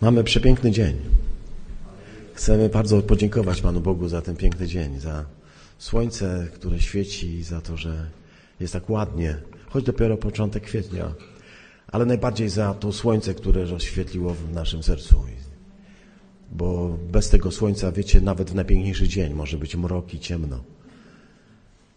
Mamy 0.00 0.24
przepiękny 0.24 0.70
dzień. 0.70 0.96
Chcemy 2.34 2.68
bardzo 2.68 3.02
podziękować 3.02 3.60
Panu 3.60 3.80
Bogu 3.80 4.08
za 4.08 4.22
ten 4.22 4.36
piękny 4.36 4.66
dzień, 4.66 5.00
za 5.00 5.24
słońce, 5.78 6.48
które 6.54 6.80
świeci, 6.80 7.42
za 7.42 7.60
to, 7.60 7.76
że 7.76 8.06
jest 8.60 8.72
tak 8.72 8.90
ładnie, 8.90 9.36
choć 9.68 9.84
dopiero 9.84 10.16
początek 10.16 10.62
kwietnia, 10.62 11.14
ale 11.88 12.06
najbardziej 12.06 12.48
za 12.48 12.74
to 12.74 12.92
słońce, 12.92 13.34
które 13.34 13.64
rozświetliło 13.64 14.34
w 14.34 14.52
naszym 14.52 14.82
sercu. 14.82 15.24
Bo 16.52 16.98
bez 17.12 17.28
tego 17.28 17.50
słońca, 17.50 17.92
wiecie, 17.92 18.20
nawet 18.20 18.50
w 18.50 18.54
najpiękniejszy 18.54 19.08
dzień 19.08 19.34
może 19.34 19.58
być 19.58 19.76
mrok 19.76 20.14
i 20.14 20.20
ciemno. 20.20 20.64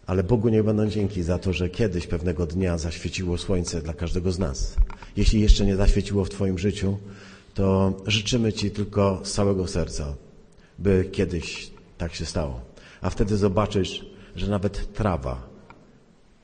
Ale 0.06 0.24
Bogu 0.24 0.48
nie 0.48 0.62
będą 0.62 0.86
dzięki 0.86 1.22
za 1.22 1.38
to, 1.38 1.52
że 1.52 1.68
kiedyś 1.68 2.06
pewnego 2.06 2.46
dnia 2.46 2.78
zaświeciło 2.78 3.38
słońce 3.38 3.82
dla 3.82 3.94
każdego 3.94 4.32
z 4.32 4.38
nas. 4.38 4.76
Jeśli 5.16 5.40
jeszcze 5.40 5.66
nie 5.66 5.76
zaświeciło 5.76 6.24
w 6.24 6.30
Twoim 6.30 6.58
życiu, 6.58 6.98
to 7.54 7.94
życzymy 8.06 8.52
Ci 8.52 8.70
tylko 8.70 9.20
z 9.24 9.32
całego 9.32 9.66
serca, 9.66 10.14
by 10.78 11.08
kiedyś 11.12 11.70
tak 11.98 12.14
się 12.14 12.26
stało. 12.26 12.60
A 13.00 13.10
wtedy 13.10 13.36
zobaczysz, 13.36 14.06
że 14.36 14.50
nawet 14.50 14.92
trawa 14.92 15.48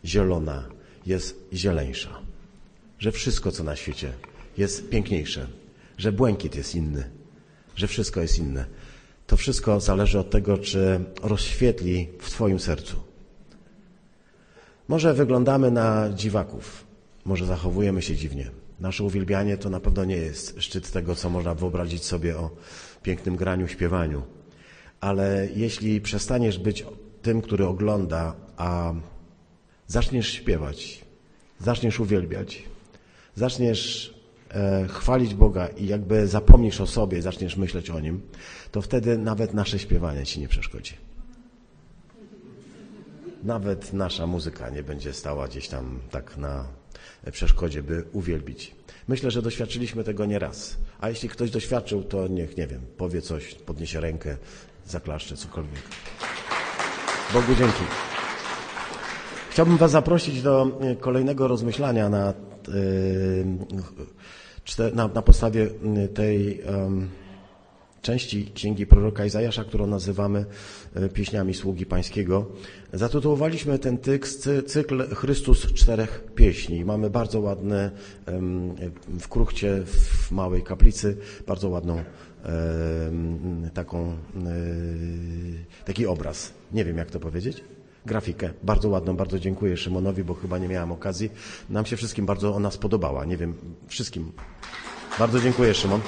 zielona 0.05 0.69
jest 1.07 1.49
zieleńsza. 1.53 2.11
Że 2.99 3.13
wszystko, 3.13 3.53
co 3.53 3.65
na 3.65 3.77
świecie 3.77 4.13
jest 4.59 4.91
piękniejsze. 4.91 5.47
Że 5.99 6.13
błękit 6.13 6.55
jest 6.55 6.75
inny. 6.75 7.11
Że 7.77 7.87
wszystko 7.87 8.21
jest 8.21 8.39
inne. 8.39 8.65
To 9.27 9.37
wszystko 9.37 9.81
zależy 9.81 10.19
od 10.19 10.31
tego, 10.31 10.59
czy 10.59 11.01
rozświetli 11.23 12.09
w 12.19 12.31
Twoim 12.31 12.61
sercu. 12.61 12.97
Może 14.89 15.15
wyglądamy 15.15 15.71
na 15.71 16.11
dziwaków. 16.15 16.87
Może 17.25 17.47
zachowujemy 17.47 18.03
się 18.03 18.17
dziwnie. 18.17 18.51
Nasze 18.81 19.05
uwielbianie 19.05 19.57
to 19.57 19.71
na 19.71 19.81
pewno 19.81 20.05
nie 20.05 20.17
jest 20.17 20.63
szczyt 20.63 20.91
tego, 20.91 21.15
co 21.15 21.31
można 21.31 21.55
wyobrazić 21.55 22.05
sobie 22.05 22.39
o 22.39 22.51
pięknym 23.03 23.37
graniu, 23.37 23.69
śpiewaniu. 23.69 24.23
Ale 25.01 25.49
jeśli 25.55 26.01
przestaniesz 26.01 26.59
być 26.59 26.87
tym, 27.23 27.43
który 27.43 27.67
ogląda, 27.67 28.35
a 28.57 28.95
zaczniesz 29.87 30.33
śpiewać, 30.33 31.05
zaczniesz 31.61 32.01
uwielbiać, 32.01 32.63
zaczniesz 33.35 34.15
e, 34.51 34.87
chwalić 34.89 35.35
Boga 35.35 35.69
i 35.69 35.87
jakby 35.87 36.27
zapomnisz 36.29 36.81
o 36.81 36.87
sobie, 36.87 37.23
zaczniesz 37.23 37.57
myśleć 37.57 37.91
o 37.91 38.01
Nim, 38.01 38.21
to 38.73 38.83
wtedy 38.83 39.19
nawet 39.19 39.55
nasze 39.55 39.79
śpiewanie 39.79 40.27
Ci 40.27 40.41
nie 40.41 40.49
przeszkodzi. 40.49 40.95
Nawet 43.43 43.93
nasza 43.93 44.27
muzyka 44.27 44.71
nie 44.71 44.83
będzie 44.83 45.13
stała 45.13 45.49
gdzieś 45.49 45.69
tam 45.69 46.01
tak 46.11 46.37
na 46.37 46.80
przeszkodzie, 47.33 47.83
by 47.83 48.05
uwielbić. 48.13 48.75
Myślę, 49.09 49.31
że 49.31 49.43
doświadczyliśmy 49.43 50.05
tego 50.05 50.27
nieraz. 50.27 50.77
A 51.01 51.09
jeśli 51.09 51.29
ktoś 51.29 51.51
doświadczył, 51.51 52.03
to 52.03 52.29
niech, 52.29 52.57
nie 52.57 52.67
wiem, 52.67 52.81
powie 52.97 53.23
coś, 53.23 53.55
podniesie 53.55 54.01
rękę, 54.01 54.37
zaklaszcze, 54.87 55.37
cokolwiek. 55.37 55.83
Bogu 57.33 57.55
dzięki. 57.59 57.85
Chciałbym 59.51 59.77
Was 59.77 59.91
zaprosić 59.91 60.43
do 60.43 60.79
e, 60.81 60.97
kolejnego 60.97 61.49
rozmyślania 61.49 62.09
na, 62.09 62.35
e, 64.79 64.93
na, 64.95 65.09
na 65.09 65.23
podstawie 65.23 65.69
tej 66.15 66.63
części 68.03 68.51
Księgi 68.55 68.87
Proroka 68.87 69.25
Izajasza, 69.25 69.65
którą 69.65 69.87
nazywamy 69.87 70.45
e, 70.95 71.09
pieśniami 71.09 71.55
sługi 71.55 71.87
pańskiego. 71.87 72.47
Zatytułowaliśmy 72.93 73.79
ten 73.79 73.99
cykl 74.67 75.15
Chrystus 75.15 75.73
czterech 75.75 76.25
pieśni. 76.35 76.85
Mamy 76.85 77.11
bardzo 77.11 77.41
ładne 77.41 77.91
w 79.21 79.29
kruchcie 79.29 79.83
w 79.87 80.31
małej 80.31 80.63
kaplicy, 80.63 81.17
bardzo 81.47 81.69
ładną 81.69 82.05
taką, 83.75 83.99
e, 84.09 84.17
taki 85.85 86.07
obraz. 86.07 86.53
Nie 86.73 86.85
wiem 86.85 86.97
jak 86.97 87.11
to 87.11 87.21
powiedzieć. 87.21 87.65
Grafikę, 88.07 88.51
bardzo 88.63 88.89
ładną, 88.89 89.17
bardzo 89.17 89.39
dziękuję 89.39 89.77
Szymonowi, 89.77 90.25
bo 90.25 90.35
chyba 90.35 90.59
nie 90.59 90.69
miałem 90.69 90.93
okazji. 90.93 91.31
Nam 91.71 91.87
się 91.87 91.97
wszystkim 91.97 92.27
bardzo 92.27 92.55
ona 92.55 92.71
spodobała, 92.71 93.25
nie 93.25 93.37
wiem, 93.37 93.55
wszystkim. 93.89 94.33
Bardzo 95.19 95.41
dziękuję 95.41 95.75
Szymon. 95.75 96.01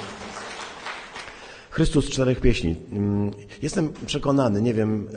Chrystus 1.73 2.11
czterech 2.11 2.41
pieśni. 2.41 2.77
Mm, 2.93 3.31
jestem 3.63 3.93
przekonany, 4.07 4.63
nie 4.63 4.75
wiem, 4.75 5.09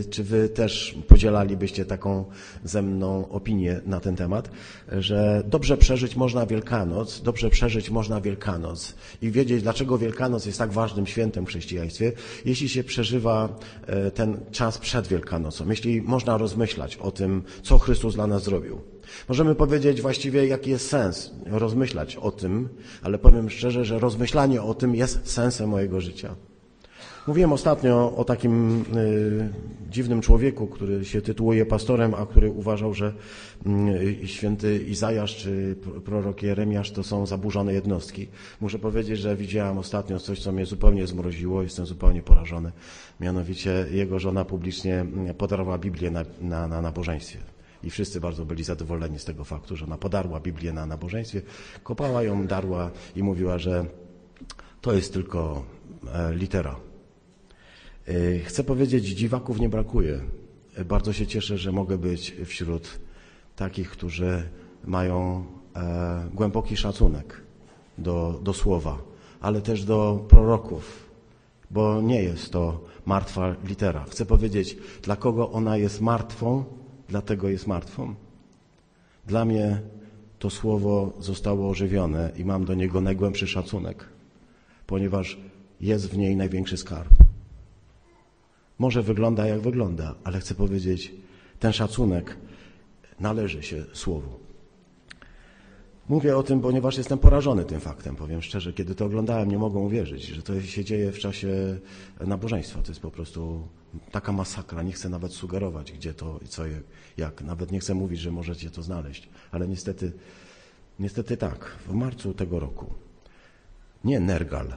e, 0.00 0.04
czy 0.04 0.24
wy 0.24 0.48
też 0.48 0.98
podzielalibyście 1.08 1.84
taką 1.84 2.24
ze 2.64 2.82
mną 2.82 3.28
opinię 3.28 3.80
na 3.86 4.00
ten 4.00 4.16
temat, 4.16 4.50
że 4.92 5.42
dobrze 5.46 5.76
przeżyć 5.76 6.16
można 6.16 6.46
Wielkanoc, 6.46 7.20
dobrze 7.22 7.50
przeżyć 7.50 7.90
można 7.90 8.20
Wielkanoc 8.20 8.94
i 9.22 9.30
wiedzieć, 9.30 9.62
dlaczego 9.62 9.98
Wielkanoc 9.98 10.46
jest 10.46 10.58
tak 10.58 10.72
ważnym 10.72 11.06
świętem 11.06 11.46
w 11.46 11.48
chrześcijaństwie, 11.48 12.12
jeśli 12.44 12.68
się 12.68 12.84
przeżywa 12.84 13.58
e, 13.86 14.10
ten 14.10 14.40
czas 14.50 14.78
przed 14.78 15.08
Wielkanocą, 15.08 15.70
jeśli 15.70 16.02
można 16.02 16.38
rozmyślać 16.38 16.96
o 16.96 17.10
tym, 17.10 17.42
co 17.62 17.78
Chrystus 17.78 18.14
dla 18.14 18.26
nas 18.26 18.42
zrobił. 18.42 18.80
Możemy 19.28 19.54
powiedzieć 19.54 20.02
właściwie, 20.02 20.46
jaki 20.46 20.70
jest 20.70 20.88
sens 20.88 21.30
rozmyślać 21.46 22.16
o 22.16 22.30
tym, 22.30 22.68
ale 23.02 23.18
powiem 23.18 23.50
szczerze, 23.50 23.84
że 23.84 23.98
rozmyślanie 23.98 24.62
o 24.62 24.74
tym 24.74 24.94
jest 24.94 25.30
sensem 25.32 25.68
mojego 25.68 26.00
życia. 26.00 26.34
Mówiłem 27.26 27.52
ostatnio 27.52 28.16
o 28.16 28.24
takim 28.24 28.84
y, 28.96 29.48
dziwnym 29.90 30.20
człowieku, 30.20 30.66
który 30.66 31.04
się 31.04 31.22
tytułuje 31.22 31.66
pastorem, 31.66 32.14
a 32.14 32.26
który 32.26 32.50
uważał, 32.50 32.94
że 32.94 33.12
y, 33.66 34.28
święty 34.28 34.78
Izajasz 34.78 35.36
czy 35.36 35.76
prorok 36.04 36.42
Jeremiasz 36.42 36.90
to 36.90 37.02
są 37.02 37.26
zaburzone 37.26 37.72
jednostki. 37.72 38.28
Muszę 38.60 38.78
powiedzieć, 38.78 39.18
że 39.18 39.36
widziałem 39.36 39.78
ostatnio 39.78 40.18
coś, 40.18 40.40
co 40.42 40.52
mnie 40.52 40.66
zupełnie 40.66 41.06
zmroziło, 41.06 41.62
jestem 41.62 41.86
zupełnie 41.86 42.22
porażony. 42.22 42.72
Mianowicie 43.20 43.86
jego 43.90 44.18
żona 44.18 44.44
publicznie 44.44 45.06
podarowała 45.38 45.78
Biblię 45.78 46.10
na, 46.10 46.24
na, 46.40 46.68
na 46.68 46.82
nabożeństwie. 46.82 47.38
I 47.82 47.90
wszyscy 47.90 48.20
bardzo 48.20 48.44
byli 48.44 48.64
zadowoleni 48.64 49.18
z 49.18 49.24
tego 49.24 49.44
faktu, 49.44 49.76
że 49.76 49.84
ona 49.84 49.98
podarła 49.98 50.40
Biblię 50.40 50.72
na 50.72 50.86
nabożeństwie, 50.86 51.42
kopała 51.82 52.22
ją, 52.22 52.46
darła 52.46 52.90
i 53.16 53.22
mówiła, 53.22 53.58
że 53.58 53.86
to 54.80 54.92
jest 54.92 55.12
tylko 55.12 55.64
e, 56.14 56.34
litera. 56.34 56.76
E, 58.08 58.38
chcę 58.38 58.64
powiedzieć, 58.64 59.04
dziwaków 59.04 59.60
nie 59.60 59.68
brakuje. 59.68 60.20
E, 60.76 60.84
bardzo 60.84 61.12
się 61.12 61.26
cieszę, 61.26 61.58
że 61.58 61.72
mogę 61.72 61.98
być 61.98 62.34
wśród 62.44 63.00
takich, 63.56 63.90
którzy 63.90 64.48
mają 64.84 65.44
głęboki 66.34 66.76
szacunek 66.76 67.40
do, 67.98 68.40
do 68.42 68.52
słowa, 68.52 68.98
ale 69.40 69.60
też 69.60 69.84
do 69.84 70.24
proroków, 70.28 71.10
bo 71.70 72.02
nie 72.02 72.22
jest 72.22 72.52
to 72.52 72.84
martwa 73.06 73.56
litera. 73.64 74.04
Chcę 74.10 74.26
powiedzieć, 74.26 74.76
dla 75.02 75.16
kogo 75.16 75.50
ona 75.50 75.76
jest 75.76 76.00
martwą, 76.00 76.64
dlatego 77.10 77.48
jest 77.48 77.66
martwą. 77.66 78.14
Dla 79.26 79.44
mnie 79.44 79.80
to 80.38 80.50
słowo 80.50 81.12
zostało 81.18 81.70
ożywione 81.70 82.32
i 82.36 82.44
mam 82.44 82.64
do 82.64 82.74
niego 82.74 83.00
najgłębszy 83.00 83.46
szacunek, 83.46 84.04
ponieważ 84.86 85.38
jest 85.80 86.10
w 86.10 86.18
niej 86.18 86.36
największy 86.36 86.76
skarb. 86.76 87.10
Może 88.78 89.02
wygląda 89.02 89.46
jak 89.46 89.60
wygląda, 89.60 90.14
ale 90.24 90.40
chcę 90.40 90.54
powiedzieć, 90.54 91.12
ten 91.60 91.72
szacunek 91.72 92.36
należy 93.20 93.62
się 93.62 93.84
słowu. 93.92 94.49
Mówię 96.10 96.36
o 96.36 96.42
tym, 96.42 96.60
ponieważ 96.60 96.96
jestem 96.96 97.18
porażony 97.18 97.64
tym 97.64 97.80
faktem, 97.80 98.16
powiem 98.16 98.42
szczerze. 98.42 98.72
Kiedy 98.72 98.94
to 98.94 99.04
oglądałem, 99.04 99.50
nie 99.50 99.58
mogą 99.58 99.80
uwierzyć, 99.80 100.22
że 100.22 100.42
to 100.42 100.62
się 100.62 100.84
dzieje 100.84 101.12
w 101.12 101.18
czasie 101.18 101.78
nabożeństwa. 102.20 102.82
To 102.82 102.88
jest 102.88 103.00
po 103.00 103.10
prostu 103.10 103.68
taka 104.10 104.32
masakra. 104.32 104.82
Nie 104.82 104.92
chcę 104.92 105.08
nawet 105.08 105.32
sugerować, 105.32 105.92
gdzie 105.92 106.14
to 106.14 106.40
i 106.44 106.48
co, 106.48 106.62
jak. 107.16 107.42
Nawet 107.42 107.72
nie 107.72 107.80
chcę 107.80 107.94
mówić, 107.94 108.20
że 108.20 108.30
możecie 108.30 108.70
to 108.70 108.82
znaleźć. 108.82 109.28
Ale 109.52 109.68
niestety, 109.68 110.12
niestety 110.98 111.36
tak. 111.36 111.76
W 111.86 111.92
marcu 111.92 112.34
tego 112.34 112.60
roku 112.60 112.94
nie 114.04 114.20
Nergal, 114.20 114.76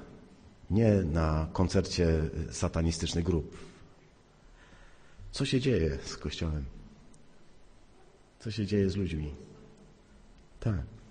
nie 0.72 0.92
na 0.92 1.48
koncercie 1.54 2.08
satanistycznych 2.52 3.24
grup. 3.24 3.58
Co 5.32 5.46
się 5.46 5.60
dzieje 5.60 5.98
z 6.04 6.18
Kościołem? 6.18 6.66
Co 8.40 8.52
się 8.52 8.66
dzieje 8.66 8.90
z 8.90 8.96
ludźmi? 8.96 9.34
Tak. 10.60 11.03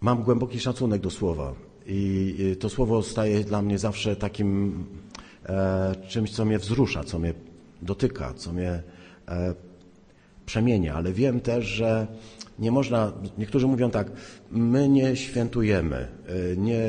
Mam 0.00 0.22
głęboki 0.22 0.60
szacunek 0.60 1.00
do 1.00 1.10
słowa 1.10 1.54
i 1.86 2.56
to 2.60 2.68
słowo 2.68 3.02
staje 3.02 3.44
dla 3.44 3.62
mnie 3.62 3.78
zawsze 3.78 4.16
takim 4.16 4.84
e, 5.46 5.94
czymś, 6.08 6.30
co 6.30 6.44
mnie 6.44 6.58
wzrusza, 6.58 7.04
co 7.04 7.18
mnie 7.18 7.34
dotyka, 7.82 8.34
co 8.34 8.52
mnie 8.52 8.82
e, 9.28 9.54
przemienia, 10.46 10.94
ale 10.94 11.12
wiem 11.12 11.40
też, 11.40 11.64
że 11.64 12.06
nie 12.58 12.70
można, 12.70 13.12
niektórzy 13.38 13.66
mówią 13.66 13.90
tak, 13.90 14.10
my 14.50 14.88
nie 14.88 15.16
świętujemy, 15.16 15.96
e, 15.96 16.56
nie 16.56 16.80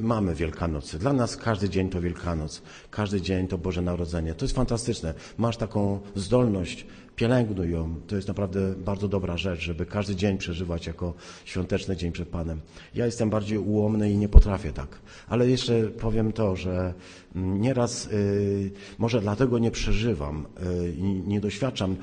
mamy 0.00 0.34
Wielkanocy. 0.34 0.98
Dla 0.98 1.12
nas 1.12 1.36
każdy 1.36 1.68
dzień 1.68 1.88
to 1.88 2.00
Wielkanoc, 2.00 2.62
każdy 2.90 3.20
dzień 3.20 3.48
to 3.48 3.58
Boże 3.58 3.82
Narodzenie. 3.82 4.34
To 4.34 4.44
jest 4.44 4.54
fantastyczne. 4.54 5.14
Masz 5.38 5.56
taką 5.56 6.00
zdolność 6.14 6.86
Pielęgnuj 7.20 7.70
ją. 7.70 7.94
To 8.06 8.16
jest 8.16 8.28
naprawdę 8.28 8.74
bardzo 8.74 9.08
dobra 9.08 9.36
rzecz, 9.36 9.60
żeby 9.60 9.86
każdy 9.86 10.16
dzień 10.16 10.38
przeżywać 10.38 10.86
jako 10.86 11.14
świąteczny 11.44 11.96
dzień 11.96 12.12
przed 12.12 12.28
Panem. 12.28 12.60
Ja 12.94 13.06
jestem 13.06 13.30
bardziej 13.30 13.58
ułomny 13.58 14.12
i 14.12 14.16
nie 14.16 14.28
potrafię 14.28 14.72
tak. 14.72 15.00
Ale 15.28 15.50
jeszcze 15.50 15.82
powiem 15.82 16.32
to, 16.32 16.56
że 16.56 16.94
mm, 17.36 17.60
nieraz 17.60 18.06
y, 18.06 18.70
może 18.98 19.20
dlatego 19.20 19.58
nie 19.58 19.70
przeżywam 19.70 20.46
y, 20.84 20.92
i 20.92 21.02
nie 21.02 21.40
doświadczam 21.40 21.96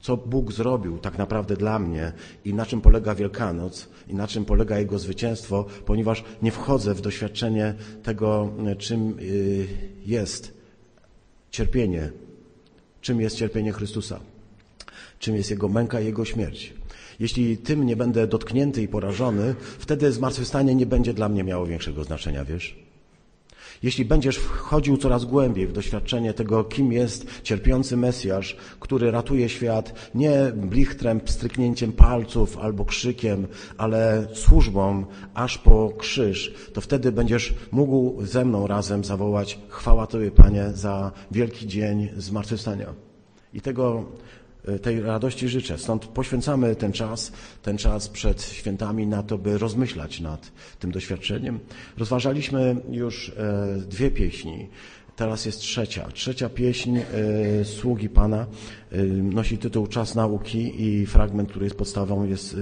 co 0.00 0.16
Bóg 0.16 0.52
zrobił 0.52 0.98
tak 0.98 1.18
naprawdę 1.18 1.56
dla 1.56 1.78
mnie 1.78 2.12
i 2.44 2.54
na 2.54 2.66
czym 2.66 2.80
polega 2.80 3.14
Wielkanoc 3.14 3.88
i 4.08 4.14
na 4.14 4.26
czym 4.26 4.44
polega 4.44 4.78
Jego 4.78 4.98
zwycięstwo, 4.98 5.66
ponieważ 5.86 6.24
nie 6.42 6.50
wchodzę 6.50 6.94
w 6.94 7.00
doświadczenie 7.00 7.74
tego, 8.02 8.52
czym 8.78 9.18
y, 9.18 9.66
jest 10.06 10.54
cierpienie, 11.50 12.10
czym 13.00 13.20
jest 13.20 13.36
cierpienie 13.36 13.72
Chrystusa, 13.72 14.20
czym 15.18 15.36
jest 15.36 15.50
Jego 15.50 15.68
męka 15.68 16.00
i 16.00 16.04
Jego 16.04 16.24
śmierć. 16.24 16.74
Jeśli 17.20 17.56
tym 17.56 17.86
nie 17.86 17.96
będę 17.96 18.26
dotknięty 18.26 18.82
i 18.82 18.88
porażony, 18.88 19.54
wtedy 19.78 20.12
zmartwychwstanie 20.12 20.74
nie 20.74 20.86
będzie 20.86 21.14
dla 21.14 21.28
mnie 21.28 21.44
miało 21.44 21.66
większego 21.66 22.04
znaczenia, 22.04 22.44
wiesz? 22.44 22.88
Jeśli 23.82 24.04
będziesz 24.04 24.36
wchodził 24.36 24.96
coraz 24.96 25.24
głębiej 25.24 25.66
w 25.66 25.72
doświadczenie 25.72 26.34
tego, 26.34 26.64
kim 26.64 26.92
jest 26.92 27.42
cierpiący 27.42 27.96
Mesjasz, 27.96 28.56
który 28.80 29.10
ratuje 29.10 29.48
świat 29.48 30.10
nie 30.14 30.52
blichtrem, 30.54 31.20
stryknięciem 31.24 31.92
palców 31.92 32.58
albo 32.58 32.84
krzykiem, 32.84 33.46
ale 33.76 34.28
służbą 34.34 35.04
aż 35.34 35.58
po 35.58 35.92
krzyż, 35.98 36.54
to 36.72 36.80
wtedy 36.80 37.12
będziesz 37.12 37.54
mógł 37.72 38.26
ze 38.26 38.44
mną 38.44 38.66
razem 38.66 39.04
zawołać 39.04 39.58
chwała 39.68 40.06
Tobie, 40.06 40.30
Panie, 40.30 40.70
za 40.74 41.12
wielki 41.30 41.66
dzień 41.66 42.08
zmartwychwstania. 42.16 42.94
I 43.54 43.60
tego 43.60 44.04
tej 44.82 45.00
radości 45.00 45.48
życzę. 45.48 45.78
Stąd 45.78 46.06
poświęcamy 46.06 46.76
ten 46.76 46.92
czas, 46.92 47.32
ten 47.62 47.78
czas 47.78 48.08
przed 48.08 48.42
świętami 48.42 49.06
na 49.06 49.22
to, 49.22 49.38
by 49.38 49.58
rozmyślać 49.58 50.20
nad 50.20 50.52
tym 50.78 50.90
doświadczeniem. 50.92 51.58
Rozważaliśmy 51.98 52.76
już 52.90 53.28
e, 53.28 53.82
dwie 53.88 54.10
pieśni. 54.10 54.68
Teraz 55.16 55.46
jest 55.46 55.60
trzecia. 55.60 56.08
Trzecia 56.12 56.48
pieśń 56.48 56.98
e, 56.98 57.64
Sługi 57.64 58.08
Pana 58.08 58.46
nosi 59.22 59.58
tytuł 59.58 59.86
Czas 59.86 60.14
nauki 60.14 60.82
i 60.82 61.06
fragment, 61.06 61.50
który 61.50 61.66
jest 61.66 61.76
podstawą, 61.76 62.24
jest 62.24 62.56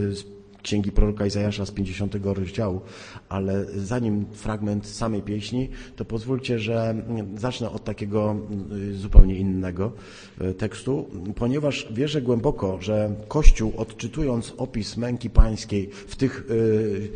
księgi 0.63 0.93
proroka 0.93 1.27
Izajasza 1.27 1.67
z 1.67 1.71
50 1.71 2.17
rozdziału, 2.25 2.81
ale 3.29 3.65
zanim 3.65 4.27
fragment 4.33 4.87
samej 4.87 5.23
pieśni, 5.23 5.69
to 5.97 6.05
pozwólcie, 6.05 6.59
że 6.59 6.95
zacznę 7.37 7.71
od 7.71 7.85
takiego 7.85 8.37
y, 8.73 8.95
zupełnie 8.95 9.35
innego 9.37 9.93
y, 10.41 10.55
tekstu, 10.55 11.07
ponieważ 11.35 11.87
wierzę 11.91 12.23
głęboko, 12.23 12.79
że 12.81 13.15
Kościół 13.29 13.73
odczytując 13.77 14.55
opis 14.57 14.97
męki 14.97 15.31
pańskiej 15.31 15.91
w 16.09 16.17
tych, 16.17 16.51
y, 16.51 17.11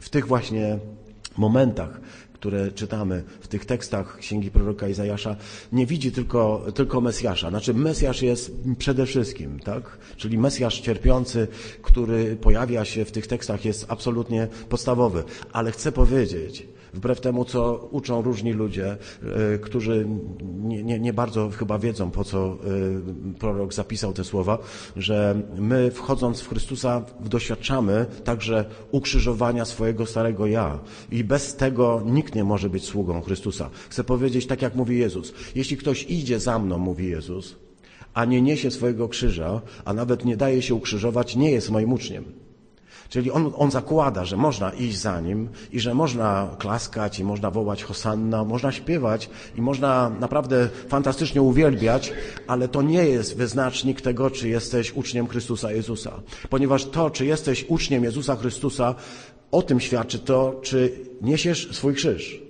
w 0.00 0.10
tych 0.10 0.26
właśnie 0.26 0.78
momentach, 1.36 2.00
które 2.42 2.72
czytamy 2.72 3.22
w 3.40 3.48
tych 3.48 3.64
tekstach 3.64 4.18
Księgi 4.18 4.50
Proroka 4.50 4.88
Izajasza, 4.88 5.36
nie 5.72 5.86
widzi 5.86 6.12
tylko, 6.12 6.66
tylko 6.74 7.00
Mesjasza. 7.00 7.50
Znaczy 7.50 7.74
Mesjasz 7.74 8.22
jest 8.22 8.52
przede 8.78 9.06
wszystkim, 9.06 9.60
tak? 9.60 9.98
Czyli 10.16 10.38
Mesjasz 10.38 10.80
cierpiący, 10.80 11.48
który 11.82 12.36
pojawia 12.36 12.84
się 12.84 13.04
w 13.04 13.12
tych 13.12 13.26
tekstach 13.26 13.64
jest 13.64 13.86
absolutnie 13.88 14.48
podstawowy. 14.68 15.24
Ale 15.52 15.72
chcę 15.72 15.92
powiedzieć, 15.92 16.66
wbrew 16.94 17.20
temu, 17.20 17.44
co 17.44 17.88
uczą 17.90 18.22
różni 18.22 18.52
ludzie, 18.52 18.96
e, 19.54 19.58
którzy 19.58 20.06
nie, 20.42 20.82
nie, 20.82 21.00
nie 21.00 21.12
bardzo 21.12 21.50
chyba 21.50 21.78
wiedzą, 21.78 22.10
po 22.10 22.24
co 22.24 22.38
e, 22.38 22.56
prorok 23.38 23.74
zapisał 23.74 24.12
te 24.12 24.24
słowa, 24.24 24.58
że 24.96 25.42
my 25.58 25.90
wchodząc 25.90 26.40
w 26.40 26.48
Chrystusa 26.48 27.04
doświadczamy 27.20 28.06
także 28.24 28.64
ukrzyżowania 28.90 29.64
swojego 29.64 30.06
starego 30.06 30.46
ja. 30.46 30.78
I 31.10 31.24
bez 31.24 31.56
tego 31.56 32.02
nikt 32.06 32.34
nie 32.34 32.44
może 32.44 32.70
być 32.70 32.84
sługą 32.84 33.22
Chrystusa. 33.22 33.70
Chcę 33.88 34.04
powiedzieć 34.04 34.46
tak, 34.46 34.62
jak 34.62 34.74
mówi 34.74 34.98
Jezus. 34.98 35.32
Jeśli 35.54 35.76
ktoś 35.76 36.04
idzie 36.04 36.40
za 36.40 36.58
mną, 36.58 36.78
mówi 36.78 37.08
Jezus, 37.08 37.56
a 38.14 38.24
nie 38.24 38.42
niesie 38.42 38.70
swojego 38.70 39.08
krzyża, 39.08 39.60
a 39.84 39.92
nawet 39.92 40.24
nie 40.24 40.36
daje 40.36 40.62
się 40.62 40.74
ukrzyżować, 40.74 41.36
nie 41.36 41.50
jest 41.50 41.70
moim 41.70 41.92
uczniem. 41.92 42.41
Czyli 43.12 43.30
on, 43.30 43.52
on 43.56 43.70
zakłada, 43.70 44.24
że 44.24 44.36
można 44.36 44.70
iść 44.70 44.98
za 44.98 45.20
nim 45.20 45.48
i 45.72 45.80
że 45.80 45.94
można 45.94 46.56
klaskać 46.58 47.18
i 47.18 47.24
można 47.24 47.50
wołać 47.50 47.84
Hosanna, 47.84 48.44
można 48.44 48.72
śpiewać 48.72 49.30
i 49.56 49.62
można 49.62 50.10
naprawdę 50.20 50.68
fantastycznie 50.88 51.42
uwielbiać, 51.42 52.12
ale 52.46 52.68
to 52.68 52.82
nie 52.82 53.04
jest 53.04 53.36
wyznacznik 53.36 54.00
tego, 54.00 54.30
czy 54.30 54.48
jesteś 54.48 54.92
uczniem 54.92 55.28
Chrystusa 55.28 55.72
Jezusa. 55.72 56.12
Ponieważ 56.50 56.84
to, 56.84 57.10
czy 57.10 57.26
jesteś 57.26 57.64
uczniem 57.68 58.04
Jezusa 58.04 58.36
Chrystusa, 58.36 58.94
o 59.50 59.62
tym 59.62 59.80
świadczy 59.80 60.18
to, 60.18 60.60
czy 60.62 60.92
niesiesz 61.22 61.68
swój 61.72 61.94
krzyż. 61.94 62.42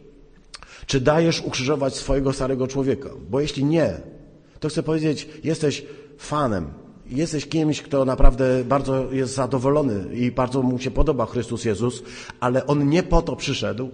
Czy 0.87 1.01
dajesz 1.01 1.41
ukrzyżować 1.41 1.95
swojego 1.95 2.33
starego 2.33 2.69
człowieka? 2.69 3.11
Bo 3.31 3.41
jeśli 3.41 3.65
nie, 3.65 4.01
to 4.61 4.69
chcę 4.69 4.83
powiedzieć, 4.83 5.29
jesteś 5.45 5.87
fanem 6.19 6.82
jesteś 7.13 7.47
kimś, 7.47 7.83
kto 7.83 8.05
naprawdę 8.05 8.65
bardzo 8.65 9.13
jest 9.13 9.35
zadowolony 9.35 10.15
i 10.15 10.31
bardzo 10.31 10.63
mu 10.63 10.79
się 10.79 10.91
podoba 10.91 11.27
Chrystus 11.27 11.65
Jezus, 11.65 12.03
ale 12.41 12.67
On 12.67 12.89
nie 12.89 13.03
po 13.03 13.23
to 13.23 13.37
przyszedł, 13.37 13.89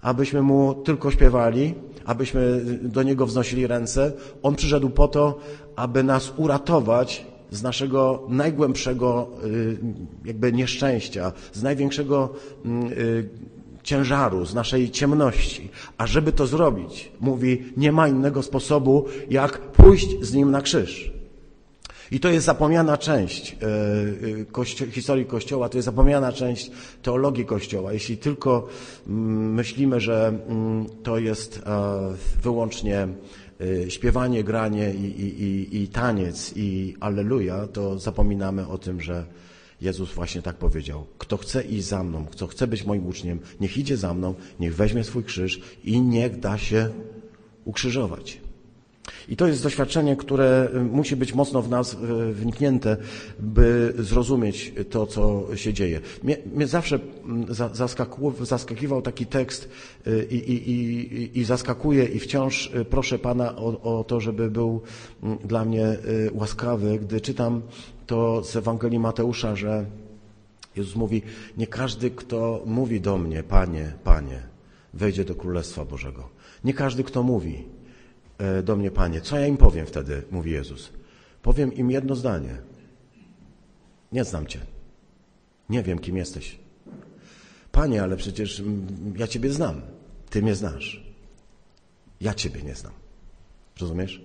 abyśmy 0.00 0.42
Mu 0.42 0.74
tylko 0.74 1.10
śpiewali, 1.10 1.74
abyśmy 2.04 2.60
do 2.82 3.02
Niego 3.02 3.26
wznosili 3.26 3.66
ręce. 3.66 4.12
On 4.42 4.54
przyszedł 4.54 4.90
po 4.90 5.08
to, 5.08 5.38
aby 5.76 6.02
nas 6.02 6.32
uratować 6.36 7.26
z 7.50 7.62
naszego 7.62 8.26
najgłębszego 8.28 9.28
y, 9.44 9.78
jakby 10.24 10.52
nieszczęścia, 10.52 11.32
z 11.52 11.62
największego 11.62 12.34
y, 12.92 13.28
ciężaru, 13.82 14.46
z 14.46 14.54
naszej 14.54 14.90
ciemności. 14.90 15.70
A 15.98 16.06
żeby 16.06 16.32
to 16.32 16.46
zrobić, 16.46 17.12
mówi, 17.20 17.62
nie 17.76 17.92
ma 17.92 18.08
innego 18.08 18.42
sposobu, 18.42 19.04
jak 19.30 19.58
pójść 19.60 20.08
z 20.20 20.34
Nim 20.34 20.50
na 20.50 20.62
krzyż. 20.62 21.15
I 22.10 22.20
to 22.20 22.28
jest 22.28 22.46
zapomniana 22.46 22.98
część 22.98 23.56
e, 23.62 24.82
e, 24.82 24.90
historii 24.90 25.26
Kościoła, 25.26 25.68
to 25.68 25.78
jest 25.78 25.84
zapomniana 25.84 26.32
część 26.32 26.70
teologii 27.02 27.44
Kościoła. 27.44 27.92
Jeśli 27.92 28.16
tylko 28.16 28.68
mm, 29.06 29.54
myślimy, 29.54 30.00
że 30.00 30.32
mm, 30.48 30.86
to 31.02 31.18
jest 31.18 31.62
e, 31.66 32.42
wyłącznie 32.42 33.08
śpiewanie, 33.88 34.44
granie 34.44 34.94
i, 34.94 35.04
i, 35.04 35.42
i, 35.42 35.82
i 35.82 35.88
taniec 35.88 36.52
i 36.56 36.96
alleluja, 37.00 37.66
to 37.66 37.98
zapominamy 37.98 38.68
o 38.68 38.78
tym, 38.78 39.00
że 39.00 39.24
Jezus 39.80 40.12
właśnie 40.12 40.42
tak 40.42 40.56
powiedział. 40.56 41.06
Kto 41.18 41.36
chce 41.36 41.62
iść 41.62 41.84
za 41.84 42.02
mną, 42.02 42.26
kto 42.30 42.46
chce 42.46 42.66
być 42.66 42.84
moim 42.84 43.06
uczniem, 43.06 43.38
niech 43.60 43.78
idzie 43.78 43.96
za 43.96 44.14
mną, 44.14 44.34
niech 44.60 44.76
weźmie 44.76 45.04
swój 45.04 45.24
krzyż 45.24 45.60
i 45.84 46.00
niech 46.00 46.40
da 46.40 46.58
się 46.58 46.90
ukrzyżować. 47.64 48.40
I 49.28 49.36
to 49.36 49.46
jest 49.46 49.62
doświadczenie, 49.62 50.16
które 50.16 50.68
y, 50.74 50.80
musi 50.80 51.16
być 51.16 51.34
mocno 51.34 51.62
w 51.62 51.70
nas 51.70 51.94
y, 51.94 52.32
wniknięte, 52.32 52.96
by 53.38 53.94
zrozumieć 53.98 54.72
to, 54.90 55.06
co 55.06 55.56
się 55.56 55.72
dzieje. 55.72 56.00
Mnie, 56.22 56.36
mnie 56.54 56.66
zawsze 56.66 56.98
mm, 57.24 57.46
zaskakiwał 58.42 59.02
taki 59.02 59.26
tekst 59.26 59.68
y, 60.06 60.26
i, 60.30 60.36
i, 60.36 60.70
i, 60.70 61.38
i 61.38 61.44
zaskakuje 61.44 62.04
i 62.04 62.18
wciąż 62.18 62.72
proszę 62.90 63.18
Pana 63.18 63.56
o, 63.56 63.98
o 63.98 64.04
to, 64.04 64.20
żeby 64.20 64.50
był 64.50 64.80
mm, 65.22 65.38
dla 65.38 65.64
mnie 65.64 65.96
łaskawy, 66.32 66.98
gdy 66.98 67.20
czytam 67.20 67.62
to 68.06 68.44
z 68.44 68.56
Ewangelii 68.56 68.98
Mateusza, 68.98 69.56
że 69.56 69.86
Jezus 70.76 70.96
mówi, 70.96 71.22
nie 71.56 71.66
każdy, 71.66 72.10
kto 72.10 72.62
mówi 72.66 73.00
do 73.00 73.18
mnie, 73.18 73.42
Panie, 73.42 73.92
Panie, 74.04 74.42
wejdzie 74.94 75.24
do 75.24 75.34
Królestwa 75.34 75.84
Bożego. 75.84 76.28
Nie 76.64 76.74
każdy, 76.74 77.04
kto 77.04 77.22
mówi, 77.22 77.64
do 78.64 78.76
mnie, 78.76 78.90
Panie, 78.90 79.20
co 79.20 79.38
ja 79.38 79.46
im 79.46 79.56
powiem 79.56 79.86
wtedy, 79.86 80.22
mówi 80.30 80.50
Jezus. 80.50 80.92
Powiem 81.42 81.74
im 81.74 81.90
jedno 81.90 82.14
zdanie. 82.14 82.56
Nie 84.12 84.24
znam 84.24 84.46
Cię. 84.46 84.60
Nie 85.68 85.82
wiem, 85.82 85.98
kim 85.98 86.16
jesteś. 86.16 86.58
Panie, 87.72 88.02
ale 88.02 88.16
przecież 88.16 88.62
ja 89.16 89.26
Ciebie 89.26 89.50
znam. 89.50 89.80
Ty 90.30 90.42
mnie 90.42 90.54
znasz. 90.54 91.06
Ja 92.20 92.34
Ciebie 92.34 92.62
nie 92.62 92.74
znam. 92.74 92.92
Rozumiesz? 93.80 94.24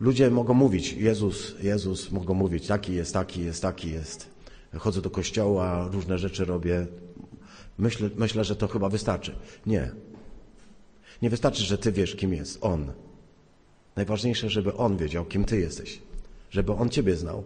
Ludzie 0.00 0.30
mogą 0.30 0.54
mówić, 0.54 0.92
Jezus, 0.92 1.54
Jezus, 1.62 2.10
mogą 2.10 2.34
mówić, 2.34 2.66
taki 2.66 2.94
jest, 2.94 3.14
taki 3.14 3.44
jest, 3.44 3.62
taki 3.62 3.90
jest. 3.90 4.30
Chodzę 4.78 5.02
do 5.02 5.10
kościoła, 5.10 5.88
różne 5.92 6.18
rzeczy 6.18 6.44
robię. 6.44 6.86
Myślę, 7.78 8.10
myślę, 8.16 8.44
że 8.44 8.56
to 8.56 8.68
chyba 8.68 8.88
wystarczy. 8.88 9.34
Nie. 9.66 9.90
Nie 11.22 11.30
wystarczy, 11.30 11.62
że 11.62 11.78
ty 11.78 11.92
wiesz, 11.92 12.16
kim 12.16 12.34
jest 12.34 12.58
On. 12.60 12.92
Najważniejsze, 13.96 14.50
żeby 14.50 14.74
On 14.74 14.96
wiedział, 14.96 15.24
kim 15.24 15.44
ty 15.44 15.60
jesteś. 15.60 15.98
Żeby 16.50 16.72
On 16.72 16.88
ciebie 16.88 17.16
znał. 17.16 17.44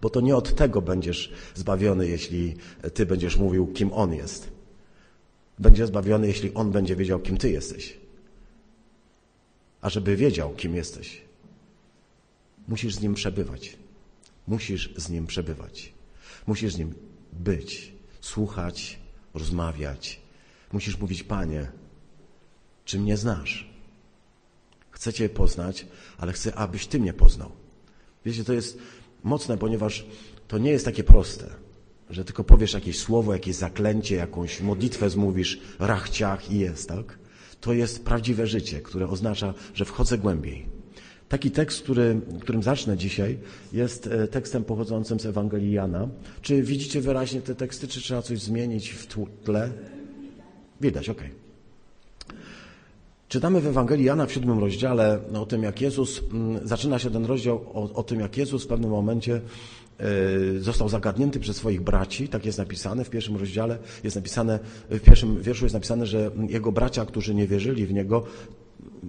Bo 0.00 0.10
to 0.10 0.20
nie 0.20 0.36
od 0.36 0.54
tego 0.54 0.82
będziesz 0.82 1.32
zbawiony, 1.54 2.08
jeśli 2.08 2.56
ty 2.94 3.06
będziesz 3.06 3.36
mówił, 3.36 3.66
kim 3.66 3.92
On 3.92 4.14
jest. 4.14 4.48
Będziesz 5.58 5.88
zbawiony, 5.88 6.26
jeśli 6.26 6.54
On 6.54 6.70
będzie 6.70 6.96
wiedział, 6.96 7.20
kim 7.20 7.36
ty 7.36 7.50
jesteś. 7.50 7.96
A 9.80 9.90
żeby 9.90 10.16
wiedział, 10.16 10.54
kim 10.54 10.74
jesteś, 10.74 11.26
Musisz 12.68 12.94
z 12.94 13.00
Nim 13.00 13.14
przebywać. 13.14 13.76
Musisz 14.46 14.94
z 14.96 15.10
Nim 15.10 15.26
przebywać. 15.26 15.92
Musisz 16.46 16.72
z 16.72 16.78
Nim 16.78 16.94
być, 17.32 17.92
słuchać, 18.20 18.98
rozmawiać. 19.34 20.20
Musisz 20.72 20.98
mówić, 20.98 21.22
Panie, 21.22 21.72
czy 22.86 22.98
mnie 22.98 23.16
znasz? 23.16 23.70
Chcę 24.90 25.12
Cię 25.12 25.28
poznać, 25.28 25.86
ale 26.18 26.32
chcę, 26.32 26.54
abyś 26.54 26.86
Ty 26.86 27.00
mnie 27.00 27.12
poznał. 27.12 27.50
Wiecie, 28.24 28.44
to 28.44 28.52
jest 28.52 28.78
mocne, 29.24 29.58
ponieważ 29.58 30.06
to 30.48 30.58
nie 30.58 30.70
jest 30.70 30.84
takie 30.84 31.04
proste, 31.04 31.50
że 32.10 32.24
tylko 32.24 32.44
powiesz 32.44 32.72
jakieś 32.72 32.98
słowo, 32.98 33.32
jakieś 33.32 33.56
zaklęcie, 33.56 34.16
jakąś 34.16 34.60
modlitwę 34.60 35.10
zmówisz, 35.10 35.60
rachciach 35.78 36.50
i 36.50 36.58
jest, 36.58 36.88
tak? 36.88 37.18
To 37.60 37.72
jest 37.72 38.04
prawdziwe 38.04 38.46
życie, 38.46 38.80
które 38.80 39.08
oznacza, 39.08 39.54
że 39.74 39.84
wchodzę 39.84 40.18
głębiej. 40.18 40.66
Taki 41.28 41.50
tekst, 41.50 41.82
który, 41.82 42.20
którym 42.40 42.62
zacznę 42.62 42.96
dzisiaj, 42.96 43.38
jest 43.72 44.06
e, 44.06 44.28
tekstem 44.28 44.64
pochodzącym 44.64 45.20
z 45.20 45.26
Ewangelii 45.26 45.72
Jana. 45.72 46.08
Czy 46.42 46.62
widzicie 46.62 47.00
wyraźnie 47.00 47.42
te 47.42 47.54
teksty, 47.54 47.88
czy 47.88 48.00
trzeba 48.00 48.22
coś 48.22 48.40
zmienić 48.40 48.90
w 48.90 49.06
tle? 49.44 49.72
Widać, 50.80 51.08
okej. 51.08 51.26
Okay. 51.26 51.45
Czytamy 53.28 53.60
w 53.60 53.66
Ewangelii 53.66 54.04
Jana 54.04 54.26
w 54.26 54.32
siódmym 54.32 54.58
rozdziale 54.58 55.18
no, 55.32 55.42
o 55.42 55.46
tym, 55.46 55.62
jak 55.62 55.80
Jezus, 55.80 56.22
mm, 56.32 56.68
zaczyna 56.68 56.98
się 56.98 57.10
ten 57.10 57.24
rozdział 57.24 57.56
o, 57.74 57.92
o 57.94 58.02
tym, 58.02 58.20
jak 58.20 58.36
Jezus 58.36 58.64
w 58.64 58.66
pewnym 58.66 58.90
momencie 58.90 59.40
y, 60.54 60.60
został 60.60 60.88
zagadnięty 60.88 61.40
przez 61.40 61.56
swoich 61.56 61.80
braci, 61.80 62.28
tak 62.28 62.46
jest 62.46 62.58
napisane 62.58 63.04
w 63.04 63.10
pierwszym 63.10 63.36
rozdziale, 63.36 63.78
jest 64.04 64.16
napisane, 64.16 64.58
w 64.90 65.00
pierwszym 65.00 65.42
wierszu 65.42 65.64
jest 65.64 65.74
napisane, 65.74 66.06
że 66.06 66.30
jego 66.48 66.72
bracia, 66.72 67.06
którzy 67.06 67.34
nie 67.34 67.46
wierzyli 67.46 67.86
w 67.86 67.92
Niego, 67.92 68.24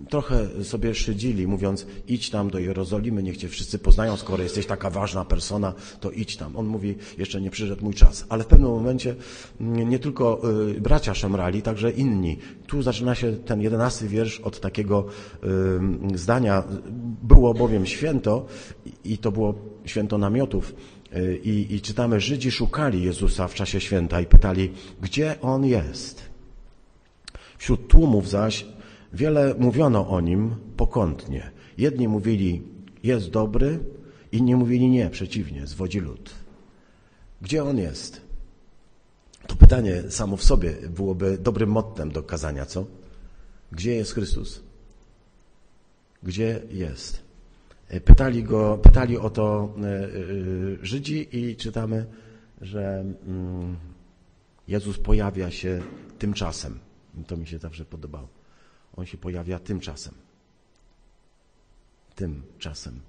trochę 0.09 0.63
sobie 0.63 0.95
szydzili, 0.95 1.47
mówiąc 1.47 1.85
idź 2.07 2.29
tam 2.29 2.49
do 2.49 2.59
Jerozolimy, 2.59 3.23
niech 3.23 3.37
cię 3.37 3.49
wszyscy 3.49 3.79
poznają, 3.79 4.17
skoro 4.17 4.43
jesteś 4.43 4.65
taka 4.65 4.89
ważna 4.89 5.25
persona, 5.25 5.73
to 5.99 6.11
idź 6.11 6.37
tam. 6.37 6.55
On 6.55 6.65
mówi, 6.65 6.95
jeszcze 7.17 7.41
nie 7.41 7.49
przyszedł 7.49 7.83
mój 7.83 7.93
czas. 7.93 8.25
Ale 8.29 8.43
w 8.43 8.47
pewnym 8.47 8.69
momencie 8.69 9.15
mm, 9.61 9.89
nie 9.89 9.99
tylko 9.99 10.41
y, 10.69 10.81
bracia 10.81 11.13
szemrali, 11.13 11.61
także 11.61 11.91
inni. 11.91 12.37
Tu 12.67 12.81
zaczyna 12.81 13.15
się 13.15 13.33
ten 13.33 13.61
jedenasty 13.61 14.07
wiersz 14.07 14.39
od 14.39 14.59
takiego 14.59 15.05
y, 16.13 16.17
zdania. 16.17 16.63
Było 17.23 17.53
bowiem 17.53 17.85
święto 17.85 18.45
i 19.03 19.17
to 19.17 19.31
było 19.31 19.55
święto 19.85 20.17
namiotów. 20.17 20.75
Y, 21.15 21.39
I, 21.43 21.75
I 21.75 21.81
czytamy, 21.81 22.19
Żydzi 22.19 22.51
szukali 22.51 23.03
Jezusa 23.03 23.47
w 23.47 23.53
czasie 23.53 23.79
święta 23.79 24.21
i 24.21 24.25
pytali, 24.25 24.71
gdzie 25.01 25.35
On 25.41 25.65
jest. 25.65 26.21
Wśród 27.57 27.87
tłumów 27.87 28.29
zaś 28.29 28.65
Wiele 29.13 29.55
mówiono 29.59 30.09
o 30.09 30.21
nim 30.21 30.55
pokątnie. 30.77 31.51
Jedni 31.77 32.07
mówili, 32.07 32.63
jest 33.03 33.29
dobry, 33.29 33.79
inni 34.31 34.55
mówili 34.55 34.89
nie, 34.89 35.09
przeciwnie, 35.09 35.67
zwodzi 35.67 35.99
lud. 35.99 36.33
Gdzie 37.41 37.63
on 37.63 37.77
jest? 37.77 38.21
To 39.47 39.55
pytanie 39.55 40.03
samo 40.09 40.37
w 40.37 40.43
sobie 40.43 40.73
byłoby 40.89 41.37
dobrym 41.37 41.69
mottem 41.69 42.11
do 42.11 42.23
kazania, 42.23 42.65
co? 42.65 42.85
Gdzie 43.71 43.95
jest 43.95 44.13
Chrystus? 44.13 44.63
Gdzie 46.23 46.61
jest? 46.71 47.27
Pytali, 48.05 48.43
go, 48.43 48.77
pytali 48.77 49.17
o 49.17 49.29
to 49.29 49.73
e, 49.77 49.87
e, 49.87 50.09
Żydzi 50.81 51.27
i 51.31 51.55
czytamy, 51.55 52.05
że 52.61 53.05
mm, 53.27 53.75
Jezus 54.67 54.97
pojawia 54.97 55.51
się 55.51 55.81
tymczasem. 56.19 56.79
To 57.27 57.37
mi 57.37 57.47
się 57.47 57.57
zawsze 57.57 57.85
podobało. 57.85 58.27
On 58.97 59.05
się 59.05 59.17
pojawia 59.17 59.59
tymczasem. 59.59 60.13
Tymczasem. 62.15 62.99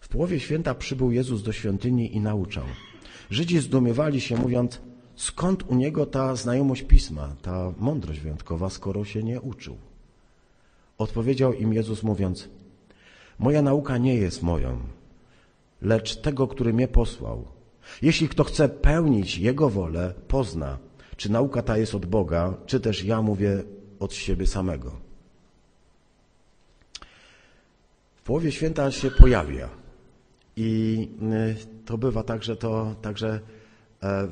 W 0.00 0.08
połowie 0.08 0.40
święta 0.40 0.74
przybył 0.74 1.12
Jezus 1.12 1.42
do 1.42 1.52
świątyni 1.52 2.16
i 2.16 2.20
nauczał. 2.20 2.64
Żydzi 3.30 3.58
zdumiewali 3.58 4.20
się, 4.20 4.36
mówiąc, 4.36 4.80
skąd 5.16 5.62
u 5.62 5.74
niego 5.74 6.06
ta 6.06 6.36
znajomość 6.36 6.82
pisma, 6.82 7.36
ta 7.42 7.72
mądrość 7.78 8.20
wyjątkowa, 8.20 8.70
skoro 8.70 9.04
się 9.04 9.22
nie 9.22 9.40
uczył. 9.40 9.76
Odpowiedział 10.98 11.52
im 11.52 11.72
Jezus, 11.72 12.02
mówiąc, 12.02 12.48
moja 13.38 13.62
nauka 13.62 13.98
nie 13.98 14.14
jest 14.14 14.42
moją, 14.42 14.78
lecz 15.82 16.16
tego, 16.16 16.48
który 16.48 16.72
mnie 16.72 16.88
posłał. 16.88 17.44
Jeśli 18.02 18.28
kto 18.28 18.44
chce 18.44 18.68
pełnić 18.68 19.38
Jego 19.38 19.70
wolę, 19.70 20.14
pozna, 20.28 20.78
czy 21.16 21.32
nauka 21.32 21.62
ta 21.62 21.78
jest 21.78 21.94
od 21.94 22.06
Boga, 22.06 22.54
czy 22.66 22.80
też 22.80 23.04
ja 23.04 23.22
mówię 23.22 23.62
od 24.00 24.14
siebie 24.14 24.46
samego. 24.46 25.00
W 28.16 28.22
połowie 28.22 28.52
święta 28.52 28.90
się 28.90 29.10
pojawia 29.10 29.68
i 30.56 31.08
y, 31.22 31.84
to 31.84 31.98
bywa 31.98 32.22
tak, 32.22 32.42
że 32.42 32.56
to 32.56 32.94
także 33.02 33.40
e, 34.02 34.28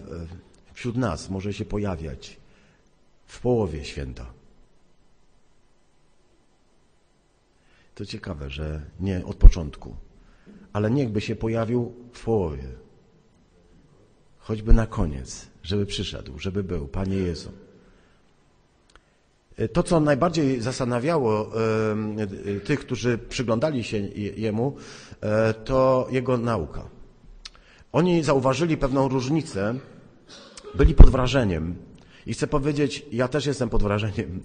wśród 0.72 0.96
nas 0.96 1.30
może 1.30 1.52
się 1.52 1.64
pojawiać 1.64 2.36
w 3.26 3.40
połowie 3.40 3.84
święta. 3.84 4.26
To 7.94 8.06
ciekawe, 8.06 8.50
że 8.50 8.82
nie 9.00 9.24
od 9.24 9.36
początku, 9.36 9.96
ale 10.72 10.90
niechby 10.90 11.20
się 11.20 11.36
pojawił 11.36 11.94
w 12.12 12.24
połowie. 12.24 12.68
Choćby 14.38 14.72
na 14.72 14.86
koniec, 14.86 15.46
żeby 15.62 15.86
przyszedł, 15.86 16.38
żeby 16.38 16.64
był, 16.64 16.88
Panie 16.88 17.16
Jezu. 17.16 17.52
To, 19.72 19.82
co 19.82 20.00
najbardziej 20.00 20.60
zastanawiało 20.60 21.50
tych, 22.64 22.80
którzy 22.80 23.18
przyglądali 23.18 23.84
się 23.84 23.98
jemu, 24.36 24.76
e, 25.20 25.54
to 25.54 26.08
jego 26.10 26.38
nauka. 26.38 26.88
Oni 27.92 28.22
zauważyli 28.22 28.76
pewną 28.76 29.08
różnicę, 29.08 29.74
byli 30.74 30.94
pod 30.94 31.10
wrażeniem. 31.10 31.76
I 32.26 32.32
chcę 32.32 32.46
powiedzieć, 32.46 33.06
ja 33.12 33.28
też 33.28 33.46
jestem 33.46 33.68
pod 33.68 33.82
wrażeniem. 33.82 34.42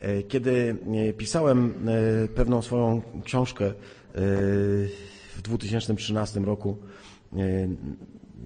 E, 0.00 0.22
kiedy 0.22 0.76
e, 1.08 1.12
pisałem 1.12 1.74
pewną 2.34 2.62
swoją 2.62 3.02
książkę 3.24 3.72
w 5.36 5.42
2013 5.42 6.40
roku, 6.40 6.76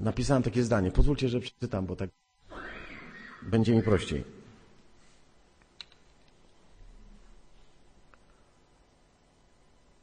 napisałem 0.00 0.43
takie 0.43 0.62
zdanie. 0.62 0.90
Pozwólcie, 0.90 1.28
że 1.28 1.40
przeczytam, 1.40 1.87
bo 1.87 1.97
tak 1.97 2.11
będzie 3.43 3.75
mi 3.75 3.83
prościej. 3.83 4.38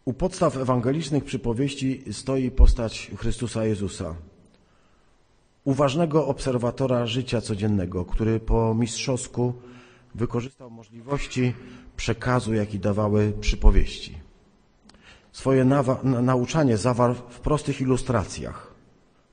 U 0.06 0.14
podstaw 0.14 0.58
ewangelicznych 0.58 1.24
przypowieści 1.24 2.04
stoi 2.12 2.52
postać 2.52 3.12
Chrystusa 3.18 3.66
Jezusa, 3.66 4.16
uważnego 5.64 6.28
obserwatora 6.28 7.06
życia 7.06 7.42
codziennego, 7.42 8.06
który 8.06 8.40
po 8.40 8.76
mistrzowsku 8.76 9.54
wykorzystał 10.16 10.70
możliwości 10.70 11.54
przekazu, 11.98 12.54
jaki 12.54 12.80
dawały 12.80 13.34
przypowieści. 13.42 14.18
Swoje 15.32 15.66
nauczanie 16.04 16.78
zawarł 16.78 17.14
w 17.14 17.40
prostych 17.40 17.82
ilustracjach, 17.82 18.74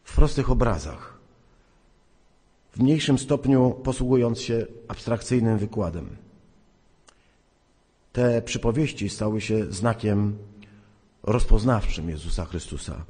w 0.05 0.15
prostych 0.15 0.51
obrazach, 0.51 1.19
w 2.73 2.81
mniejszym 2.81 3.19
stopniu 3.19 3.71
posługując 3.85 4.41
się 4.41 4.67
abstrakcyjnym 4.89 5.59
wykładem. 5.59 6.17
Te 8.13 8.43
przypowieści 8.43 9.09
stały 9.09 9.41
się 9.41 9.73
znakiem 9.73 10.39
rozpoznawczym 11.23 12.11
Jezusa 12.11 12.45
Chrystusa. 12.45 13.05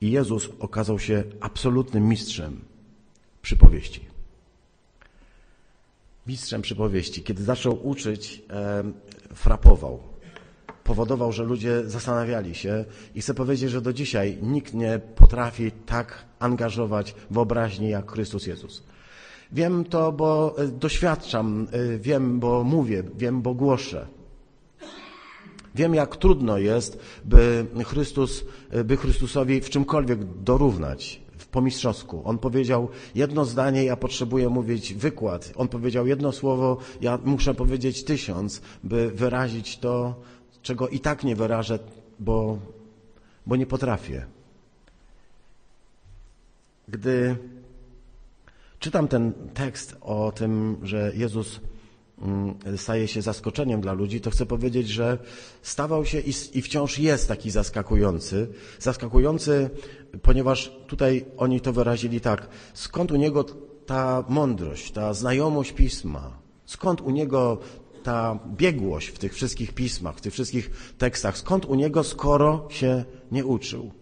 I 0.00 0.10
Jezus 0.10 0.48
okazał 0.58 0.98
się 0.98 1.24
absolutnym 1.40 2.08
mistrzem 2.08 2.60
przypowieści. 3.42 4.12
Mistrzem 6.26 6.62
przypowieści. 6.62 7.22
Kiedy 7.22 7.44
zaczął 7.44 7.88
uczyć, 7.88 8.42
e, 8.50 8.82
frapował. 9.34 10.02
Powodował, 10.84 11.32
że 11.32 11.44
ludzie 11.44 11.82
zastanawiali 11.88 12.54
się 12.54 12.84
i 13.14 13.20
chcę 13.20 13.34
powiedzieć, 13.34 13.70
że 13.70 13.80
do 13.80 13.92
dzisiaj 13.92 14.38
nikt 14.42 14.74
nie 14.74 15.00
potrafi 15.16 15.72
tak 15.86 16.24
angażować 16.38 17.14
wyobraźni 17.30 17.88
jak 17.88 18.12
Chrystus 18.12 18.46
Jezus. 18.46 18.82
Wiem 19.52 19.84
to, 19.84 20.12
bo 20.12 20.54
e, 20.58 20.68
doświadczam, 20.68 21.68
e, 21.72 21.98
wiem, 21.98 22.40
bo 22.40 22.64
mówię, 22.64 23.02
wiem, 23.16 23.42
bo 23.42 23.54
głoszę. 23.54 24.06
Wiem, 25.74 25.94
jak 25.94 26.16
trudno 26.16 26.58
jest, 26.58 26.98
by, 27.24 27.66
Chrystus, 27.84 28.44
by 28.84 28.96
Chrystusowi 28.96 29.60
w 29.60 29.70
czymkolwiek 29.70 30.24
dorównać 30.24 31.22
po 31.52 31.60
mistrzowsku. 31.60 32.22
On 32.24 32.38
powiedział 32.38 32.88
jedno 33.14 33.44
zdanie, 33.44 33.84
ja 33.84 33.96
potrzebuję 33.96 34.48
mówić 34.48 34.94
wykład. 34.94 35.52
On 35.56 35.68
powiedział 35.68 36.06
jedno 36.06 36.32
słowo, 36.32 36.78
ja 37.00 37.18
muszę 37.24 37.54
powiedzieć 37.54 38.04
tysiąc, 38.04 38.60
by 38.84 39.10
wyrazić 39.10 39.78
to, 39.78 40.14
czego 40.62 40.88
i 40.88 41.00
tak 41.00 41.24
nie 41.24 41.36
wyrażę, 41.36 41.78
bo, 42.20 42.58
bo 43.46 43.56
nie 43.56 43.66
potrafię. 43.66 44.26
Gdy 46.88 47.36
czytam 48.78 49.08
ten 49.08 49.32
tekst 49.54 49.96
o 50.00 50.32
tym, 50.32 50.76
że 50.82 51.12
Jezus 51.14 51.60
staje 52.76 53.08
się 53.08 53.22
zaskoczeniem 53.22 53.80
dla 53.80 53.92
ludzi, 53.92 54.20
to 54.20 54.30
chcę 54.30 54.46
powiedzieć, 54.46 54.88
że 54.88 55.18
stawał 55.62 56.04
się 56.04 56.20
i, 56.20 56.32
i 56.52 56.62
wciąż 56.62 56.98
jest 56.98 57.28
taki 57.28 57.50
zaskakujący. 57.50 58.48
Zaskakujący, 58.78 59.70
ponieważ 60.22 60.72
tutaj 60.86 61.24
oni 61.36 61.60
to 61.60 61.72
wyrazili 61.72 62.20
tak. 62.20 62.48
Skąd 62.74 63.12
u 63.12 63.16
niego 63.16 63.44
ta 63.86 64.24
mądrość, 64.28 64.92
ta 64.92 65.14
znajomość 65.14 65.72
pisma? 65.72 66.38
Skąd 66.66 67.00
u 67.00 67.10
niego 67.10 67.58
ta 68.02 68.38
biegłość 68.46 69.08
w 69.08 69.18
tych 69.18 69.34
wszystkich 69.34 69.74
pismach, 69.74 70.16
w 70.16 70.20
tych 70.20 70.32
wszystkich 70.32 70.94
tekstach? 70.98 71.38
Skąd 71.38 71.64
u 71.64 71.74
niego, 71.74 72.04
skoro 72.04 72.66
się 72.70 73.04
nie 73.32 73.44
uczył? 73.44 74.01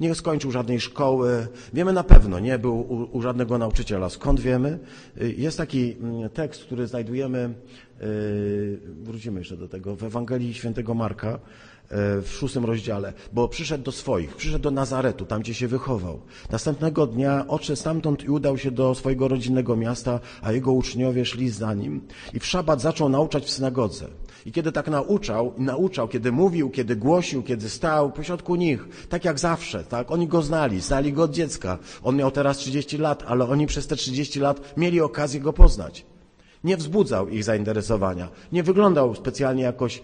Nie 0.00 0.14
skończył 0.14 0.50
żadnej 0.50 0.80
szkoły. 0.80 1.46
Wiemy 1.72 1.92
na 1.92 2.04
pewno, 2.04 2.38
nie 2.38 2.58
był 2.58 2.80
u, 2.80 3.18
u, 3.18 3.22
żadnego 3.22 3.58
nauczyciela. 3.58 4.08
Skąd 4.10 4.40
wiemy? 4.40 4.78
Y, 5.22 5.34
jest 5.38 5.58
taki 5.58 5.96
mm, 6.00 6.30
tekst, 6.30 6.64
który 6.64 6.86
znajdujemy, 6.86 7.54
y, 8.02 8.78
wrócimy 9.02 9.40
jeszcze 9.40 9.56
do 9.56 9.68
tego, 9.68 9.96
w 9.96 10.04
Ewangelii 10.04 10.54
Świętego 10.54 10.94
Marka, 10.94 11.34
y, 11.34 12.22
w 12.22 12.28
szóstym 12.28 12.64
rozdziale, 12.64 13.12
bo 13.32 13.48
przyszedł 13.48 13.84
do 13.84 13.92
swoich, 13.92 14.36
przyszedł 14.36 14.62
do 14.62 14.70
Nazaretu, 14.70 15.24
tam 15.24 15.40
gdzie 15.40 15.54
się 15.54 15.68
wychował. 15.68 16.20
Następnego 16.50 17.06
dnia 17.06 17.44
odszedł 17.48 17.80
stamtąd 17.80 18.24
i 18.24 18.30
udał 18.30 18.58
się 18.58 18.70
do 18.70 18.94
swojego 18.94 19.28
rodzinnego 19.28 19.76
miasta, 19.76 20.20
a 20.42 20.52
jego 20.52 20.72
uczniowie 20.72 21.24
szli 21.24 21.50
za 21.50 21.74
nim. 21.74 22.00
I 22.34 22.40
w 22.40 22.46
szabat 22.46 22.80
zaczął 22.80 23.08
nauczać 23.08 23.44
w 23.44 23.50
synagodze. 23.50 24.08
I 24.46 24.52
kiedy 24.52 24.72
tak 24.72 24.88
nauczał, 24.88 25.52
nauczał, 25.58 26.08
kiedy 26.08 26.32
mówił, 26.32 26.70
kiedy 26.70 26.96
głosił, 26.96 27.42
kiedy 27.42 27.68
stał 27.68 28.12
pośrodku 28.12 28.54
nich, 28.54 28.88
tak 29.08 29.24
jak 29.24 29.38
zawsze, 29.38 29.84
tak? 29.84 30.10
Oni 30.10 30.28
go 30.28 30.42
znali, 30.42 30.80
znali 30.80 31.12
go 31.12 31.22
od 31.22 31.30
dziecka. 31.30 31.78
On 32.02 32.16
miał 32.16 32.30
teraz 32.30 32.56
30 32.56 32.98
lat, 32.98 33.24
ale 33.26 33.48
oni 33.48 33.66
przez 33.66 33.86
te 33.86 33.96
30 33.96 34.40
lat 34.40 34.74
mieli 34.76 35.00
okazję 35.00 35.40
go 35.40 35.52
poznać. 35.52 36.06
Nie 36.64 36.76
wzbudzał 36.76 37.28
ich 37.28 37.44
zainteresowania, 37.44 38.28
nie 38.52 38.62
wyglądał 38.62 39.14
specjalnie 39.14 39.62
jakoś 39.62 40.02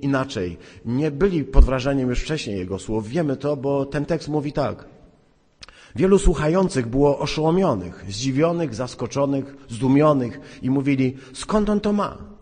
inaczej. 0.00 0.58
Nie 0.84 1.10
byli 1.10 1.44
pod 1.44 1.64
wrażeniem 1.64 2.08
już 2.08 2.20
wcześniej 2.20 2.58
jego 2.58 2.78
słów. 2.78 3.08
Wiemy 3.08 3.36
to, 3.36 3.56
bo 3.56 3.86
ten 3.86 4.06
tekst 4.06 4.28
mówi 4.28 4.52
tak. 4.52 4.84
Wielu 5.96 6.18
słuchających 6.18 6.86
było 6.86 7.18
oszołomionych, 7.18 8.04
zdziwionych, 8.08 8.74
zaskoczonych, 8.74 9.56
zdumionych 9.68 10.40
i 10.62 10.70
mówili, 10.70 11.16
skąd 11.32 11.70
on 11.70 11.80
to 11.80 11.92
ma? 11.92 12.33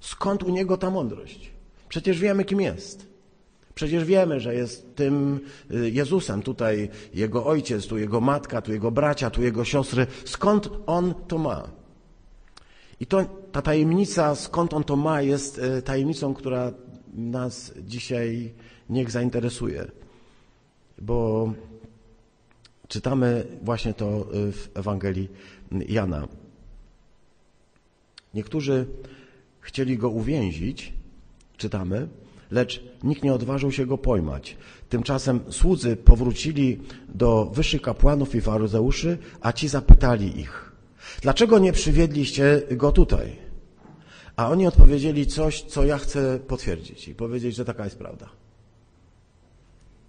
Skąd 0.00 0.42
u 0.42 0.50
niego 0.50 0.76
ta 0.76 0.90
mądrość? 0.90 1.50
Przecież 1.88 2.18
wiemy, 2.18 2.44
kim 2.44 2.60
jest. 2.60 3.06
Przecież 3.74 4.04
wiemy, 4.04 4.40
że 4.40 4.54
jest 4.54 4.96
tym 4.96 5.40
y, 5.70 5.90
Jezusem. 5.90 6.42
Tutaj 6.42 6.88
jego 7.14 7.46
ojciec, 7.46 7.86
tu 7.86 7.98
jego 7.98 8.20
matka, 8.20 8.62
tu 8.62 8.72
jego 8.72 8.90
bracia, 8.90 9.30
tu 9.30 9.42
jego 9.42 9.64
siostry. 9.64 10.06
Skąd 10.24 10.70
on 10.86 11.14
to 11.28 11.38
ma? 11.38 11.68
I 13.00 13.06
to, 13.06 13.24
ta 13.52 13.62
tajemnica, 13.62 14.34
skąd 14.34 14.74
on 14.74 14.84
to 14.84 14.96
ma, 14.96 15.22
jest 15.22 15.58
y, 15.58 15.82
tajemnicą, 15.82 16.34
która 16.34 16.72
nas 17.14 17.72
dzisiaj 17.86 18.54
niech 18.90 19.10
zainteresuje. 19.10 19.90
Bo 20.98 21.52
czytamy 22.88 23.46
właśnie 23.62 23.94
to 23.94 24.06
y, 24.34 24.52
w 24.52 24.70
Ewangelii 24.74 25.28
Jana. 25.88 26.28
Niektórzy 28.34 28.86
Chcieli 29.68 29.98
go 29.98 30.08
uwięzić, 30.08 30.92
czytamy, 31.56 32.08
lecz 32.50 32.82
nikt 33.02 33.22
nie 33.22 33.34
odważył 33.34 33.72
się 33.72 33.86
go 33.86 33.98
pojmać. 33.98 34.56
Tymczasem 34.88 35.40
słudzy 35.50 35.96
powrócili 35.96 36.80
do 37.08 37.44
wyższych 37.44 37.82
kapłanów 37.82 38.34
i 38.34 38.40
faryzeuszy, 38.40 39.18
a 39.40 39.52
ci 39.52 39.68
zapytali 39.68 40.40
ich, 40.40 40.72
dlaczego 41.22 41.58
nie 41.58 41.72
przywiedliście 41.72 42.62
go 42.70 42.92
tutaj? 42.92 43.36
A 44.36 44.48
oni 44.48 44.66
odpowiedzieli 44.66 45.26
coś, 45.26 45.62
co 45.62 45.84
ja 45.84 45.98
chcę 45.98 46.38
potwierdzić 46.38 47.08
i 47.08 47.14
powiedzieć, 47.14 47.56
że 47.56 47.64
taka 47.64 47.84
jest 47.84 47.98
prawda. 47.98 48.28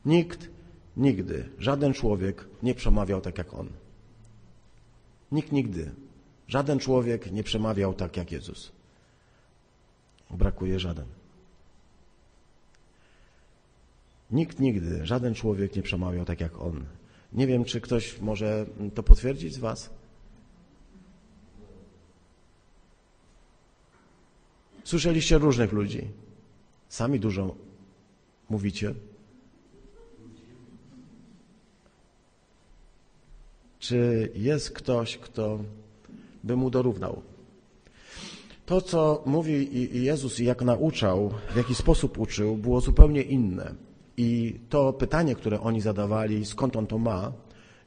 Nikt 0.06 0.50
nigdy, 0.98 1.50
żaden 1.58 1.94
człowiek 1.94 2.46
nie 2.64 2.76
przemawiał 2.76 3.22
tak 3.22 3.38
jak 3.38 3.54
on. 3.54 3.68
Nikt 5.32 5.52
nigdy, 5.52 5.92
żaden 6.48 6.80
człowiek 6.80 7.32
nie 7.32 7.44
przemawiał 7.44 7.94
tak 7.94 8.18
jak 8.18 8.32
Jezus 8.32 8.79
brakuje 10.30 10.80
żaden. 10.80 11.06
Nikt 14.32 14.60
nigdy, 14.60 15.06
żaden 15.06 15.34
człowiek 15.34 15.76
nie 15.76 15.82
przemawiał 15.82 16.26
tak 16.26 16.42
jak 16.42 16.62
on. 16.62 16.86
Nie 17.34 17.48
wiem, 17.48 17.66
czy 17.66 17.82
ktoś 17.82 18.20
może 18.20 18.66
to 18.96 19.04
potwierdzić 19.04 19.54
z 19.54 19.58
Was? 19.58 19.90
Słyszeliście 24.84 25.38
różnych 25.38 25.72
ludzi. 25.72 26.08
Sami 26.90 27.20
dużo 27.20 27.56
mówicie. 28.50 28.94
Czy 33.80 34.32
jest 34.36 34.72
ktoś, 34.72 35.18
kto 35.18 35.60
by 36.44 36.56
mu 36.56 36.70
dorównał? 36.70 37.22
To, 38.70 38.82
co 38.82 39.24
mówi 39.26 39.70
Jezus 40.04 40.40
i 40.40 40.46
jak 40.46 40.62
nauczał, 40.62 41.34
w 41.54 41.58
jaki 41.58 41.76
sposób 41.76 42.18
uczył, 42.18 42.58
było 42.58 42.82
zupełnie 42.82 43.22
inne. 43.22 43.76
I 44.18 44.60
to 44.70 44.94
pytanie, 44.94 45.36
które 45.36 45.62
oni 45.62 45.82
zadawali, 45.82 46.46
skąd 46.46 46.76
on 46.76 46.88
to 46.88 46.98
ma, 46.98 47.32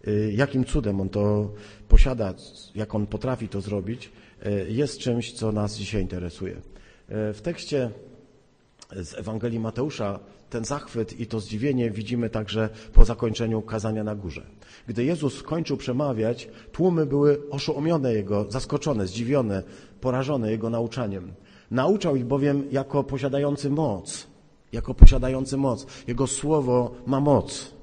y, 0.09 0.33
jakim 0.37 0.65
cudem 0.65 1.01
on 1.01 1.09
to 1.09 1.53
posiada, 1.89 2.35
jak 2.75 2.95
on 2.95 3.07
potrafi 3.07 3.49
to 3.49 3.61
zrobić, 3.61 4.13
y, 4.47 4.67
jest 4.71 4.99
czymś, 4.99 5.33
co 5.33 5.53
nas 5.53 5.77
dzisiaj 5.77 6.03
interesuje. 6.03 6.57
Y, 6.57 6.63
w 7.35 7.41
tekście 7.43 7.91
z 8.97 9.15
Ewangelii 9.15 9.61
Mateusza 9.61 10.21
ten 10.53 10.65
zachwyt 10.65 11.21
i 11.21 11.27
to 11.27 11.41
zdziwienie 11.41 11.91
widzimy 11.91 12.31
także 12.31 12.69
po 12.93 13.05
zakończeniu 13.05 13.63
kazania 13.63 14.05
na 14.05 14.15
górze. 14.15 14.47
Gdy 14.87 15.05
Jezus 15.05 15.35
skończył 15.35 15.77
przemawiać, 15.77 16.49
tłumy 16.73 17.07
były 17.07 17.51
oszołomione 17.51 18.15
Jego, 18.15 18.47
zaskoczone, 18.49 19.07
zdziwione, 19.07 19.63
porażone 20.01 20.51
Jego 20.51 20.71
nauczaniem. 20.71 21.33
Nauczał 21.71 22.17
ich 22.17 22.25
bowiem 22.25 22.65
jako 22.73 23.05
posiadający 23.05 23.71
moc, 23.71 24.27
jako 24.73 24.95
posiadający 24.95 25.57
moc. 25.57 25.87
Jego 26.07 26.27
słowo 26.27 26.95
ma 27.07 27.21
moc. 27.21 27.75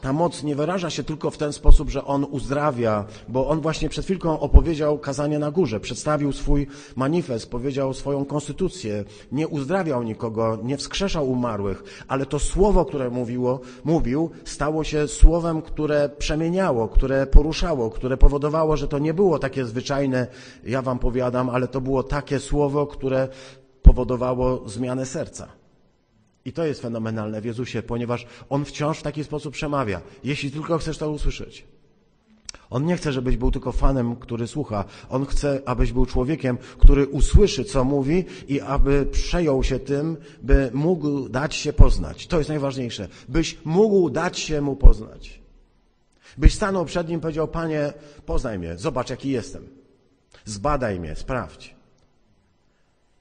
Ta 0.00 0.12
moc 0.12 0.42
nie 0.42 0.56
wyraża 0.56 0.90
się 0.90 1.04
tylko 1.04 1.30
w 1.30 1.38
ten 1.38 1.52
sposób, 1.52 1.90
że 1.90 2.04
On 2.04 2.26
uzdrawia, 2.30 3.04
bo 3.28 3.48
On 3.48 3.60
właśnie 3.60 3.88
przed 3.88 4.04
chwilką 4.04 4.40
opowiedział 4.40 4.98
kazanie 4.98 5.38
na 5.38 5.50
górze, 5.50 5.80
przedstawił 5.80 6.32
swój 6.32 6.66
manifest, 6.96 7.50
powiedział 7.50 7.94
swoją 7.94 8.24
konstytucję, 8.24 9.04
nie 9.32 9.48
uzdrawiał 9.48 10.02
nikogo, 10.02 10.58
nie 10.62 10.76
wskrzeszał 10.76 11.30
umarłych, 11.30 12.04
ale 12.08 12.26
to 12.26 12.38
słowo, 12.38 12.84
które 12.84 13.10
mówiło, 13.10 13.60
mówił, 13.84 14.30
stało 14.44 14.84
się 14.84 15.08
słowem, 15.08 15.62
które 15.62 16.08
przemieniało, 16.18 16.88
które 16.88 17.26
poruszało, 17.26 17.90
które 17.90 18.16
powodowało, 18.16 18.76
że 18.76 18.88
to 18.88 18.98
nie 18.98 19.14
było 19.14 19.38
takie 19.38 19.64
zwyczajne, 19.64 20.26
ja 20.64 20.82
wam 20.82 20.98
powiadam, 20.98 21.50
ale 21.50 21.68
to 21.68 21.80
było 21.80 22.02
takie 22.02 22.40
słowo, 22.40 22.86
które 22.86 23.28
powodowało 23.82 24.68
zmianę 24.68 25.06
serca. 25.06 25.57
I 26.48 26.52
to 26.52 26.66
jest 26.66 26.82
fenomenalne 26.82 27.40
w 27.40 27.44
Jezusie, 27.44 27.82
ponieważ 27.82 28.26
On 28.48 28.64
wciąż 28.64 28.98
w 28.98 29.02
taki 29.02 29.24
sposób 29.24 29.54
przemawia, 29.54 30.00
jeśli 30.24 30.50
tylko 30.50 30.78
chcesz 30.78 30.98
to 30.98 31.10
usłyszeć. 31.10 31.64
On 32.70 32.84
nie 32.86 32.96
chce, 32.96 33.12
żebyś 33.12 33.36
był 33.36 33.50
tylko 33.50 33.72
fanem, 33.72 34.16
który 34.16 34.46
słucha. 34.46 34.84
On 35.10 35.26
chce, 35.26 35.62
abyś 35.66 35.92
był 35.92 36.06
człowiekiem, 36.06 36.58
który 36.78 37.06
usłyszy, 37.06 37.64
co 37.64 37.84
mówi 37.84 38.24
i 38.48 38.60
aby 38.60 39.06
przejął 39.06 39.64
się 39.64 39.78
tym, 39.78 40.16
by 40.42 40.70
mógł 40.74 41.28
dać 41.28 41.54
się 41.54 41.72
poznać. 41.72 42.26
To 42.26 42.38
jest 42.38 42.48
najważniejsze. 42.48 43.08
Byś 43.28 43.58
mógł 43.64 44.10
dać 44.10 44.38
się 44.38 44.60
mu 44.60 44.76
poznać. 44.76 45.40
Byś 46.38 46.54
stanął 46.54 46.84
przed 46.84 47.08
nim 47.08 47.18
i 47.18 47.22
powiedział, 47.22 47.48
Panie, 47.48 47.92
poznaj 48.26 48.58
mnie, 48.58 48.76
zobacz, 48.76 49.10
jaki 49.10 49.30
jestem. 49.30 49.68
Zbadaj 50.44 51.00
mnie, 51.00 51.16
sprawdź. 51.16 51.77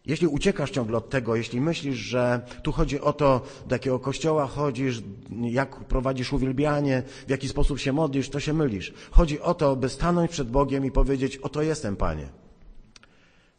Jeśli 0.08 0.28
uciekasz 0.28 0.72
ciągle 0.72 0.98
od 0.98 1.10
tego, 1.10 1.36
jeśli 1.36 1.62
myślisz, 1.62 1.96
że 1.96 2.42
tu 2.64 2.72
chodzi 2.72 3.02
o 3.02 3.14
to, 3.14 3.42
do 3.68 3.76
jakiego 3.76 4.00
kościoła 4.00 4.48
chodzisz, 4.48 5.02
jak 5.42 5.76
prowadzisz 5.76 6.34
uwielbianie, 6.34 7.04
w 7.28 7.30
jaki 7.30 7.48
sposób 7.48 7.80
się 7.80 7.94
modlisz, 7.94 8.30
to 8.30 8.40
się 8.40 8.54
mylisz. 8.54 8.94
Chodzi 9.12 9.42
o 9.42 9.54
to, 9.54 9.76
by 9.76 9.90
stanąć 9.90 10.32
przed 10.32 10.50
Bogiem 10.52 10.86
i 10.86 10.92
powiedzieć, 10.92 11.38
oto 11.38 11.62
jestem, 11.62 11.96
Panie. 11.96 12.30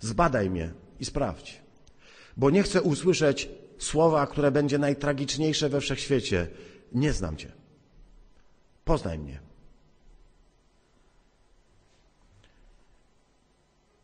Zbadaj 0.00 0.50
mnie 0.50 0.72
i 1.00 1.04
sprawdź. 1.04 1.60
Bo 2.36 2.50
nie 2.50 2.62
chcę 2.62 2.82
usłyszeć 2.82 3.48
słowa, 3.78 4.26
które 4.26 4.50
będzie 4.50 4.78
najtragiczniejsze 4.78 5.68
we 5.68 5.80
wszechświecie. 5.80 6.46
Nie 6.92 7.12
znam 7.12 7.36
Cię. 7.36 7.52
Poznaj 8.84 9.18
mnie. 9.18 9.40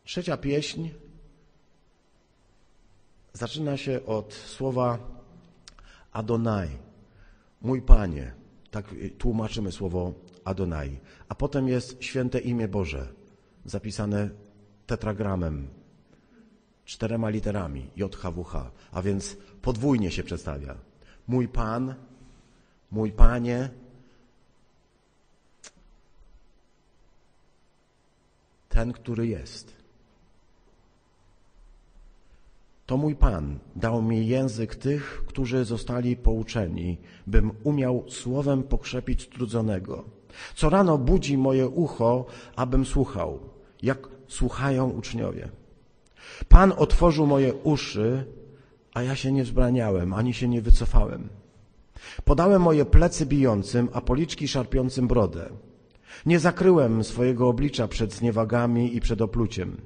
Trzecia 0.03 0.37
pieśń 0.37 0.89
zaczyna 3.35 3.77
się 3.77 4.05
od 4.05 4.33
słowa 4.33 4.97
Adonai, 6.11 6.69
mój 7.61 7.81
Panie. 7.81 8.33
Tak 8.71 8.85
tłumaczymy 9.17 9.71
słowo 9.71 10.13
Adonai. 10.43 10.99
A 11.29 11.35
potem 11.35 11.67
jest 11.67 12.03
święte 12.03 12.39
imię 12.39 12.67
Boże, 12.67 13.07
zapisane 13.65 14.29
tetragramem, 14.87 15.67
czterema 16.85 17.29
literami 17.29 17.89
JHWH, 17.95 18.71
a 18.91 19.01
więc 19.01 19.37
podwójnie 19.61 20.11
się 20.11 20.23
przedstawia. 20.23 20.75
Mój 21.27 21.47
Pan, 21.47 21.95
mój 22.91 23.11
Panie, 23.11 23.69
ten, 28.69 28.93
który 28.93 29.27
jest. 29.27 29.84
To 32.85 32.97
mój 32.97 33.15
Pan 33.15 33.59
dał 33.75 34.01
mi 34.01 34.27
język 34.27 34.75
tych, 34.75 35.23
którzy 35.27 35.65
zostali 35.65 36.15
pouczeni, 36.15 36.97
bym 37.27 37.51
umiał 37.63 38.03
słowem 38.09 38.63
pokrzepić 38.63 39.21
strudzonego. 39.21 40.03
Co 40.55 40.69
rano 40.69 40.97
budzi 40.97 41.37
moje 41.37 41.67
ucho, 41.67 42.25
abym 42.55 42.85
słuchał, 42.85 43.39
jak 43.83 44.07
słuchają 44.27 44.89
uczniowie. 44.89 45.49
Pan 46.47 46.73
otworzył 46.77 47.27
moje 47.27 47.53
uszy, 47.53 48.25
a 48.93 49.03
ja 49.03 49.15
się 49.15 49.31
nie 49.31 49.43
wzbraniałem, 49.43 50.13
ani 50.13 50.33
się 50.33 50.47
nie 50.47 50.61
wycofałem. 50.61 51.29
Podałem 52.25 52.61
moje 52.61 52.85
plecy 52.85 53.25
bijącym, 53.25 53.89
a 53.93 54.01
policzki 54.01 54.47
szarpiącym 54.47 55.07
brodę. 55.07 55.49
Nie 56.25 56.39
zakryłem 56.39 57.03
swojego 57.03 57.47
oblicza 57.47 57.87
przed 57.87 58.13
zniewagami 58.13 58.95
i 58.95 59.01
przed 59.01 59.21
opluciem. 59.21 59.81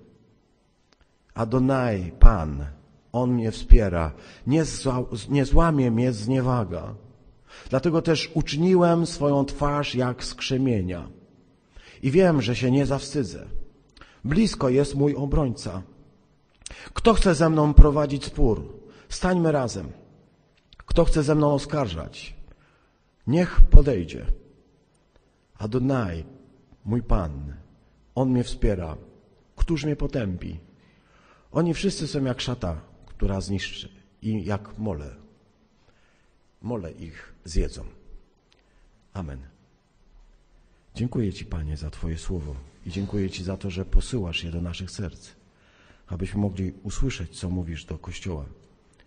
Adonai, 1.33 2.11
Pan, 2.19 2.65
On 3.11 3.33
mnie 3.33 3.51
wspiera, 3.51 4.11
nie, 4.47 4.65
zła, 4.65 5.03
nie 5.29 5.45
złamie 5.45 5.91
mnie 5.91 6.13
zniewaga. 6.13 6.95
Dlatego 7.69 8.01
też 8.01 8.31
uczyniłem 8.33 9.05
swoją 9.05 9.45
twarz 9.45 9.95
jak 9.95 10.23
skrzemienia. 10.23 11.09
I 12.03 12.11
wiem, 12.11 12.41
że 12.41 12.55
się 12.55 12.71
nie 12.71 12.85
zawstydzę. 12.85 13.45
Blisko 14.25 14.69
jest 14.69 14.95
mój 14.95 15.15
obrońca. 15.15 15.81
Kto 16.93 17.13
chce 17.13 17.35
ze 17.35 17.49
mną 17.49 17.73
prowadzić 17.73 18.25
spór? 18.25 18.79
Stańmy 19.09 19.51
razem. 19.51 19.91
Kto 20.77 21.05
chce 21.05 21.23
ze 21.23 21.35
mną 21.35 21.53
oskarżać? 21.53 22.35
Niech 23.27 23.61
podejdzie. 23.61 24.25
Adonai, 25.57 26.25
mój 26.85 27.03
Pan, 27.03 27.53
On 28.15 28.29
mnie 28.29 28.43
wspiera. 28.43 28.97
Któż 29.55 29.85
mnie 29.85 29.95
potępi? 29.95 30.59
Oni 31.51 31.73
wszyscy 31.73 32.07
są 32.07 32.23
jak 32.23 32.41
szata, 32.41 32.81
która 33.19 33.41
zniszczy 33.41 33.89
i 34.21 34.45
jak 34.45 34.77
mole. 34.77 35.15
Mole 36.61 36.91
ich 36.91 37.33
zjedzą. 37.45 37.85
Amen. 39.13 39.39
Dziękuję 40.95 41.33
Ci, 41.33 41.45
Panie, 41.45 41.77
za 41.77 41.89
Twoje 41.89 42.17
słowo 42.17 42.55
i 42.85 42.91
dziękuję 42.91 43.29
Ci 43.29 43.43
za 43.43 43.57
to, 43.57 43.69
że 43.69 43.85
posyłasz 43.85 44.43
je 44.43 44.51
do 44.51 44.61
naszych 44.61 44.91
serc, 44.91 45.29
abyśmy 46.07 46.41
mogli 46.41 46.73
usłyszeć, 46.83 47.39
co 47.39 47.49
mówisz 47.49 47.85
do 47.85 47.97
Kościoła, 47.97 48.45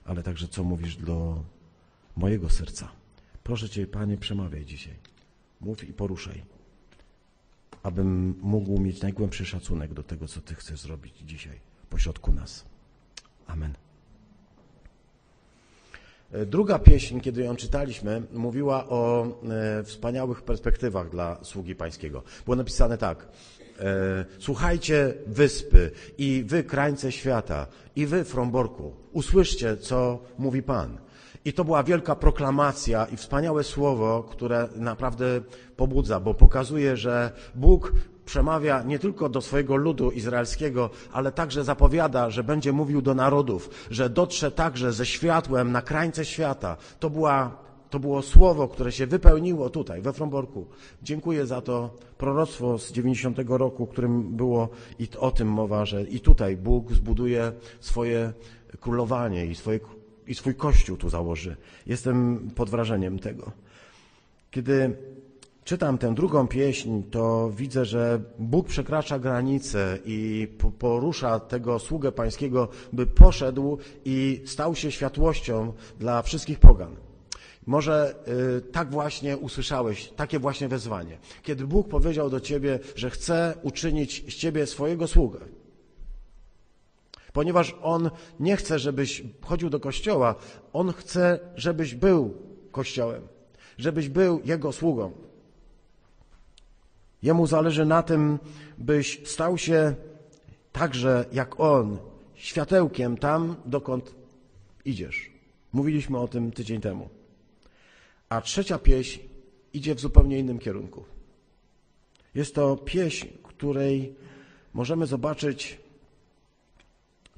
ale 0.04 0.22
także 0.22 0.48
co 0.48 0.64
mówisz 0.64 0.96
do 0.96 1.44
mojego 2.16 2.50
serca. 2.50 2.88
Proszę 3.44 3.68
Cię, 3.68 3.86
Panie, 3.86 4.16
przemawiaj 4.16 4.64
dzisiaj. 4.64 4.94
Mów 5.60 5.84
i 5.84 5.92
poruszaj, 5.92 6.44
abym 7.82 8.38
mógł 8.42 8.80
mieć 8.80 9.02
najgłębszy 9.02 9.46
szacunek 9.46 9.94
do 9.94 10.02
tego, 10.02 10.28
co 10.28 10.40
Ty 10.40 10.54
chcesz 10.54 10.80
zrobić 10.80 11.14
dzisiaj 11.18 11.60
pośrodku 11.90 12.32
nas. 12.32 12.64
Amen. 13.46 13.91
Druga 16.46 16.78
pieśń, 16.78 17.20
kiedy 17.20 17.42
ją 17.42 17.56
czytaliśmy, 17.56 18.22
mówiła 18.32 18.88
o 18.88 19.26
e, 19.26 19.84
wspaniałych 19.84 20.42
perspektywach 20.42 21.10
dla 21.10 21.44
sługi 21.44 21.74
pańskiego. 21.74 22.22
Było 22.44 22.56
napisane 22.56 22.98
tak. 22.98 23.28
E, 23.80 24.24
słuchajcie 24.38 25.14
wyspy 25.26 25.90
i 26.18 26.44
wy 26.46 26.64
krańce 26.64 27.12
świata 27.12 27.66
i 27.96 28.06
wy 28.06 28.24
Fromborku, 28.24 28.92
usłyszcie, 29.12 29.76
co 29.76 30.18
mówi 30.38 30.62
Pan. 30.62 30.98
I 31.44 31.52
to 31.52 31.64
była 31.64 31.82
wielka 31.82 32.14
proklamacja 32.16 33.06
i 33.06 33.16
wspaniałe 33.16 33.64
słowo, 33.64 34.22
które 34.22 34.68
naprawdę 34.76 35.40
pobudza, 35.76 36.20
bo 36.20 36.34
pokazuje, 36.34 36.96
że 36.96 37.32
Bóg 37.54 37.92
przemawia 38.24 38.82
nie 38.82 38.98
tylko 38.98 39.28
do 39.28 39.40
swojego 39.40 39.76
ludu 39.76 40.10
izraelskiego, 40.10 40.90
ale 41.12 41.32
także 41.32 41.64
zapowiada, 41.64 42.30
że 42.30 42.44
będzie 42.44 42.72
mówił 42.72 43.02
do 43.02 43.14
narodów, 43.14 43.70
że 43.90 44.10
dotrze 44.10 44.50
także 44.50 44.92
ze 44.92 45.06
światłem 45.06 45.72
na 45.72 45.82
krańce 45.82 46.24
świata. 46.24 46.76
To, 47.00 47.10
była, 47.10 47.56
to 47.90 47.98
było 47.98 48.22
słowo, 48.22 48.68
które 48.68 48.92
się 48.92 49.06
wypełniło 49.06 49.70
tutaj, 49.70 50.02
we 50.02 50.12
Fromborku. 50.12 50.66
Dziękuję 51.02 51.46
za 51.46 51.60
to 51.60 51.94
proroctwo 52.18 52.78
z 52.78 52.92
90 52.92 53.38
roku, 53.48 53.86
którym 53.86 54.36
było 54.36 54.68
i 54.98 55.08
o 55.18 55.30
tym 55.30 55.48
mowa, 55.48 55.86
że 55.86 56.02
i 56.02 56.20
tutaj 56.20 56.56
Bóg 56.56 56.92
zbuduje 56.92 57.52
swoje 57.80 58.32
królowanie 58.80 59.46
i, 59.46 59.54
swoje, 59.54 59.80
i 60.26 60.34
swój 60.34 60.54
kościół 60.54 60.96
tu 60.96 61.08
założy. 61.08 61.56
Jestem 61.86 62.50
pod 62.54 62.70
wrażeniem 62.70 63.18
tego. 63.18 63.52
Kiedy 64.50 64.96
czytam 65.64 65.98
tę 65.98 66.14
drugą 66.14 66.48
pieśń, 66.48 67.02
to 67.10 67.50
widzę, 67.56 67.84
że 67.84 68.20
Bóg 68.38 68.66
przekracza 68.68 69.18
granice 69.18 69.98
i 70.04 70.48
porusza 70.78 71.40
tego 71.40 71.78
sługę 71.78 72.12
pańskiego, 72.12 72.68
by 72.92 73.06
poszedł 73.06 73.78
i 74.04 74.42
stał 74.46 74.74
się 74.74 74.92
światłością 74.92 75.72
dla 76.00 76.22
wszystkich 76.22 76.58
pogan. 76.58 76.96
Może 77.66 78.14
y, 78.58 78.60
tak 78.60 78.90
właśnie 78.90 79.36
usłyszałeś, 79.36 80.08
takie 80.16 80.38
właśnie 80.38 80.68
wezwanie. 80.68 81.18
Kiedy 81.42 81.66
Bóg 81.66 81.88
powiedział 81.88 82.30
do 82.30 82.40
ciebie, 82.40 82.78
że 82.96 83.10
chce 83.10 83.54
uczynić 83.62 84.24
z 84.28 84.34
ciebie 84.34 84.66
swojego 84.66 85.06
sługę. 85.06 85.38
Ponieważ 87.32 87.76
On 87.82 88.10
nie 88.40 88.56
chce, 88.56 88.78
żebyś 88.78 89.22
chodził 89.42 89.70
do 89.70 89.80
kościoła, 89.80 90.34
On 90.72 90.92
chce, 90.92 91.40
żebyś 91.56 91.94
był 91.94 92.34
kościołem, 92.72 93.28
żebyś 93.78 94.08
był 94.08 94.40
Jego 94.44 94.72
sługą. 94.72 95.12
Jemu 97.22 97.46
zależy 97.46 97.84
na 97.84 98.02
tym, 98.02 98.38
byś 98.78 99.20
stał 99.24 99.58
się 99.58 99.94
także 100.72 101.24
jak 101.32 101.60
On, 101.60 101.98
światełkiem 102.34 103.16
tam, 103.16 103.56
dokąd 103.64 104.14
idziesz. 104.84 105.30
Mówiliśmy 105.72 106.18
o 106.18 106.28
tym 106.28 106.52
tydzień 106.52 106.80
temu. 106.80 107.08
A 108.28 108.40
trzecia 108.40 108.78
pieśń 108.78 109.20
idzie 109.72 109.94
w 109.94 110.00
zupełnie 110.00 110.38
innym 110.38 110.58
kierunku. 110.58 111.04
Jest 112.34 112.54
to 112.54 112.76
pieśń, 112.76 113.26
której 113.42 114.14
możemy 114.74 115.06
zobaczyć 115.06 115.80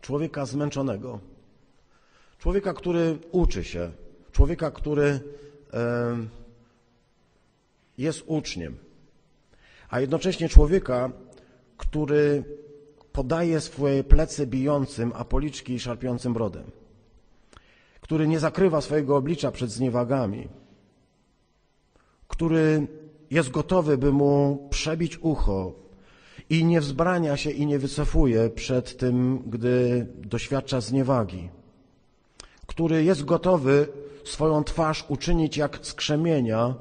człowieka 0.01 0.47
zmęczonego, 0.47 1.21
człowieka, 2.39 2.75
który 2.75 3.19
uczy 3.33 3.65
się, 3.65 3.91
człowieka, 4.33 4.71
który 4.71 5.21
jest 7.99 8.23
uczniem, 8.27 8.84
a 9.95 10.01
jednocześnie 10.01 10.49
człowieka, 10.49 11.11
który 11.77 12.45
podaje 13.13 13.61
swoje 13.61 14.05
plecy 14.05 14.47
bijącym, 14.47 15.13
a 15.17 15.25
policzki 15.25 15.81
szarpiącym 15.81 16.33
brodem, 16.33 16.65
który 18.01 18.29
nie 18.29 18.39
zakrywa 18.39 18.81
swojego 18.81 19.17
oblicza 19.17 19.51
przed 19.51 19.71
zniewagami, 19.71 20.49
który 22.29 22.87
jest 23.31 23.51
gotowy, 23.51 23.99
by 23.99 24.13
mu 24.13 24.67
przebić 24.71 25.19
ucho 25.23 25.73
i 26.51 26.65
nie 26.65 26.81
wzbrania 26.81 27.37
się 27.37 27.51
i 27.51 27.67
nie 27.67 27.79
wycofuje 27.79 28.51
przed 28.51 28.97
tym, 28.97 29.43
gdy 29.47 30.07
doświadcza 30.19 30.81
zniewagi, 30.81 31.51
który 32.67 33.05
jest 33.05 33.25
gotowy 33.25 33.89
swoją 34.25 34.65
twarz 34.65 35.05
uczynić 35.09 35.57
jak 35.57 35.79
skrzemienia, 35.83 36.75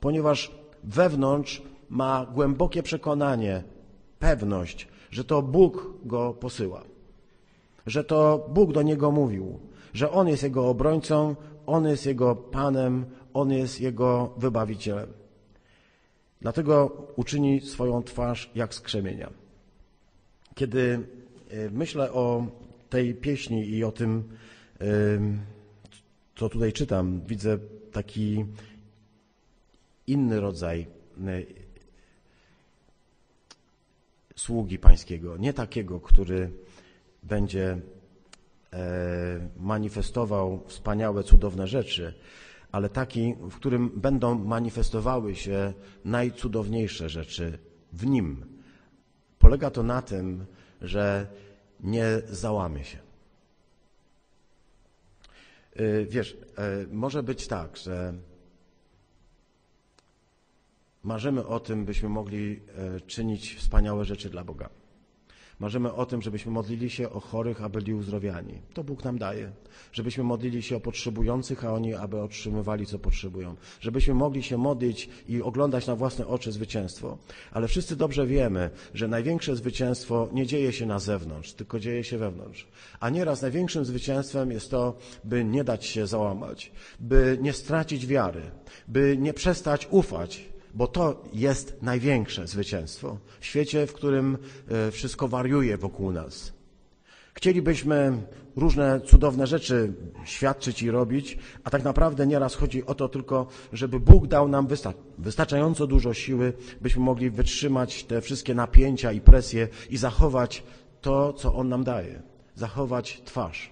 ponieważ 0.00 0.65
wewnątrz 0.86 1.62
ma 1.90 2.26
głębokie 2.34 2.82
przekonanie, 2.82 3.62
pewność, 4.18 4.88
że 5.10 5.24
to 5.24 5.42
Bóg 5.42 5.94
go 6.04 6.34
posyła, 6.34 6.82
że 7.86 8.04
to 8.04 8.46
Bóg 8.52 8.72
do 8.72 8.82
niego 8.82 9.10
mówił, 9.10 9.60
że 9.94 10.10
On 10.10 10.28
jest 10.28 10.42
jego 10.42 10.68
obrońcą, 10.68 11.36
On 11.66 11.86
jest 11.86 12.06
jego 12.06 12.36
Panem, 12.36 13.04
On 13.34 13.52
jest 13.52 13.80
jego 13.80 14.34
wybawicielem. 14.36 15.08
Dlatego 16.40 17.06
uczyni 17.16 17.60
swoją 17.60 18.02
twarz 18.02 18.50
jak 18.54 18.74
skrzemienia. 18.74 19.30
Kiedy 20.54 21.06
e, 21.50 21.70
myślę 21.70 22.12
o 22.12 22.46
tej 22.88 23.14
pieśni 23.14 23.68
i 23.68 23.84
o 23.84 23.92
tym, 23.92 24.24
co 26.36 26.48
tutaj 26.48 26.72
czytam, 26.72 27.20
widzę 27.26 27.58
taki 27.92 28.44
inny 30.06 30.40
rodzaj 30.40 30.86
e, 31.26 31.42
sługi 34.36 34.78
pańskiego, 34.78 35.36
nie 35.36 35.52
takiego, 35.52 36.00
który 36.00 36.50
będzie 37.22 37.80
e, 38.72 39.48
manifestował 39.56 40.64
wspaniałe, 40.66 41.22
cudowne 41.22 41.66
rzeczy, 41.66 42.14
ale 42.72 42.88
taki, 42.88 43.34
w 43.34 43.54
którym 43.56 43.90
będą 44.00 44.34
manifestowały 44.34 45.34
się 45.34 45.72
najcudowniejsze 46.04 47.08
rzeczy 47.08 47.58
w 47.92 48.06
nim, 48.06 48.46
polega 49.38 49.70
to 49.70 49.82
na 49.82 50.02
tym, 50.02 50.46
że 50.82 51.26
nie 51.80 52.06
załamie 52.28 52.84
się. 52.84 52.98
Y, 55.80 56.06
wiesz, 56.10 56.36
może 56.90 57.22
być 57.22 57.46
tak, 57.46 57.76
że 57.76 58.14
marzymy 61.06 61.46
o 61.46 61.60
tym, 61.60 61.84
byśmy 61.84 62.08
mogli 62.08 62.60
y, 62.96 63.00
czynić 63.00 63.54
wspaniałe 63.54 64.04
rzeczy 64.04 64.30
dla 64.30 64.44
Boga. 64.44 64.70
Marzymy 65.58 65.92
o 65.92 66.06
tym, 66.06 66.22
żebyśmy 66.22 66.52
modlili 66.52 66.90
się 66.90 67.10
o 67.10 67.20
chorych, 67.20 67.62
a 67.62 67.68
byli 67.68 67.94
uzdrowiani. 67.94 68.54
To 68.74 68.84
Bóg 68.84 69.04
nam 69.04 69.18
daje. 69.18 69.52
Żebyśmy 69.92 70.24
modlili 70.24 70.62
się 70.62 70.76
o 70.76 70.80
potrzebujących, 70.80 71.64
a 71.64 71.72
oni, 71.72 71.94
aby 71.94 72.20
otrzymywali, 72.20 72.86
co 72.86 72.98
potrzebują. 72.98 73.56
Żebyśmy 73.80 74.14
mogli 74.14 74.42
się 74.42 74.58
modlić 74.58 75.08
i 75.28 75.42
oglądać 75.42 75.86
na 75.86 75.96
własne 75.96 76.26
oczy 76.26 76.52
zwycięstwo. 76.52 77.18
Ale 77.52 77.68
wszyscy 77.68 77.96
dobrze 77.96 78.26
wiemy, 78.26 78.70
że 78.94 79.08
największe 79.08 79.56
zwycięstwo 79.56 80.28
nie 80.32 80.46
dzieje 80.46 80.72
się 80.72 80.86
na 80.86 80.98
zewnątrz, 80.98 81.52
tylko 81.52 81.80
dzieje 81.80 82.04
się 82.04 82.18
wewnątrz. 82.18 82.68
A 83.00 83.10
nieraz 83.10 83.42
największym 83.42 83.84
zwycięstwem 83.84 84.50
jest 84.50 84.70
to, 84.70 84.98
by 85.24 85.44
nie 85.44 85.64
dać 85.64 85.86
się 85.86 86.06
załamać, 86.06 86.72
by 87.00 87.38
nie 87.40 87.52
stracić 87.52 88.06
wiary, 88.06 88.42
by 88.88 89.16
nie 89.18 89.34
przestać 89.34 89.88
ufać, 89.90 90.55
bo 90.76 90.86
to 90.86 91.24
jest 91.32 91.82
największe 91.82 92.46
zwycięstwo 92.46 93.18
w 93.40 93.46
świecie, 93.46 93.86
w 93.86 93.92
którym 93.92 94.38
e, 94.68 94.90
wszystko 94.90 95.28
wariuje 95.28 95.78
wokół 95.78 96.12
nas. 96.12 96.52
Chcielibyśmy 97.34 98.22
różne 98.56 99.00
cudowne 99.00 99.46
rzeczy 99.46 99.92
świadczyć 100.24 100.82
i 100.82 100.90
robić, 100.90 101.38
a 101.64 101.70
tak 101.70 101.84
naprawdę 101.84 102.26
nieraz 102.26 102.54
chodzi 102.54 102.86
o 102.86 102.94
to 102.94 103.08
tylko, 103.08 103.46
żeby 103.72 104.00
Bóg 104.00 104.26
dał 104.26 104.48
nam 104.48 104.68
wystarczająco 105.18 105.86
dużo 105.86 106.14
siły, 106.14 106.52
byśmy 106.80 107.02
mogli 107.02 107.30
wytrzymać 107.30 108.04
te 108.04 108.20
wszystkie 108.20 108.54
napięcia 108.54 109.12
i 109.12 109.20
presje 109.20 109.68
i 109.90 109.96
zachować 109.96 110.62
to, 111.00 111.32
co 111.32 111.54
On 111.54 111.68
nam 111.68 111.84
daje. 111.84 112.22
Zachować 112.54 113.22
twarz. 113.24 113.70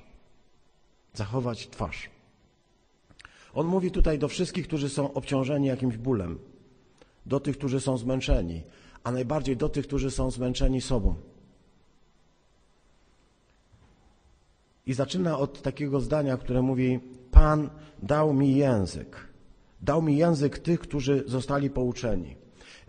Zachować 1.14 1.68
twarz. 1.68 2.10
On 3.54 3.66
mówi 3.66 3.90
tutaj 3.90 4.18
do 4.18 4.28
wszystkich, 4.28 4.68
którzy 4.68 4.88
są 4.88 5.14
obciążeni 5.14 5.66
jakimś 5.66 5.96
bólem 5.96 6.38
do 7.26 7.40
tych, 7.40 7.58
którzy 7.58 7.80
są 7.80 7.98
zmęczeni, 7.98 8.62
a 9.04 9.12
najbardziej 9.12 9.56
do 9.56 9.68
tych, 9.68 9.86
którzy 9.86 10.10
są 10.10 10.30
zmęczeni 10.30 10.80
sobą. 10.80 11.14
I 14.86 14.94
zaczyna 14.94 15.38
od 15.38 15.62
takiego 15.62 16.00
zdania, 16.00 16.36
które 16.36 16.62
mówi: 16.62 17.00
Pan 17.30 17.70
dał 18.02 18.34
mi 18.34 18.56
język. 18.56 19.28
Dał 19.82 20.02
mi 20.02 20.16
język 20.16 20.58
tych, 20.58 20.80
którzy 20.80 21.24
zostali 21.26 21.70
pouczeni. 21.70 22.36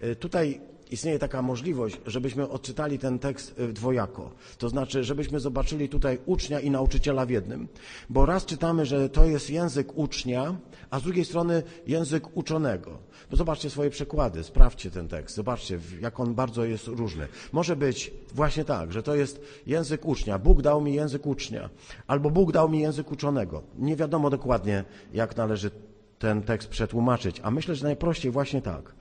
Y, 0.04 0.16
tutaj 0.16 0.62
istnieje 0.92 1.20
taka 1.20 1.42
możliwość, 1.42 1.98
żebyśmy 2.06 2.50
odczytali 2.50 3.00
ten 3.00 3.20
tekst 3.20 3.60
y, 3.60 3.74
dwojako. 3.74 4.32
To 4.58 4.70
znaczy, 4.70 5.04
żebyśmy 5.04 5.40
zobaczyli 5.40 5.90
tutaj 5.90 6.18
ucznia 6.26 6.60
i 6.60 6.70
nauczyciela 6.70 7.26
w 7.26 7.30
jednym. 7.30 7.68
Bo 8.10 8.26
raz 8.26 8.46
czytamy, 8.46 8.86
że 8.86 9.10
to 9.10 9.26
jest 9.26 9.50
język 9.50 9.98
ucznia, 9.98 10.56
a 10.90 11.00
z 11.00 11.04
drugiej 11.04 11.26
strony 11.26 11.64
język 11.88 12.38
uczonego. 12.38 12.98
Bo 13.32 13.38
zobaczcie 13.38 13.70
swoje 13.70 13.90
przekłady, 13.90 14.44
sprawdźcie 14.44 14.92
ten 14.92 15.08
tekst, 15.08 15.36
zobaczcie, 15.36 15.80
jak 16.02 16.20
on 16.20 16.36
bardzo 16.36 16.66
jest 16.66 16.88
różny. 16.88 17.28
Może 17.52 17.76
być 17.76 18.12
właśnie 18.34 18.66
tak, 18.66 18.92
że 18.92 19.04
to 19.04 19.16
jest 19.16 19.42
język 19.68 20.06
ucznia. 20.06 20.40
Bóg 20.40 20.62
dał 20.62 20.82
mi 20.82 20.94
język 20.94 21.26
ucznia, 21.26 21.70
albo 22.08 22.30
Bóg 22.30 22.52
dał 22.52 22.70
mi 22.70 22.80
język 22.80 23.12
uczonego. 23.12 23.64
Nie 23.78 23.96
wiadomo 23.96 24.30
dokładnie, 24.30 24.84
jak 25.14 25.38
należy 25.38 25.72
ten 26.20 26.42
tekst 26.42 26.70
przetłumaczyć, 26.70 27.40
a 27.44 27.52
myślę, 27.52 27.76
że 27.76 27.84
najprościej 27.84 28.32
właśnie 28.32 28.62
tak. 28.62 28.96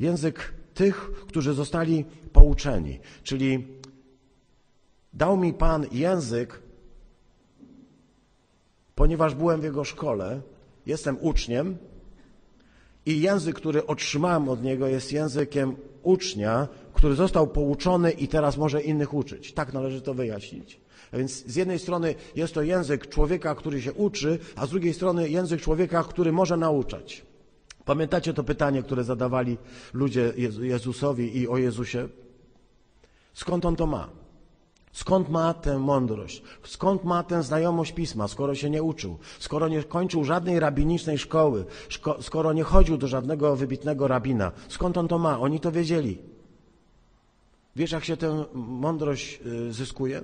Język 0.00 0.52
tych, 0.74 1.10
którzy 1.28 1.54
zostali 1.54 2.04
pouczeni, 2.32 3.00
czyli 3.22 3.66
dał 5.12 5.36
mi 5.36 5.52
Pan 5.52 5.86
język, 5.92 6.62
ponieważ 8.94 9.34
byłem 9.34 9.60
w 9.60 9.64
Jego 9.64 9.84
szkole, 9.84 10.40
jestem 10.86 11.16
uczniem, 11.20 11.76
i 13.06 13.20
język, 13.20 13.56
który 13.56 13.86
otrzymałem 13.86 14.48
od 14.48 14.62
niego, 14.62 14.86
jest 14.86 15.12
językiem 15.12 15.76
ucznia, 16.02 16.68
który 16.94 17.14
został 17.14 17.46
pouczony 17.46 18.10
i 18.10 18.28
teraz 18.28 18.56
może 18.56 18.82
innych 18.82 19.14
uczyć. 19.14 19.52
Tak 19.52 19.72
należy 19.72 20.02
to 20.02 20.14
wyjaśnić. 20.14 20.80
A 21.12 21.16
więc 21.16 21.46
z 21.46 21.56
jednej 21.56 21.78
strony 21.78 22.14
jest 22.36 22.54
to 22.54 22.62
język 22.62 23.08
człowieka, 23.08 23.54
który 23.54 23.82
się 23.82 23.92
uczy, 23.92 24.38
a 24.56 24.66
z 24.66 24.70
drugiej 24.70 24.94
strony 24.94 25.28
język 25.28 25.60
człowieka, 25.60 26.04
który 26.04 26.32
może 26.32 26.56
nauczać. 26.56 27.22
Pamiętacie 27.84 28.34
to 28.34 28.44
pytanie, 28.44 28.82
które 28.82 29.04
zadawali 29.04 29.58
ludzie 29.92 30.32
Jezusowi 30.60 31.38
i 31.38 31.48
o 31.48 31.58
Jezusie? 31.58 32.08
Skąd 33.32 33.64
on 33.64 33.76
to 33.76 33.86
ma? 33.86 34.08
Skąd 34.92 35.28
ma 35.28 35.54
tę 35.54 35.78
mądrość? 35.78 36.42
Skąd 36.64 37.04
ma 37.04 37.22
tę 37.22 37.42
znajomość 37.42 37.92
pisma, 37.92 38.28
skoro 38.28 38.54
się 38.54 38.70
nie 38.70 38.82
uczył? 38.82 39.18
Skoro 39.38 39.68
nie 39.68 39.82
kończył 39.82 40.24
żadnej 40.24 40.60
rabinicznej 40.60 41.18
szkoły, 41.18 41.64
skoro 42.20 42.52
nie 42.52 42.62
chodził 42.62 42.98
do 42.98 43.08
żadnego 43.08 43.56
wybitnego 43.56 44.08
rabina? 44.08 44.52
Skąd 44.68 44.98
on 44.98 45.08
to 45.08 45.18
ma? 45.18 45.40
Oni 45.40 45.60
to 45.60 45.72
wiedzieli. 45.72 46.18
Wiesz, 47.76 47.92
jak 47.92 48.04
się 48.04 48.16
tę 48.16 48.44
mądrość 48.54 49.40
y, 49.46 49.72
zyskuje? 49.72 50.22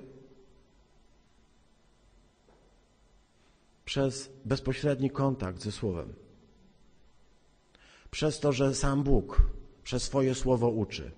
Przez 3.84 4.30
bezpośredni 4.44 5.10
kontakt 5.10 5.62
ze 5.62 5.72
Słowem. 5.72 6.27
Przez 8.18 8.40
to, 8.40 8.52
że 8.52 8.74
sam 8.74 9.02
Bóg 9.02 9.42
przez 9.84 10.02
swoje 10.02 10.34
słowo 10.34 10.68
uczy. 10.68 11.10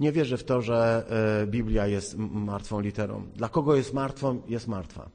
Nie 0.00 0.12
wierzę 0.12 0.36
w 0.38 0.44
to, 0.44 0.62
że 0.62 1.04
e, 1.42 1.46
Biblia 1.46 1.86
jest 1.86 2.16
martwą 2.18 2.80
literą. 2.80 3.26
Dla 3.36 3.48
kogo 3.48 3.76
jest 3.76 3.94
martwą, 3.94 4.42
jest 4.48 4.68
martwa. 4.68 5.10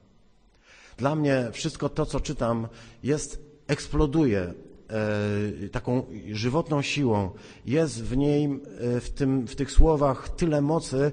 Dla 0.96 1.14
mnie 1.14 1.48
wszystko 1.52 1.88
to, 1.88 2.06
co 2.06 2.20
czytam, 2.20 2.68
jest, 3.02 3.40
eksploduje 3.66 4.40
e, 4.42 5.68
taką 5.68 6.06
żywotną 6.32 6.82
siłą. 6.82 7.30
Jest 7.66 8.04
w 8.04 8.16
niej, 8.16 8.44
e, 8.44 9.00
w, 9.00 9.10
tym, 9.10 9.46
w 9.46 9.56
tych 9.56 9.70
słowach 9.70 10.28
tyle 10.28 10.60
mocy, 10.60 11.12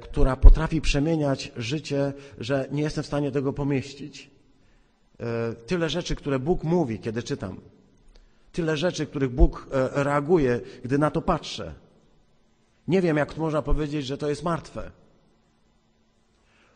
która 0.00 0.36
potrafi 0.36 0.80
przemieniać 0.80 1.52
życie, 1.56 2.12
że 2.38 2.68
nie 2.72 2.82
jestem 2.82 3.04
w 3.04 3.06
stanie 3.06 3.30
tego 3.30 3.52
pomieścić. 3.52 4.30
Tyle 5.66 5.88
rzeczy, 5.88 6.16
które 6.16 6.38
Bóg 6.38 6.64
mówi, 6.64 6.98
kiedy 6.98 7.22
czytam. 7.22 7.60
Tyle 8.56 8.76
rzeczy, 8.76 9.06
których 9.06 9.30
Bóg 9.30 9.66
reaguje, 9.92 10.60
gdy 10.84 10.98
na 10.98 11.10
to 11.10 11.22
patrzę. 11.22 11.74
Nie 12.88 13.02
wiem, 13.02 13.16
jak 13.16 13.36
można 13.36 13.62
powiedzieć, 13.62 14.06
że 14.06 14.18
to 14.18 14.28
jest 14.28 14.42
martwe. 14.42 14.90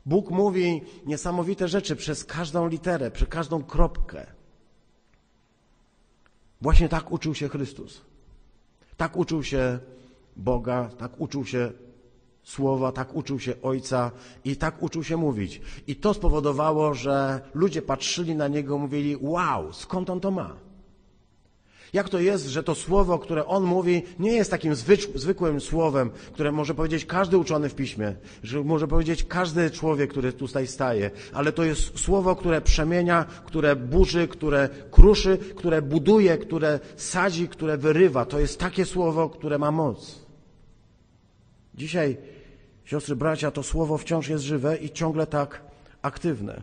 Bóg 0.07 0.31
mówi 0.31 0.83
niesamowite 1.07 1.69
rzeczy 1.69 1.97
przez 1.97 2.25
każdą 2.25 2.69
literę, 2.69 3.11
przez 3.11 3.29
każdą 3.29 3.63
kropkę. 3.63 4.27
Właśnie 6.61 6.89
tak 6.89 7.13
uczył 7.13 7.35
się 7.35 7.49
Chrystus. 7.49 8.01
Tak 8.97 9.17
uczył 9.17 9.43
się 9.43 9.79
Boga, 10.37 10.89
tak 10.99 11.21
uczył 11.21 11.45
się 11.45 11.73
Słowa, 12.43 12.93
tak 12.93 13.15
uczył 13.15 13.39
się 13.39 13.63
Ojca 13.63 14.11
i 14.45 14.57
tak 14.57 14.83
uczył 14.83 15.05
się 15.05 15.17
mówić. 15.17 15.61
I 15.87 15.97
to 15.97 16.15
spowodowało, 16.15 16.95
że 16.95 17.41
ludzie 17.55 17.83
patrzyli 17.83 18.35
na 18.35 18.49
Niego 18.49 18.77
i 18.77 18.79
mówili, 18.79 19.17
wow, 19.21 19.73
skąd 19.73 20.11
On 20.11 20.21
to 20.21 20.31
ma? 20.31 20.70
Jak 21.93 22.09
to 22.09 22.21
jest, 22.21 22.47
że 22.47 22.63
to 22.63 22.75
słowo, 22.75 23.19
które 23.19 23.47
on 23.47 23.65
mówi, 23.65 24.03
nie 24.19 24.33
jest 24.33 24.51
takim 24.51 24.75
zwykłym 25.15 25.61
słowem, 25.61 26.11
które 26.33 26.53
może 26.53 26.75
powiedzieć 26.75 27.05
każdy 27.05 27.39
uczony 27.39 27.69
w 27.69 27.75
piśmie, 27.75 28.15
że 28.43 28.65
może 28.65 28.89
powiedzieć 28.89 29.25
każdy 29.25 29.71
człowiek, 29.71 30.11
który 30.11 30.33
tutaj 30.33 30.67
staje, 30.67 31.11
ale 31.33 31.53
to 31.53 31.65
jest 31.65 31.99
słowo, 31.99 32.37
które 32.37 32.61
przemienia, 32.61 33.25
które 33.45 33.77
burzy, 33.77 34.29
które 34.29 34.69
kruszy, 34.91 35.39
które 35.57 35.83
buduje, 35.83 36.39
które 36.39 36.81
sadzi, 36.97 37.49
które 37.49 37.77
wyrywa. 37.77 38.25
To 38.25 38.41
jest 38.41 38.59
takie 38.59 38.85
słowo, 38.85 39.29
które 39.29 39.59
ma 39.59 39.71
moc. 39.71 40.19
Dzisiaj, 41.75 42.17
siostry, 42.85 43.17
bracia, 43.17 43.51
to 43.51 43.63
słowo 43.63 43.99
wciąż 43.99 44.29
jest 44.29 44.45
żywe 44.45 44.77
i 44.77 44.91
ciągle 44.91 45.27
tak 45.27 45.63
aktywne. 46.03 46.63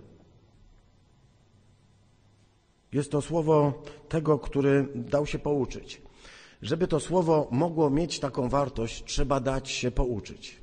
Jest 2.94 3.12
to 3.12 3.22
słowo 3.22 3.84
tego, 4.10 4.40
który 4.40 4.88
dał 4.96 5.26
się 5.26 5.40
pouczyć. 5.40 6.02
Żeby 6.62 6.88
to 6.88 7.00
słowo 7.00 7.48
mogło 7.52 7.90
mieć 7.90 8.20
taką 8.20 8.50
wartość, 8.50 9.04
trzeba 9.06 9.40
dać 9.40 9.70
się 9.70 9.92
pouczyć. 9.92 10.58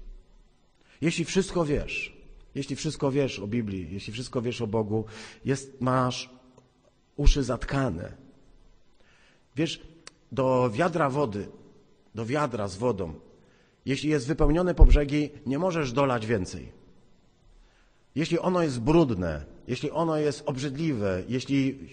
Jeśli 1.01 1.25
wszystko 1.25 1.65
wiesz, 1.65 2.17
jeśli 2.55 2.77
wszystko 2.77 3.11
wiesz 3.11 3.39
o 3.39 3.47
Biblii, 3.47 3.89
jeśli 3.91 4.13
wszystko 4.13 4.43
wiesz 4.43 4.61
o 4.61 4.67
Bogu, 4.67 5.05
jest, 5.45 5.81
masz 5.81 6.31
uszy 7.17 7.43
zatkane. 7.43 8.13
Wiesz, 9.57 9.81
do 10.33 10.71
wiadra 10.71 11.11
wody, 11.11 11.49
do 12.15 12.27
wiadra 12.27 12.69
z 12.69 12.77
wodą, 12.77 13.15
jeśli 13.87 14.11
jest 14.11 14.27
wypełnione 14.27 14.75
po 14.75 14.87
brzegi, 14.87 15.31
nie 15.47 15.59
możesz 15.59 15.93
dolać 15.93 16.27
więcej. 16.27 16.73
Jeśli 18.15 18.39
ono 18.39 18.63
jest 18.63 18.81
brudne, 18.81 19.45
jeśli 19.69 19.91
ono 19.91 20.17
jest 20.17 20.43
obrzydliwe, 20.47 21.23
jeśli 21.29 21.89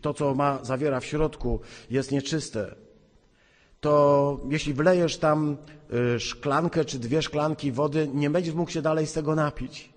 to, 0.00 0.14
co 0.14 0.34
ma, 0.34 0.64
zawiera 0.64 1.00
w 1.00 1.04
środku, 1.04 1.60
jest 1.90 2.12
nieczyste, 2.12 2.74
to 3.80 4.40
jeśli 4.48 4.74
wlejesz 4.74 5.16
tam 5.16 5.56
y, 6.16 6.20
szklankę 6.20 6.84
czy 6.84 6.98
dwie 6.98 7.22
szklanki 7.22 7.72
wody, 7.72 8.08
nie 8.14 8.30
będziesz 8.30 8.54
mógł 8.54 8.70
się 8.70 8.82
dalej 8.82 9.06
z 9.06 9.12
tego 9.12 9.34
napić. 9.34 9.92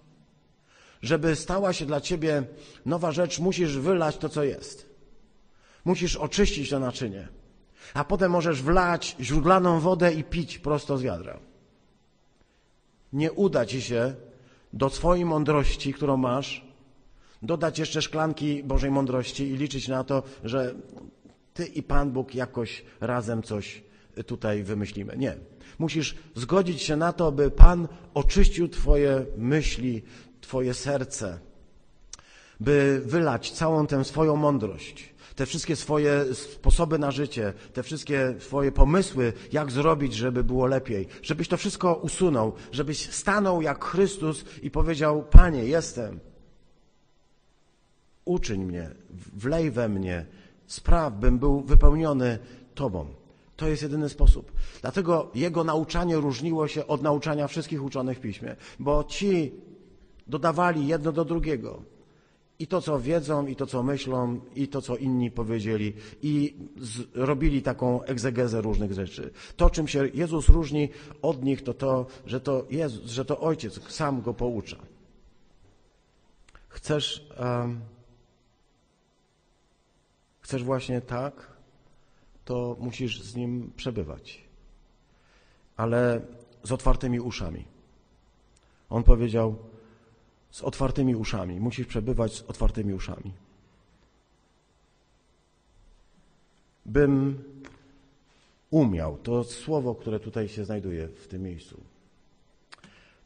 Żeby 1.01 1.35
stała 1.35 1.73
się 1.73 1.85
dla 1.85 2.01
ciebie 2.01 2.43
nowa 2.85 3.11
rzecz, 3.11 3.39
musisz 3.39 3.77
wylać 3.77 4.17
to, 4.17 4.29
co 4.29 4.43
jest. 4.43 4.89
Musisz 5.85 6.15
oczyścić 6.15 6.69
to 6.69 6.79
naczynie. 6.79 7.27
A 7.93 8.03
potem 8.03 8.31
możesz 8.31 8.61
wlać 8.61 9.15
źródlaną 9.19 9.79
wodę 9.79 10.13
i 10.13 10.23
pić 10.23 10.57
prosto 10.57 10.97
z 10.97 11.01
wiadra. 11.01 11.39
Nie 13.13 13.31
uda 13.31 13.65
ci 13.65 13.81
się 13.81 14.15
do 14.73 14.89
swojej 14.89 15.25
mądrości, 15.25 15.93
którą 15.93 16.17
masz, 16.17 16.68
dodać 17.41 17.79
jeszcze 17.79 18.01
szklanki 18.01 18.63
Bożej 18.63 18.91
mądrości 18.91 19.49
i 19.49 19.57
liczyć 19.57 19.87
na 19.87 20.03
to, 20.03 20.23
że 20.43 20.75
ty 21.53 21.65
i 21.65 21.83
Pan 21.83 22.11
Bóg 22.11 22.35
jakoś 22.35 22.83
razem 23.01 23.43
coś 23.43 23.83
tutaj 24.25 24.63
wymyślimy. 24.63 25.17
Nie. 25.17 25.35
Musisz 25.79 26.15
zgodzić 26.35 26.81
się 26.81 26.95
na 26.95 27.13
to, 27.13 27.31
by 27.31 27.51
Pan 27.51 27.87
oczyścił 28.13 28.67
Twoje 28.67 29.25
myśli, 29.37 30.01
Twoje 30.41 30.73
serce, 30.73 31.39
by 32.59 33.01
wylać 33.05 33.51
całą 33.51 33.87
tę 33.87 34.03
swoją 34.03 34.35
mądrość, 34.35 35.13
te 35.35 35.45
wszystkie 35.45 35.75
swoje 35.75 36.25
sposoby 36.33 36.99
na 36.99 37.11
życie, 37.11 37.53
te 37.73 37.83
wszystkie 37.83 38.35
swoje 38.39 38.71
pomysły, 38.71 39.33
jak 39.51 39.71
zrobić, 39.71 40.13
żeby 40.13 40.43
było 40.43 40.65
lepiej, 40.65 41.07
żebyś 41.21 41.47
to 41.47 41.57
wszystko 41.57 41.93
usunął, 41.93 42.53
żebyś 42.71 43.09
stanął 43.11 43.61
jak 43.61 43.85
Chrystus 43.85 44.45
i 44.61 44.71
powiedział: 44.71 45.23
Panie, 45.31 45.65
jestem. 45.65 46.19
Uczyń 48.29 48.65
mnie, 48.65 48.89
wlej 49.33 49.71
we 49.71 49.89
mnie, 49.89 50.25
spraw, 50.67 51.13
bym 51.13 51.39
był 51.39 51.61
wypełniony 51.61 52.39
Tobą. 52.75 53.05
To 53.55 53.67
jest 53.67 53.83
jedyny 53.83 54.09
sposób. 54.09 54.51
Dlatego 54.81 55.31
jego 55.35 55.63
nauczanie 55.63 56.15
różniło 56.15 56.67
się 56.67 56.87
od 56.87 57.01
nauczania 57.01 57.47
wszystkich 57.47 57.83
uczonych 57.83 58.17
w 58.17 58.21
piśmie, 58.21 58.55
bo 58.79 59.03
ci 59.03 59.51
dodawali 60.27 60.87
jedno 60.87 61.11
do 61.11 61.25
drugiego. 61.25 61.81
I 62.59 62.67
to, 62.67 62.81
co 62.81 62.99
wiedzą, 62.99 63.47
i 63.47 63.55
to, 63.55 63.65
co 63.65 63.83
myślą, 63.83 64.39
i 64.55 64.67
to, 64.67 64.81
co 64.81 64.97
inni 64.97 65.31
powiedzieli, 65.31 65.93
i 66.21 66.55
robili 67.13 67.61
taką 67.61 68.03
egzegezę 68.03 68.61
różnych 68.61 68.93
rzeczy. 68.93 69.31
To, 69.57 69.69
czym 69.69 69.87
się 69.87 70.07
Jezus 70.07 70.49
różni 70.49 70.89
od 71.21 71.43
nich, 71.43 71.63
to 71.63 71.73
to, 71.73 72.05
że 72.25 72.39
to, 72.41 72.65
Jezus, 72.69 73.11
że 73.11 73.25
to 73.25 73.39
Ojciec 73.39 73.91
sam 73.91 74.21
go 74.21 74.33
poucza. 74.33 74.77
Chcesz, 76.69 77.27
um, 77.39 77.81
chcesz 80.49 80.63
właśnie 80.63 81.01
tak, 81.01 81.47
to 82.45 82.77
musisz 82.79 83.21
z 83.21 83.35
Nim 83.35 83.71
przebywać. 83.75 84.43
Ale 85.77 86.21
z 86.63 86.71
otwartymi 86.71 87.19
uszami. 87.19 87.65
On 88.89 89.03
powiedział, 89.03 89.55
z 90.51 90.61
otwartymi 90.61 91.15
uszami. 91.15 91.59
Musisz 91.59 91.87
przebywać 91.87 92.33
z 92.33 92.41
otwartymi 92.41 92.93
uszami. 92.93 93.33
Bym 96.85 97.43
umiał, 98.69 99.17
to 99.17 99.43
słowo, 99.43 99.95
które 99.95 100.19
tutaj 100.19 100.47
się 100.47 100.65
znajduje 100.65 101.07
w 101.07 101.27
tym 101.27 101.41
miejscu. 101.43 101.81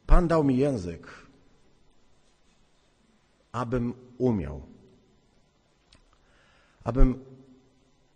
Pan 0.05 0.27
dał 0.27 0.43
mi 0.43 0.57
język, 0.57 1.07
abym 3.51 3.93
umiał. 4.17 4.72
Abym 6.83 7.25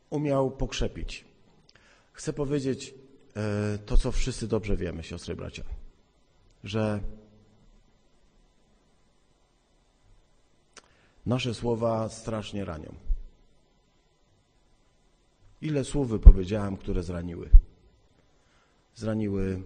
umiał 0.10 0.52
pokrzepić. 0.52 1.26
Chcę 2.14 2.34
powiedzieć 2.34 2.94
e, 3.36 3.78
to, 3.78 3.98
co 3.98 4.12
wszyscy 4.12 4.48
dobrze 4.48 4.78
wiemy, 4.78 5.04
siostry 5.04 5.34
i 5.34 5.38
bracia, 5.38 5.64
że 6.64 7.00
Nasze 11.28 11.54
słowa 11.54 12.10
strasznie 12.10 12.66
ranią. 12.66 12.94
Ile 15.62 15.84
słów 15.84 16.10
wypowiedziałem, 16.10 16.78
które 16.78 17.04
zraniły? 17.04 17.50
Zraniły 18.96 19.64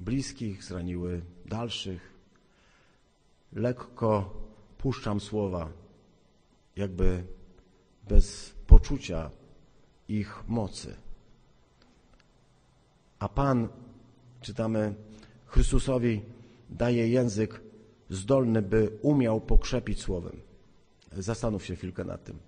bliskich, 0.00 0.64
zraniły 0.64 1.22
dalszych. 1.46 2.12
Lekko 3.52 4.34
puszczam 4.78 5.20
słowa, 5.20 5.68
jakby 6.76 7.24
bez 8.08 8.54
poczucia 8.66 9.30
ich 10.08 10.48
mocy. 10.48 10.96
A 13.18 13.28
Pan, 13.28 13.68
czytamy, 14.40 14.94
Chrystusowi 15.46 16.22
daje 16.70 17.08
język 17.08 17.60
zdolny, 18.10 18.62
by 18.62 18.98
umiał 19.02 19.40
pokrzepić 19.40 20.02
słowem. 20.02 20.40
Zastanów 21.12 21.64
się 21.64 21.76
chwilkę 21.76 22.04
nad 22.04 22.24
tym. 22.24 22.38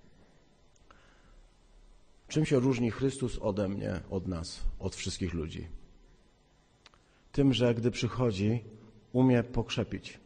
Czym 2.29 2.45
się 2.47 2.61
różni 2.61 2.91
Chrystus 2.91 3.39
ode 3.39 3.69
mnie, 3.69 4.01
od 4.11 4.27
nas, 4.27 4.61
od 4.79 4.97
wszystkich 4.97 5.35
ludzi? 5.35 5.69
Tym, 7.33 7.53
że 7.53 7.75
gdy 7.75 7.91
przychodzi, 7.91 8.65
umie 9.13 9.43
pokrzepić. 9.43 10.21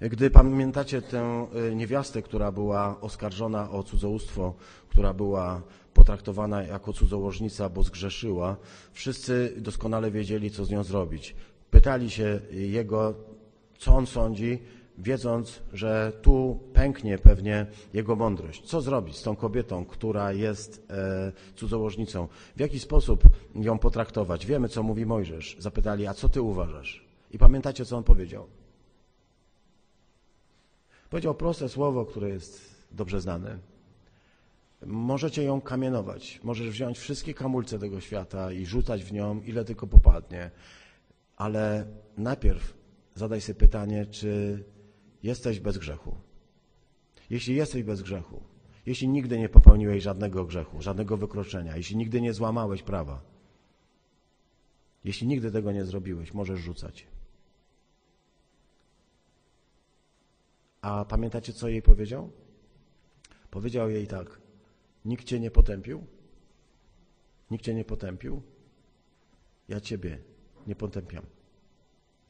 Gdy 0.00 0.30
pamiętacie 0.30 1.02
tę 1.02 1.46
y, 1.70 1.74
niewiastę, 1.74 2.22
która 2.22 2.52
była 2.52 3.00
oskarżona 3.00 3.70
o 3.70 3.82
cudzołóstwo, 3.82 4.54
która 4.88 5.14
była 5.14 5.62
potraktowana 5.94 6.62
jako 6.62 6.92
cudzołożnica, 6.92 7.68
bo 7.68 7.82
zgrzeszyła, 7.82 8.56
wszyscy 8.92 9.54
doskonale 9.56 10.10
wiedzieli, 10.10 10.50
co 10.50 10.64
z 10.64 10.70
nią 10.70 10.82
zrobić. 10.82 11.34
Pytali 11.70 12.10
się 12.10 12.40
jego, 12.50 13.14
co 13.78 13.96
on 13.96 14.06
sądzi, 14.06 14.58
wiedząc, 14.98 15.62
że 15.72 16.12
tu 16.22 16.60
pęknie 16.72 17.18
pewnie 17.18 17.66
jego 17.94 18.16
mądrość. 18.16 18.62
Co 18.64 18.80
zrobić 18.80 19.16
z 19.16 19.22
tą 19.22 19.36
kobietą, 19.36 19.84
która 19.84 20.32
jest 20.32 20.86
e, 20.90 21.32
cudzołożnicą? 21.56 22.28
W 22.56 22.60
jaki 22.60 22.78
sposób 22.78 23.22
ją 23.54 23.78
potraktować? 23.78 24.46
Wiemy, 24.46 24.68
co 24.68 24.82
mówi 24.82 25.06
Mojżesz. 25.06 25.56
Zapytali, 25.58 26.06
a 26.06 26.14
co 26.14 26.28
ty 26.28 26.42
uważasz? 26.42 27.04
I 27.30 27.38
pamiętacie, 27.38 27.84
co 27.84 27.96
on 27.96 28.04
powiedział? 28.04 28.59
Powiedział 31.10 31.34
proste 31.34 31.68
słowo, 31.68 32.06
które 32.06 32.28
jest 32.28 32.84
dobrze 32.92 33.20
znane. 33.20 33.58
Możecie 34.86 35.42
ją 35.42 35.60
kamienować. 35.60 36.40
Możesz 36.42 36.70
wziąć 36.70 36.98
wszystkie 36.98 37.34
kamulce 37.34 37.78
tego 37.78 38.00
świata 38.00 38.52
i 38.52 38.66
rzucać 38.66 39.04
w 39.04 39.12
nią, 39.12 39.40
ile 39.42 39.64
tylko 39.64 39.86
popadnie. 39.86 40.50
Ale 41.36 41.86
najpierw 42.16 42.74
zadaj 43.14 43.40
sobie 43.40 43.58
pytanie, 43.58 44.06
czy 44.06 44.64
jesteś 45.22 45.60
bez 45.60 45.78
grzechu. 45.78 46.16
Jeśli 47.30 47.54
jesteś 47.54 47.82
bez 47.82 48.02
grzechu, 48.02 48.42
jeśli 48.86 49.08
nigdy 49.08 49.38
nie 49.38 49.48
popełniłeś 49.48 50.02
żadnego 50.02 50.44
grzechu, 50.44 50.82
żadnego 50.82 51.16
wykroczenia, 51.16 51.76
jeśli 51.76 51.96
nigdy 51.96 52.20
nie 52.20 52.32
złamałeś 52.32 52.82
prawa, 52.82 53.20
jeśli 55.04 55.26
nigdy 55.26 55.50
tego 55.50 55.72
nie 55.72 55.84
zrobiłeś, 55.84 56.34
możesz 56.34 56.60
rzucać. 56.60 57.06
A 60.82 61.04
pamiętacie, 61.04 61.52
co 61.52 61.68
jej 61.68 61.82
powiedział? 61.82 62.30
Powiedział 63.50 63.90
jej 63.90 64.06
tak: 64.06 64.40
Nikt 65.04 65.24
cię 65.24 65.40
nie 65.40 65.50
potępił? 65.50 66.06
Nikt 67.50 67.64
cię 67.64 67.74
nie 67.74 67.84
potępił? 67.84 68.42
Ja 69.68 69.80
ciebie 69.80 70.18
nie 70.66 70.76
potępiam. 70.76 71.26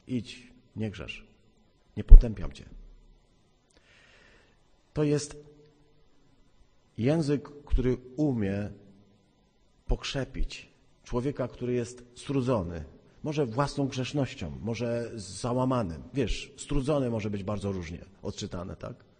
Idź, 0.07 0.53
nie 0.75 0.91
grzesz. 0.91 1.27
Nie 1.97 2.03
potępiam 2.03 2.51
cię. 2.51 2.65
To 4.93 5.03
jest 5.03 5.37
język, 6.97 7.49
który 7.65 7.97
umie 8.15 8.71
pokrzepić 9.87 10.69
człowieka, 11.03 11.47
który 11.47 11.73
jest 11.73 12.03
strudzony, 12.15 12.83
może 13.23 13.45
własną 13.45 13.87
grzesznością, 13.87 14.57
może 14.61 15.11
załamanym. 15.15 16.03
Wiesz, 16.13 16.53
strudzony 16.57 17.09
może 17.09 17.29
być 17.29 17.43
bardzo 17.43 17.71
różnie 17.71 18.05
odczytane, 18.21 18.75
tak? 18.75 19.11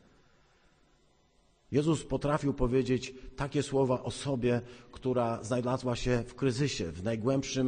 Jezus 1.72 2.04
potrafił 2.04 2.54
powiedzieć 2.54 3.14
takie 3.36 3.64
słowa 3.64 4.04
osobie, 4.04 4.62
która 4.91 5.43
znalazła 5.43 5.95
się 5.95 6.24
w 6.28 6.36
kryzysie, 6.36 6.91
w 6.91 7.04
najgłębszym 7.04 7.68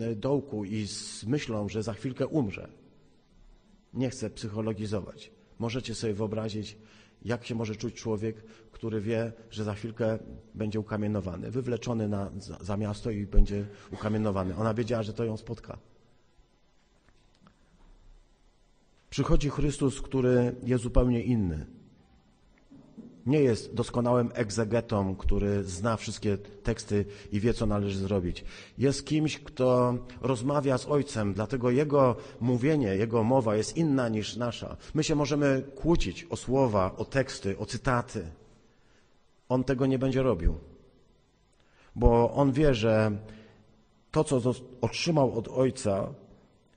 mm, 0.00 0.20
dołku 0.20 0.64
i 0.64 0.86
z 0.86 1.24
myślą, 1.24 1.68
że 1.68 1.82
za 1.82 1.92
chwilkę 1.92 2.26
umrze. 2.26 2.68
Nie 3.94 4.10
chcę 4.10 4.30
psychologizować. 4.30 5.30
Możecie 5.58 5.94
sobie 5.94 6.14
wyobrazić, 6.14 6.76
jak 7.24 7.44
się 7.44 7.54
może 7.54 7.76
czuć 7.76 7.94
człowiek, 7.94 8.42
który 8.72 9.00
wie, 9.00 9.32
że 9.50 9.64
za 9.64 9.74
chwilkę 9.74 10.18
będzie 10.54 10.80
ukamienowany, 10.80 11.50
wywleczony 11.50 12.08
na, 12.08 12.30
za, 12.38 12.58
za 12.60 12.76
miasto 12.76 13.10
i 13.10 13.26
będzie 13.26 13.66
ukamienowany. 13.90 14.56
Ona 14.56 14.74
wiedziała, 14.74 15.02
że 15.02 15.12
to 15.12 15.24
ją 15.24 15.36
spotka. 15.36 15.78
Przychodzi 19.10 19.50
Chrystus, 19.50 20.02
który 20.02 20.54
jest 20.62 20.82
zupełnie 20.82 21.22
inny. 21.22 21.66
Nie 23.26 23.40
jest 23.40 23.74
doskonałym 23.74 24.30
egzegetą, 24.34 25.16
który 25.16 25.64
zna 25.64 25.96
wszystkie 25.96 26.38
teksty 26.38 27.04
i 27.32 27.40
wie, 27.40 27.54
co 27.54 27.66
należy 27.66 27.98
zrobić. 27.98 28.44
Jest 28.78 29.06
kimś, 29.06 29.38
kto 29.38 29.94
rozmawia 30.20 30.78
z 30.78 30.86
Ojcem, 30.86 31.34
dlatego 31.34 31.70
jego 31.70 32.16
mówienie, 32.40 32.96
jego 32.96 33.24
mowa 33.24 33.56
jest 33.56 33.76
inna 33.76 34.08
niż 34.08 34.36
nasza. 34.36 34.76
My 34.94 35.04
się 35.04 35.14
możemy 35.14 35.62
kłócić 35.76 36.26
o 36.30 36.36
słowa, 36.36 36.94
o 36.96 37.04
teksty, 37.04 37.58
o 37.58 37.66
cytaty. 37.66 38.24
On 39.48 39.64
tego 39.64 39.86
nie 39.86 39.98
będzie 39.98 40.22
robił, 40.22 40.58
bo 41.94 42.32
on 42.32 42.52
wie, 42.52 42.74
że 42.74 43.12
to, 44.10 44.24
co 44.24 44.40
otrzymał 44.80 45.38
od 45.38 45.48
Ojca, 45.48 46.14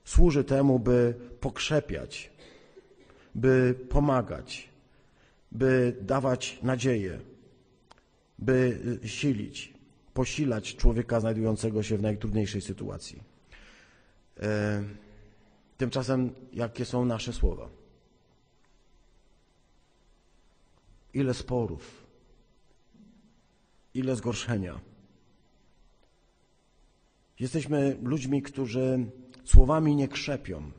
służy 0.04 0.44
temu, 0.44 0.78
by 0.78 1.14
pokrzepiać, 1.40 2.30
by 3.34 3.74
pomagać, 3.88 4.68
by 5.52 5.96
dawać 6.00 6.58
nadzieję, 6.62 7.20
by 8.38 8.78
silić, 9.04 9.74
posilać 10.14 10.76
człowieka 10.76 11.20
znajdującego 11.20 11.82
się 11.82 11.98
w 11.98 12.02
najtrudniejszej 12.02 12.60
sytuacji. 12.60 13.22
E, 14.40 14.82
tymczasem, 15.76 16.34
jakie 16.52 16.84
są 16.84 17.04
nasze 17.04 17.32
słowa? 17.32 17.68
Ile 21.14 21.34
sporów, 21.34 22.06
ile 23.94 24.16
zgorszenia. 24.16 24.80
Jesteśmy 27.40 27.98
ludźmi, 28.02 28.42
którzy 28.42 29.10
słowami 29.44 29.96
nie 29.96 30.08
krzepią, 30.08 30.70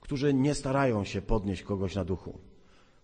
którzy 0.00 0.34
nie 0.34 0.54
starają 0.54 1.04
się 1.04 1.22
podnieść 1.22 1.62
kogoś 1.62 1.94
na 1.94 2.04
duchu. 2.04 2.49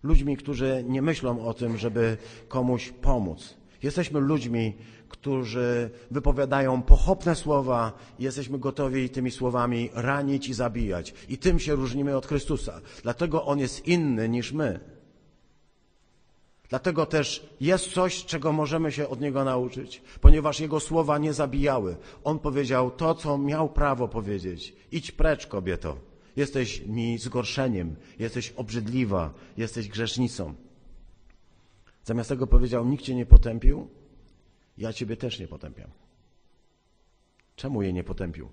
Ludźmi, 0.07 0.37
którzy 0.37 0.85
nie 0.89 1.03
myślą 1.03 1.47
o 1.47 1.55
tym, 1.55 1.77
żeby 1.77 2.17
komuś 2.49 2.93
pomóc. 3.03 3.55
Jesteśmy 3.83 4.21
ludźmi, 4.21 4.75
którzy 5.09 5.91
wypowiadają 6.11 6.83
pochopne 6.83 7.35
słowa 7.35 7.93
jesteśmy 8.19 8.59
gotowi 8.59 9.11
tymi 9.11 9.31
słowami 9.31 9.91
ranić 9.95 10.49
i 10.49 10.55
zabijać. 10.55 11.15
I 11.29 11.39
tym 11.39 11.59
się 11.59 11.75
różnimy 11.75 12.17
od 12.17 12.27
Chrystusa. 12.27 12.81
Dlatego 13.03 13.45
On 13.45 13.59
jest 13.59 13.87
inny 13.89 14.29
niż 14.29 14.53
my. 14.53 14.81
Dlatego 16.69 17.07
też 17.07 17.47
jest 17.61 17.93
coś, 17.93 18.25
czego 18.25 18.53
możemy 18.53 18.93
się 18.93 19.09
od 19.09 19.21
Niego 19.21 19.45
nauczyć, 19.45 20.03
ponieważ 20.21 20.61
Jego 20.61 20.81
słowa 20.81 21.19
nie 21.19 21.33
zabijały. 21.33 21.97
On 22.25 22.39
powiedział 22.39 22.91
to, 22.91 23.15
co 23.15 23.39
miał 23.39 23.69
prawo 23.69 24.09
powiedzieć. 24.09 24.77
Idź 24.93 25.13
precz, 25.13 25.47
kobieto. 25.47 26.06
Jesteś 26.37 26.87
mi 26.87 27.19
zgorszeniem, 27.19 27.97
jesteś 28.19 28.53
obrzydliwa, 28.53 29.35
jesteś 29.57 29.89
grzesznicą. 29.89 30.55
Zamiast 32.05 32.29
tego 32.29 32.47
powiedział, 32.47 32.87
nikt 32.87 33.05
cię 33.05 33.15
nie 33.15 33.27
potępił, 33.27 33.89
ja 34.79 34.93
ciebie 34.93 35.17
też 35.17 35.39
nie 35.39 35.49
potępiam. 35.49 35.91
Czemu 37.57 37.83
jej 37.83 37.95
nie 37.95 38.05
potępił? 38.05 38.49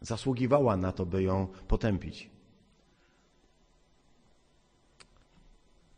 Zasługiwała 0.00 0.76
na 0.76 0.92
to, 0.92 1.06
by 1.06 1.22
ją 1.22 1.46
potępić. 1.68 2.30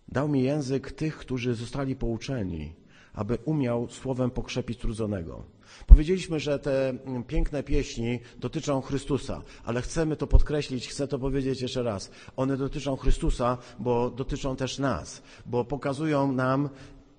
Dał 0.08 0.28
mi 0.28 0.42
język 0.42 0.92
tych, 0.92 1.16
którzy 1.16 1.54
zostali 1.54 1.96
pouczeni, 1.96 2.72
aby 3.12 3.38
umiał 3.44 3.88
słowem 3.88 4.30
pokrzepić 4.30 4.78
trudzonego. 4.78 5.44
Powiedzieliśmy, 5.86 6.40
że 6.40 6.58
te 6.58 6.94
piękne 7.26 7.62
pieśni 7.62 8.20
dotyczą 8.36 8.80
Chrystusa, 8.80 9.42
ale 9.64 9.82
chcemy 9.82 10.16
to 10.16 10.26
podkreślić, 10.26 10.88
chcę 10.88 11.08
to 11.08 11.18
powiedzieć 11.18 11.62
jeszcze 11.62 11.82
raz. 11.82 12.10
One 12.36 12.56
dotyczą 12.56 12.96
Chrystusa, 12.96 13.58
bo 13.78 14.10
dotyczą 14.10 14.56
też 14.56 14.78
nas, 14.78 15.22
bo 15.46 15.64
pokazują 15.64 16.32
nam, 16.32 16.68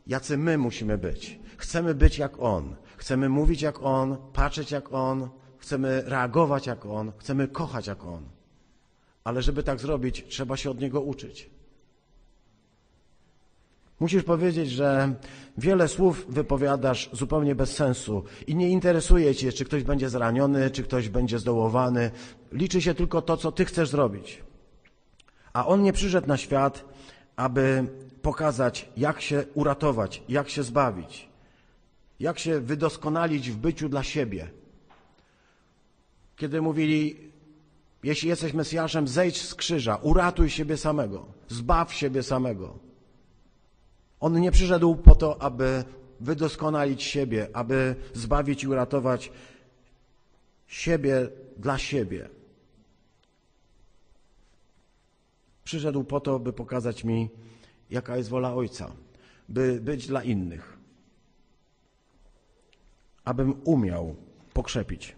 jacy 0.07 0.37
my 0.37 0.57
musimy 0.57 0.97
być. 0.97 1.39
Chcemy 1.57 1.95
być 1.95 2.17
jak 2.17 2.39
On, 2.39 2.75
chcemy 2.97 3.29
mówić 3.29 3.61
jak 3.61 3.83
On, 3.83 4.17
patrzeć 4.33 4.71
jak 4.71 4.93
On, 4.93 5.29
chcemy 5.57 6.03
reagować 6.05 6.67
jak 6.67 6.85
On, 6.85 7.11
chcemy 7.17 7.47
kochać 7.47 7.87
jak 7.87 8.05
On. 8.05 8.23
Ale 9.23 9.41
żeby 9.41 9.63
tak 9.63 9.79
zrobić, 9.79 10.25
trzeba 10.29 10.57
się 10.57 10.71
od 10.71 10.79
Niego 10.79 11.01
uczyć. 11.01 11.49
Musisz 14.03 14.23
powiedzieć, 14.23 14.69
że 14.69 15.13
wiele 15.57 15.87
słów 15.87 16.25
wypowiadasz 16.29 17.09
zupełnie 17.13 17.55
bez 17.55 17.75
sensu 17.75 18.23
i 18.47 18.55
nie 18.55 18.69
interesuje 18.69 19.35
cię, 19.35 19.51
czy 19.51 19.65
ktoś 19.65 19.83
będzie 19.83 20.09
zraniony, 20.09 20.71
czy 20.71 20.83
ktoś 20.83 21.09
będzie 21.09 21.39
zdołowany. 21.39 22.11
Liczy 22.51 22.81
się 22.81 22.93
tylko 22.93 23.21
to, 23.21 23.37
co 23.37 23.51
ty 23.51 23.65
chcesz 23.65 23.89
zrobić. 23.89 24.43
A 25.53 25.67
on 25.67 25.83
nie 25.83 25.93
przyszedł 25.93 26.27
na 26.27 26.37
świat, 26.37 26.85
aby 27.35 27.87
pokazać, 28.21 28.89
jak 28.97 29.21
się 29.21 29.43
uratować, 29.53 30.23
jak 30.29 30.49
się 30.49 30.63
zbawić, 30.63 31.29
jak 32.19 32.39
się 32.39 32.59
wydoskonalić 32.59 33.51
w 33.51 33.57
byciu 33.57 33.89
dla 33.89 34.03
siebie. 34.03 34.47
Kiedy 36.35 36.61
mówili, 36.61 37.17
jeśli 38.03 38.29
jesteś 38.29 38.53
Mesjaszem, 38.53 39.07
zejdź 39.07 39.41
z 39.41 39.55
krzyża, 39.55 39.95
uratuj 39.95 40.49
siebie 40.49 40.77
samego, 40.77 41.25
zbaw 41.47 41.93
siebie 41.93 42.23
samego. 42.23 42.92
On 44.23 44.41
nie 44.41 44.51
przyszedł 44.51 44.95
po 44.95 45.15
to, 45.15 45.41
aby 45.41 45.83
wydoskonalić 46.19 47.03
siebie, 47.03 47.47
aby 47.53 47.95
zbawić 48.13 48.63
i 48.63 48.67
uratować 48.67 49.31
siebie 50.67 51.29
dla 51.57 51.77
siebie. 51.77 52.29
Przyszedł 55.63 56.03
po 56.03 56.19
to, 56.19 56.39
by 56.39 56.53
pokazać 56.53 57.03
mi, 57.03 57.29
jaka 57.89 58.17
jest 58.17 58.29
wola 58.29 58.53
Ojca, 58.55 58.91
by 59.49 59.81
być 59.81 60.07
dla 60.07 60.23
innych, 60.23 60.77
abym 63.25 63.61
umiał 63.63 64.15
pokrzepić. 64.53 65.15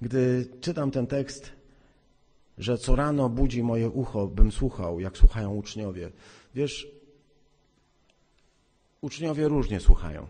Gdy 0.00 0.48
czytam 0.60 0.90
ten 0.90 1.06
tekst, 1.06 1.52
że 2.58 2.78
co 2.78 2.96
rano 2.96 3.28
budzi 3.28 3.62
moje 3.62 3.90
ucho, 3.90 4.26
bym 4.26 4.52
słuchał, 4.52 5.00
jak 5.00 5.16
słuchają 5.16 5.54
uczniowie, 5.54 6.10
Wiesz, 6.56 6.88
uczniowie 9.00 9.48
różnie 9.48 9.80
słuchają. 9.80 10.26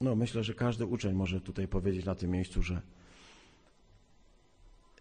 No, 0.00 0.16
myślę, 0.16 0.44
że 0.44 0.54
każdy 0.54 0.86
uczeń 0.86 1.14
może 1.14 1.40
tutaj 1.40 1.68
powiedzieć 1.68 2.04
na 2.04 2.14
tym 2.14 2.30
miejscu, 2.30 2.62
że 2.62 2.82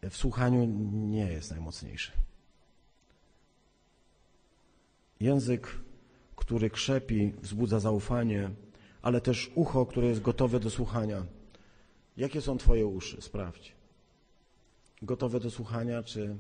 w 0.09 0.17
słuchaniu 0.17 0.65
nie 0.91 1.31
jest 1.31 1.51
najmocniejszy. 1.51 2.11
Język, 5.19 5.79
który 6.35 6.69
krzepi, 6.69 7.33
wzbudza 7.41 7.79
zaufanie, 7.79 8.49
ale 9.01 9.21
też 9.21 9.51
ucho, 9.55 9.85
które 9.85 10.07
jest 10.07 10.21
gotowe 10.21 10.59
do 10.59 10.69
słuchania. 10.69 11.25
Jakie 12.17 12.41
są 12.41 12.57
Twoje 12.57 12.85
uszy? 12.85 13.21
Sprawdź. 13.21 13.75
Gotowe 15.01 15.39
do 15.39 15.51
słuchania, 15.51 16.03
czy 16.03 16.37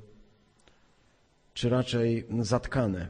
czy 1.55 1.69
raczej 1.69 2.25
zatkane. 2.39 3.07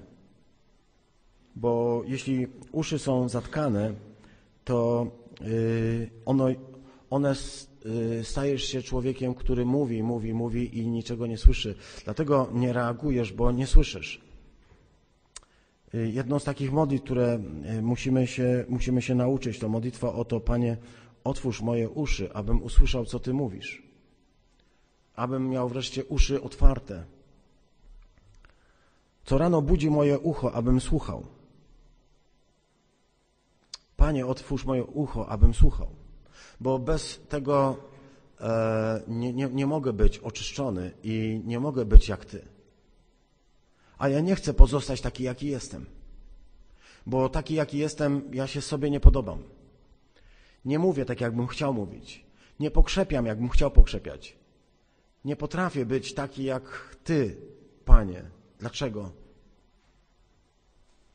Bo 1.55 2.01
jeśli 2.07 2.47
uszy 2.71 2.99
są 2.99 3.29
zatkane, 3.29 3.93
to 4.63 5.07
y, 5.41 6.09
ono, 6.25 6.47
one 7.09 7.35
y, 7.85 8.23
stajesz 8.23 8.63
się 8.63 8.81
człowiekiem, 8.81 9.33
który 9.33 9.65
mówi, 9.65 10.03
mówi, 10.03 10.33
mówi 10.33 10.79
i 10.79 10.87
niczego 10.87 11.27
nie 11.27 11.37
słyszy. 11.37 11.75
Dlatego 12.03 12.49
nie 12.53 12.73
reagujesz, 12.73 13.33
bo 13.33 13.51
nie 13.51 13.67
słyszysz. 13.67 14.21
Y, 15.93 16.11
jedną 16.11 16.39
z 16.39 16.43
takich 16.43 16.71
modlitw, 16.71 17.05
które 17.05 17.39
musimy 17.81 18.27
się, 18.27 18.65
musimy 18.69 19.01
się 19.01 19.15
nauczyć, 19.15 19.59
to 19.59 19.69
modlitwa 19.69 20.13
o 20.13 20.25
to, 20.25 20.39
Panie, 20.39 20.77
otwórz 21.23 21.61
moje 21.61 21.89
uszy, 21.89 22.33
abym 22.33 22.63
usłyszał, 22.63 23.05
co 23.05 23.19
Ty 23.19 23.33
mówisz. 23.33 23.83
Abym 25.15 25.49
miał 25.49 25.69
wreszcie 25.69 26.05
uszy 26.05 26.41
otwarte 26.41 27.14
co 29.25 29.37
rano 29.37 29.61
budzi 29.61 29.89
moje 29.89 30.19
ucho, 30.19 30.53
abym 30.53 30.81
słuchał. 30.81 31.25
Panie, 33.97 34.25
otwórz 34.25 34.65
moje 34.65 34.83
ucho, 34.83 35.29
abym 35.29 35.53
słuchał, 35.53 35.87
bo 36.59 36.79
bez 36.79 37.19
tego 37.29 37.77
e, 38.41 39.01
nie, 39.07 39.33
nie, 39.33 39.49
nie 39.49 39.67
mogę 39.67 39.93
być 39.93 40.19
oczyszczony 40.19 40.91
i 41.03 41.41
nie 41.45 41.59
mogę 41.59 41.85
być 41.85 42.09
jak 42.09 42.25
Ty. 42.25 42.45
A 43.97 44.09
ja 44.09 44.21
nie 44.21 44.35
chcę 44.35 44.53
pozostać 44.53 45.01
taki, 45.01 45.23
jaki 45.23 45.47
jestem, 45.47 45.85
bo 47.05 47.29
taki, 47.29 47.53
jaki 47.53 47.77
jestem, 47.77 48.21
ja 48.33 48.47
się 48.47 48.61
sobie 48.61 48.89
nie 48.89 48.99
podobam. 48.99 49.43
Nie 50.65 50.79
mówię 50.79 51.05
tak, 51.05 51.21
jakbym 51.21 51.47
chciał 51.47 51.73
mówić. 51.73 52.25
Nie 52.59 52.71
pokrzepiam, 52.71 53.25
jakbym 53.25 53.49
chciał 53.49 53.71
pokrzepiać. 53.71 54.35
Nie 55.25 55.35
potrafię 55.35 55.85
być 55.85 56.13
taki 56.13 56.43
jak 56.43 56.95
Ty, 57.03 57.37
Panie. 57.85 58.34
Dlaczego? 58.65 59.11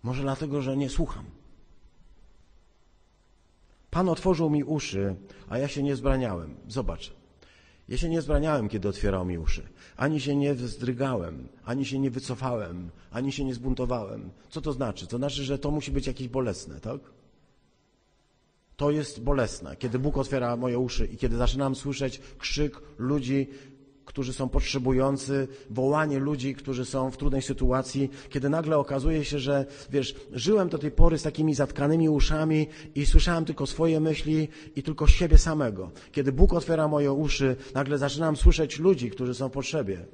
Może 0.03 0.23
dlatego, 0.23 0.63
że 0.63 0.77
nie 0.77 0.91
słucham. 0.91 1.25
Pan 3.91 4.09
otworzył 4.09 4.51
mi 4.51 4.65
uszy, 4.65 5.17
a 5.49 5.59
ja 5.59 5.69
się 5.69 5.83
nie 5.83 5.97
zbraniałem. 5.97 6.55
Zobacz. 6.69 7.13
Ja 7.89 7.97
się 7.97 8.09
nie 8.09 8.23
zbraniałem, 8.23 8.69
kiedy 8.69 8.89
otwierał 8.89 9.25
mi 9.25 9.39
uszy. 9.39 9.63
Ani 9.97 10.21
się 10.21 10.37
nie 10.37 10.55
wzdrygałem, 10.55 11.49
ani 11.65 11.85
się 11.85 11.99
nie 11.99 12.11
wycofałem, 12.11 12.91
ani 13.11 13.33
się 13.33 13.45
nie 13.45 13.55
zbuntowałem. 13.55 14.31
Co 14.51 14.61
to 14.61 14.73
znaczy? 14.73 15.07
To 15.07 15.17
znaczy, 15.17 15.45
że 15.45 15.59
to 15.59 15.71
musi 15.71 15.91
być 15.91 16.07
jakieś 16.07 16.29
bolesne, 16.29 16.81
tak? 16.81 17.01
To 18.77 18.91
jest 18.91 19.23
bolesne, 19.23 19.77
kiedy 19.77 19.99
Bóg 19.99 20.19
otwiera 20.19 20.57
moje 20.57 20.79
uszy 20.79 21.07
i 21.07 21.17
kiedy 21.17 21.37
zaczynam 21.37 21.75
słyszeć 21.75 22.21
krzyk 22.39 22.83
ludzi, 22.99 23.49
którzy 24.11 24.33
są 24.33 24.49
potrzebujący, 24.49 25.49
wołanie 25.71 26.19
ludzi, 26.19 26.55
którzy 26.55 26.85
są 26.85 27.11
w 27.11 27.17
trudnej 27.17 27.43
sytuacji, 27.43 28.11
kiedy 28.29 28.51
nagle 28.51 28.79
okazuje 28.79 29.25
się, 29.25 29.39
że 29.39 29.67
wiesz, 29.91 30.15
żyłem 30.33 30.69
do 30.69 30.79
tej 30.79 30.91
pory 30.91 31.19
z 31.19 31.23
takimi 31.23 31.55
zatkanymi 31.55 32.09
uszami 32.09 32.67
i 32.95 33.07
słyszałem 33.07 33.45
tylko 33.45 33.67
swoje 33.67 34.01
myśli 34.01 34.49
i 34.77 34.83
tylko 34.83 35.07
siebie 35.07 35.39
samego. 35.39 35.91
Kiedy 36.13 36.33
Bóg 36.33 36.53
otwiera 36.53 36.89
moje 36.89 37.13
uszy, 37.13 37.57
nagle 37.75 37.99
zaczynam 37.99 38.37
słyszeć 38.37 38.79
ludzi, 38.79 39.11
którzy 39.11 39.35
są 39.35 39.49
w 39.49 39.53
potrzebie. 39.53 40.07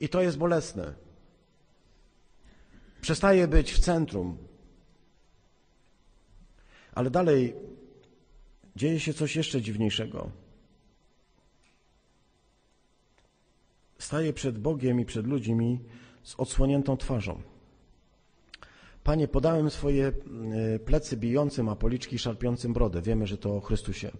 I 0.00 0.08
to 0.08 0.22
jest 0.22 0.38
bolesne. 0.38 0.94
Przestaję 3.00 3.48
być 3.48 3.72
w 3.72 3.78
centrum. 3.78 4.38
Ale 6.92 7.10
dalej 7.10 7.54
dzieje 8.76 9.00
się 9.00 9.14
coś 9.14 9.36
jeszcze 9.36 9.62
dziwniejszego. 9.62 10.45
Staję 13.98 14.32
przed 14.32 14.58
Bogiem 14.58 15.00
i 15.00 15.04
przed 15.04 15.26
ludźmi 15.26 15.80
z 16.22 16.34
odsłoniętą 16.34 16.96
twarzą. 16.96 17.42
Panie, 19.04 19.28
podałem 19.28 19.70
swoje 19.70 20.06
e, 20.06 20.78
plecy 20.78 21.16
bijącym, 21.16 21.68
a 21.68 21.76
policzki 21.76 22.18
szarpiącym 22.18 22.72
brodę. 22.72 23.02
Wiemy, 23.02 23.26
że 23.26 23.38
to 23.38 23.56
o 23.56 23.60
Chrystusie. 23.60 24.10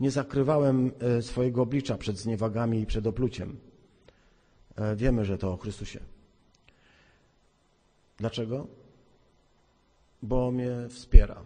Nie 0.00 0.10
zakrywałem 0.10 0.92
e, 1.00 1.22
swojego 1.22 1.62
oblicza 1.62 1.98
przed 1.98 2.18
zniewagami 2.18 2.80
i 2.80 2.86
przed 2.86 3.06
opluciem. 3.06 3.56
E, 4.76 4.96
wiemy, 4.96 5.24
że 5.24 5.38
to 5.38 5.52
o 5.52 5.56
Chrystusie. 5.56 6.00
Dlaczego? 8.18 8.66
Bo 10.22 10.50
mnie 10.50 10.70
wspiera. 10.88 11.44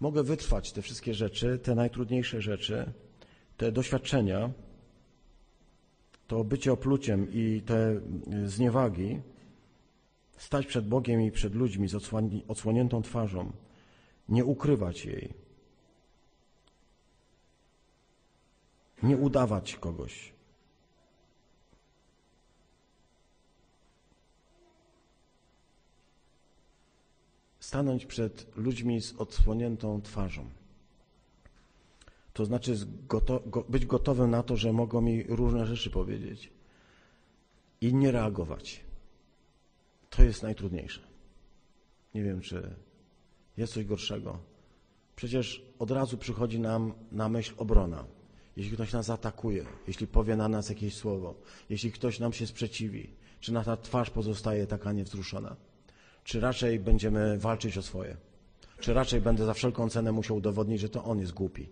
Mogę 0.00 0.22
wytrwać 0.22 0.72
te 0.72 0.82
wszystkie 0.82 1.14
rzeczy, 1.14 1.58
te 1.58 1.74
najtrudniejsze 1.74 2.42
rzeczy, 2.42 2.92
te 3.56 3.72
doświadczenia, 3.72 4.50
to 6.30 6.44
bycie 6.44 6.72
opluciem 6.72 7.32
i 7.32 7.62
te 7.66 8.00
zniewagi, 8.44 9.20
stać 10.36 10.66
przed 10.66 10.88
Bogiem 10.88 11.22
i 11.22 11.30
przed 11.30 11.54
ludźmi 11.54 11.88
z 11.88 11.94
odsłoniętą 12.48 13.02
twarzą, 13.02 13.52
nie 14.28 14.44
ukrywać 14.44 15.04
jej, 15.04 15.34
nie 19.02 19.16
udawać 19.16 19.76
kogoś. 19.76 20.32
Stanąć 27.60 28.06
przed 28.06 28.56
ludźmi 28.56 29.00
z 29.00 29.14
odsłoniętą 29.14 30.02
twarzą. 30.02 30.59
To 32.32 32.44
znaczy 32.44 32.76
być 33.68 33.86
gotowym 33.86 34.30
na 34.30 34.42
to, 34.42 34.56
że 34.56 34.72
mogą 34.72 35.00
mi 35.00 35.22
różne 35.22 35.66
rzeczy 35.66 35.90
powiedzieć 35.90 36.52
i 37.80 37.94
nie 37.94 38.10
reagować. 38.12 38.80
To 40.10 40.22
jest 40.22 40.42
najtrudniejsze. 40.42 41.00
Nie 42.14 42.22
wiem, 42.22 42.40
czy 42.40 42.74
jest 43.56 43.72
coś 43.72 43.84
gorszego. 43.84 44.38
Przecież 45.16 45.62
od 45.78 45.90
razu 45.90 46.18
przychodzi 46.18 46.60
nam 46.60 46.92
na 47.12 47.28
myśl 47.28 47.54
obrona. 47.56 48.04
Jeśli 48.56 48.72
ktoś 48.72 48.92
nas 48.92 49.10
atakuje, 49.10 49.66
jeśli 49.86 50.06
powie 50.06 50.36
na 50.36 50.48
nas 50.48 50.68
jakieś 50.68 50.94
słowo, 50.94 51.34
jeśli 51.70 51.92
ktoś 51.92 52.18
nam 52.18 52.32
się 52.32 52.46
sprzeciwi, 52.46 53.10
czy 53.40 53.52
nasza 53.52 53.76
twarz 53.76 54.10
pozostaje 54.10 54.66
taka 54.66 54.92
niewzruszona? 54.92 55.56
Czy 56.24 56.40
raczej 56.40 56.80
będziemy 56.80 57.38
walczyć 57.38 57.78
o 57.78 57.82
swoje? 57.82 58.16
Czy 58.80 58.94
raczej 58.94 59.20
będę 59.20 59.46
za 59.46 59.54
wszelką 59.54 59.88
cenę 59.88 60.12
musiał 60.12 60.36
udowodnić, 60.36 60.80
że 60.80 60.88
to 60.88 61.04
on 61.04 61.18
jest 61.20 61.32
głupi? 61.32 61.68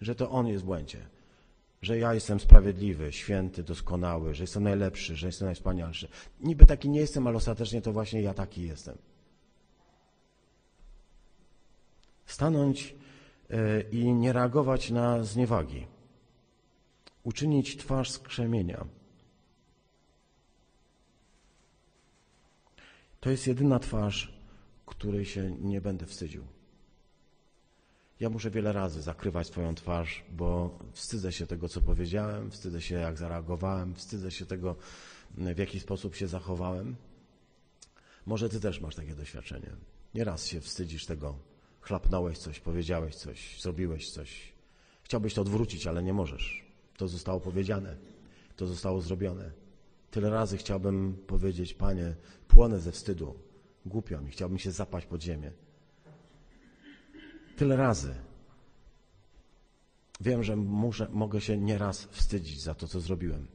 Że 0.00 0.14
to 0.14 0.30
On 0.30 0.46
jest 0.46 0.64
w 0.64 0.66
błędzie, 0.66 1.06
że 1.82 1.98
ja 1.98 2.14
jestem 2.14 2.40
sprawiedliwy, 2.40 3.12
święty, 3.12 3.62
doskonały, 3.62 4.34
że 4.34 4.42
jestem 4.42 4.62
najlepszy, 4.62 5.16
że 5.16 5.26
jestem 5.26 5.46
najwspanialszy. 5.46 6.08
Niby 6.40 6.66
taki 6.66 6.88
nie 6.88 7.00
jestem, 7.00 7.26
ale 7.26 7.36
ostatecznie 7.36 7.82
to 7.82 7.92
właśnie 7.92 8.22
ja 8.22 8.34
taki 8.34 8.62
jestem. 8.62 8.98
Stanąć 12.26 12.94
e, 13.50 13.80
i 13.80 14.12
nie 14.12 14.32
reagować 14.32 14.90
na 14.90 15.22
zniewagi. 15.22 15.86
Uczynić 17.24 17.76
twarz 17.76 18.10
skrzemienia. 18.10 18.86
To 23.20 23.30
jest 23.30 23.46
jedyna 23.46 23.78
twarz, 23.78 24.32
której 24.86 25.24
się 25.24 25.50
nie 25.50 25.80
będę 25.80 26.06
wstydził. 26.06 26.55
Ja 28.20 28.30
muszę 28.30 28.50
wiele 28.50 28.72
razy 28.72 29.02
zakrywać 29.02 29.46
swoją 29.46 29.74
twarz, 29.74 30.24
bo 30.32 30.78
wstydzę 30.92 31.32
się 31.32 31.46
tego, 31.46 31.68
co 31.68 31.80
powiedziałem, 31.80 32.50
wstydzę 32.50 32.82
się, 32.82 32.94
jak 32.94 33.18
zareagowałem, 33.18 33.94
wstydzę 33.94 34.30
się 34.30 34.46
tego, 34.46 34.76
w 35.34 35.58
jaki 35.58 35.80
sposób 35.80 36.14
się 36.14 36.28
zachowałem. 36.28 36.96
Może 38.26 38.48
ty 38.48 38.60
też 38.60 38.80
masz 38.80 38.94
takie 38.94 39.14
doświadczenie. 39.14 39.70
Nieraz 40.14 40.46
się 40.46 40.60
wstydzisz 40.60 41.06
tego, 41.06 41.34
chlapnąłeś 41.80 42.38
coś, 42.38 42.60
powiedziałeś 42.60 43.14
coś, 43.14 43.60
zrobiłeś 43.62 44.10
coś. 44.10 44.52
Chciałbyś 45.02 45.34
to 45.34 45.42
odwrócić, 45.42 45.86
ale 45.86 46.02
nie 46.02 46.12
możesz. 46.12 46.64
To 46.96 47.08
zostało 47.08 47.40
powiedziane, 47.40 47.96
to 48.56 48.66
zostało 48.66 49.00
zrobione. 49.00 49.50
Tyle 50.10 50.30
razy 50.30 50.56
chciałbym 50.56 51.16
powiedzieć, 51.26 51.74
Panie, 51.74 52.14
płonę 52.48 52.80
ze 52.80 52.92
wstydu, 52.92 53.34
głupio 53.86 54.20
mi, 54.20 54.30
chciałbym 54.30 54.58
się 54.58 54.70
zapaść 54.70 55.06
pod 55.06 55.22
ziemię. 55.22 55.52
Tyle 57.56 57.76
razy. 57.76 58.14
Wiem, 60.20 60.42
że 60.42 60.56
muszę, 60.56 61.08
mogę 61.12 61.40
się 61.40 61.58
nieraz 61.58 62.04
wstydzić 62.04 62.60
za 62.60 62.74
to, 62.74 62.88
co 62.88 63.00
zrobiłem, 63.00 63.46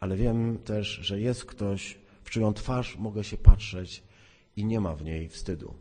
ale 0.00 0.16
wiem 0.16 0.58
też, 0.58 0.86
że 0.88 1.20
jest 1.20 1.44
ktoś, 1.44 1.98
w 2.24 2.30
czyją 2.30 2.54
twarz 2.54 2.96
mogę 2.96 3.24
się 3.24 3.36
patrzeć 3.36 4.02
i 4.56 4.64
nie 4.64 4.80
ma 4.80 4.94
w 4.94 5.04
niej 5.04 5.28
wstydu, 5.28 5.74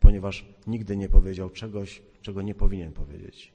ponieważ 0.00 0.46
nigdy 0.66 0.96
nie 0.96 1.08
powiedział 1.08 1.50
czegoś, 1.50 2.02
czego 2.22 2.42
nie 2.42 2.54
powinien 2.54 2.92
powiedzieć. 2.92 3.52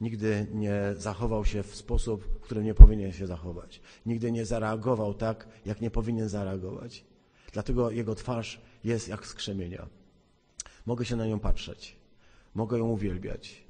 Nigdy 0.00 0.46
nie 0.54 0.80
zachował 0.96 1.44
się 1.44 1.62
w 1.62 1.76
sposób, 1.76 2.24
w 2.24 2.40
którym 2.40 2.64
nie 2.64 2.74
powinien 2.74 3.12
się 3.12 3.26
zachować. 3.26 3.80
Nigdy 4.06 4.32
nie 4.32 4.44
zareagował 4.44 5.14
tak, 5.14 5.48
jak 5.64 5.80
nie 5.80 5.90
powinien 5.90 6.28
zareagować. 6.28 7.04
Dlatego 7.52 7.90
jego 7.90 8.14
twarz 8.14 8.60
jest 8.84 9.08
jak 9.08 9.26
skrzemienia. 9.26 9.86
Mogę 10.86 11.04
się 11.04 11.16
na 11.16 11.26
nią 11.26 11.40
patrzeć. 11.40 11.96
Mogę 12.56 12.78
ją 12.78 12.88
uwielbiać. 12.88 13.64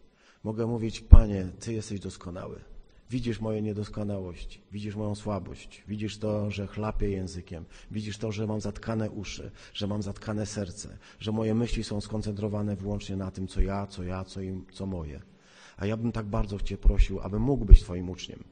Mogę 0.44 0.66
mówić, 0.66 1.00
Panie, 1.00 1.48
Ty 1.60 1.72
jesteś 1.72 2.00
doskonały. 2.00 2.60
Widzisz 3.10 3.40
moją 3.40 3.62
niedoskonałość, 3.62 4.60
widzisz 4.72 4.96
moją 4.96 5.14
słabość, 5.14 5.84
widzisz 5.88 6.18
to, 6.18 6.50
że 6.50 6.66
chlapię 6.66 7.10
językiem, 7.10 7.64
widzisz 7.90 8.18
to, 8.18 8.32
że 8.32 8.46
mam 8.46 8.60
zatkane 8.60 9.10
uszy, 9.10 9.50
że 9.74 9.86
mam 9.86 10.02
zatkane 10.02 10.46
serce, 10.46 10.98
że 11.18 11.32
moje 11.32 11.54
myśli 11.54 11.84
są 11.84 12.00
skoncentrowane 12.00 12.76
wyłącznie 12.76 13.16
na 13.16 13.30
tym, 13.30 13.48
co 13.48 13.60
ja, 13.60 13.86
co 13.86 14.02
ja, 14.02 14.24
co, 14.24 14.40
im, 14.40 14.66
co 14.72 14.86
moje. 14.86 15.22
A 15.76 15.86
ja 15.86 15.96
bym 15.96 16.12
tak 16.12 16.26
bardzo 16.26 16.60
Cię 16.60 16.76
prosił, 16.76 17.20
aby 17.20 17.38
mógł 17.38 17.64
być 17.64 17.80
Twoim 17.80 18.10
uczniem, 18.10 18.44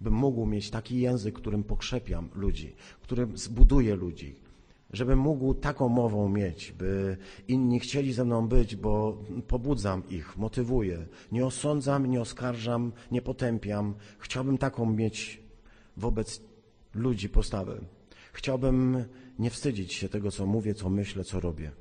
bym 0.00 0.14
mógł 0.14 0.46
mieć 0.46 0.70
taki 0.70 1.00
język, 1.00 1.34
którym 1.34 1.64
pokrzepiam 1.64 2.28
ludzi, 2.34 2.74
którym 3.02 3.38
zbuduję 3.38 3.96
ludzi, 3.96 4.34
żebym 4.92 5.18
mógł 5.18 5.54
taką 5.54 5.88
mową 5.88 6.28
mieć, 6.28 6.72
by 6.72 7.16
inni 7.48 7.80
chcieli 7.80 8.12
ze 8.12 8.24
mną 8.24 8.48
być, 8.48 8.76
bo 8.76 9.24
pobudzam 9.46 10.08
ich, 10.08 10.36
motywuję. 10.36 11.06
Nie 11.32 11.46
osądzam, 11.46 12.06
nie 12.06 12.20
oskarżam, 12.20 12.92
nie 13.10 13.22
potępiam. 13.22 13.94
Chciałbym 14.18 14.58
taką 14.58 14.92
mieć 14.92 15.42
wobec 15.96 16.42
ludzi 16.94 17.28
postawę. 17.28 17.80
Chciałbym 18.32 19.04
nie 19.38 19.50
wstydzić 19.50 19.92
się 19.92 20.08
tego, 20.08 20.30
co 20.30 20.46
mówię, 20.46 20.74
co 20.74 20.90
myślę, 20.90 21.24
co 21.24 21.40
robię. 21.40 21.72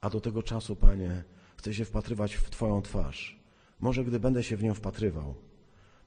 A 0.00 0.10
do 0.10 0.20
tego 0.20 0.42
czasu, 0.42 0.76
Panie, 0.76 1.24
chcę 1.56 1.74
się 1.74 1.84
wpatrywać 1.84 2.34
w 2.34 2.50
Twoją 2.50 2.82
twarz. 2.82 3.40
Może 3.80 4.04
gdy 4.04 4.20
będę 4.20 4.42
się 4.42 4.56
w 4.56 4.62
nią 4.62 4.74
wpatrywał, 4.74 5.34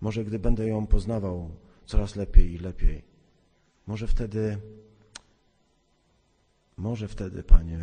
może 0.01 0.26
gdy 0.26 0.39
będę 0.39 0.68
ją 0.68 0.88
poznawał 0.88 1.49
coraz 1.86 2.16
lepiej 2.16 2.53
i 2.53 2.57
lepiej, 2.57 3.03
może 3.88 4.07
wtedy 4.07 4.57
może 6.80 7.07
wtedy, 7.07 7.43
Panie, 7.43 7.80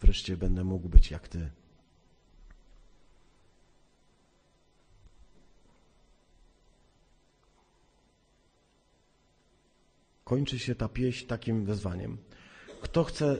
wreszcie 0.00 0.36
będę 0.36 0.64
mógł 0.64 0.88
być 0.88 1.10
jak 1.10 1.28
Ty. 1.28 1.50
Kończy 10.24 10.58
się 10.58 10.74
ta 10.74 10.88
pieśń 10.88 11.26
takim 11.26 11.64
wezwaniem. 11.64 12.18
Kto 12.80 13.04
chce 13.04 13.38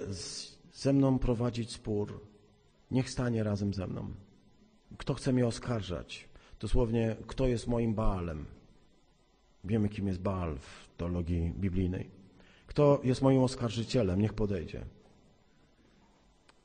ze 0.72 0.92
mną 0.92 1.18
prowadzić 1.18 1.72
spór, 1.72 2.20
niech 2.90 3.10
stanie 3.10 3.42
razem 3.42 3.74
ze 3.74 3.86
mną. 3.86 4.14
Kto 4.98 5.14
chce 5.14 5.32
mnie 5.32 5.46
oskarżać, 5.46 6.28
dosłownie, 6.60 7.16
kto 7.26 7.46
jest 7.46 7.66
moim 7.66 7.94
Baalem, 7.94 8.46
Wiemy, 9.64 9.88
kim 9.88 10.06
jest 10.06 10.22
Baal 10.22 10.58
w 10.58 10.88
teologii 10.96 11.52
biblijnej. 11.56 12.21
Kto 12.72 13.00
jest 13.04 13.22
moim 13.22 13.42
oskarżycielem, 13.42 14.20
niech 14.20 14.32
podejdzie. 14.32 14.84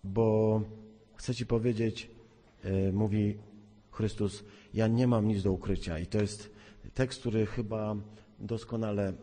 Bo 0.04 0.62
chcę 1.16 1.36
Ci 1.36 1.46
powiedzieć, 1.46 2.10
e, 2.64 2.92
mówi 2.92 3.38
Chrystus, 3.92 4.44
ja 4.74 4.88
nie 4.88 5.08
mam 5.08 5.28
nic 5.28 5.44
do 5.44 5.52
ukrycia. 5.52 6.00
I 6.00 6.06
to 6.06 6.18
jest 6.22 6.52
tekst, 6.94 7.20
który 7.20 7.46
chyba 7.46 7.96
doskonale 8.40 9.14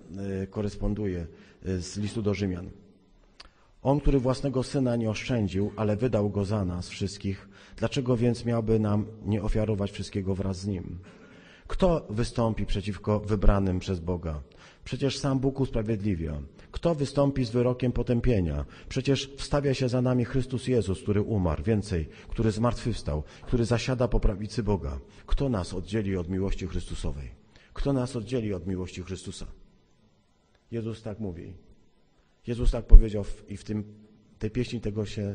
e, 0.42 0.46
koresponduje 0.46 1.26
e, 1.64 1.78
z 1.78 1.96
listu 1.96 2.22
do 2.22 2.34
Rzymian. 2.34 2.70
On, 3.82 4.00
który 4.00 4.18
własnego 4.20 4.62
syna 4.62 4.96
nie 4.96 5.10
oszczędził, 5.10 5.72
ale 5.76 5.96
wydał 5.96 6.30
go 6.30 6.44
za 6.44 6.64
nas 6.64 6.88
wszystkich, 6.88 7.48
dlaczego 7.76 8.16
więc 8.16 8.44
miałby 8.44 8.80
nam 8.80 9.06
nie 9.24 9.42
ofiarować 9.42 9.90
wszystkiego 9.90 10.34
wraz 10.34 10.58
z 10.58 10.66
nim? 10.66 10.98
Kto 11.66 12.06
wystąpi 12.10 12.66
przeciwko 12.66 13.20
wybranym 13.20 13.78
przez 13.78 14.00
Boga? 14.00 14.40
Przecież 14.84 15.18
sam 15.18 15.38
Bóg 15.38 15.60
usprawiedliwia. 15.60 16.40
Kto 16.74 16.94
wystąpi 16.94 17.44
z 17.44 17.50
wyrokiem 17.50 17.92
potępienia? 17.92 18.64
Przecież 18.88 19.30
wstawia 19.36 19.74
się 19.74 19.88
za 19.88 20.02
nami 20.02 20.24
Chrystus 20.24 20.68
Jezus, 20.68 21.02
który 21.02 21.22
umarł, 21.22 21.62
więcej, 21.62 22.08
który 22.28 22.50
zmartwychwstał, 22.50 23.22
który 23.42 23.64
zasiada 23.64 24.08
po 24.08 24.20
prawicy 24.20 24.62
Boga. 24.62 25.00
Kto 25.26 25.48
nas 25.48 25.74
oddzieli 25.74 26.16
od 26.16 26.28
miłości 26.28 26.66
Chrystusowej? 26.66 27.30
Kto 27.72 27.92
nas 27.92 28.16
oddzieli 28.16 28.54
od 28.54 28.66
miłości 28.66 29.02
Chrystusa? 29.02 29.46
Jezus 30.70 31.02
tak 31.02 31.20
mówi. 31.20 31.54
Jezus 32.46 32.70
tak 32.70 32.86
powiedział 32.86 33.24
i 33.48 33.56
w 33.56 33.64
tym, 33.64 33.84
tej 34.38 34.50
pieśni 34.50 34.80
tego 34.80 35.06
się 35.06 35.34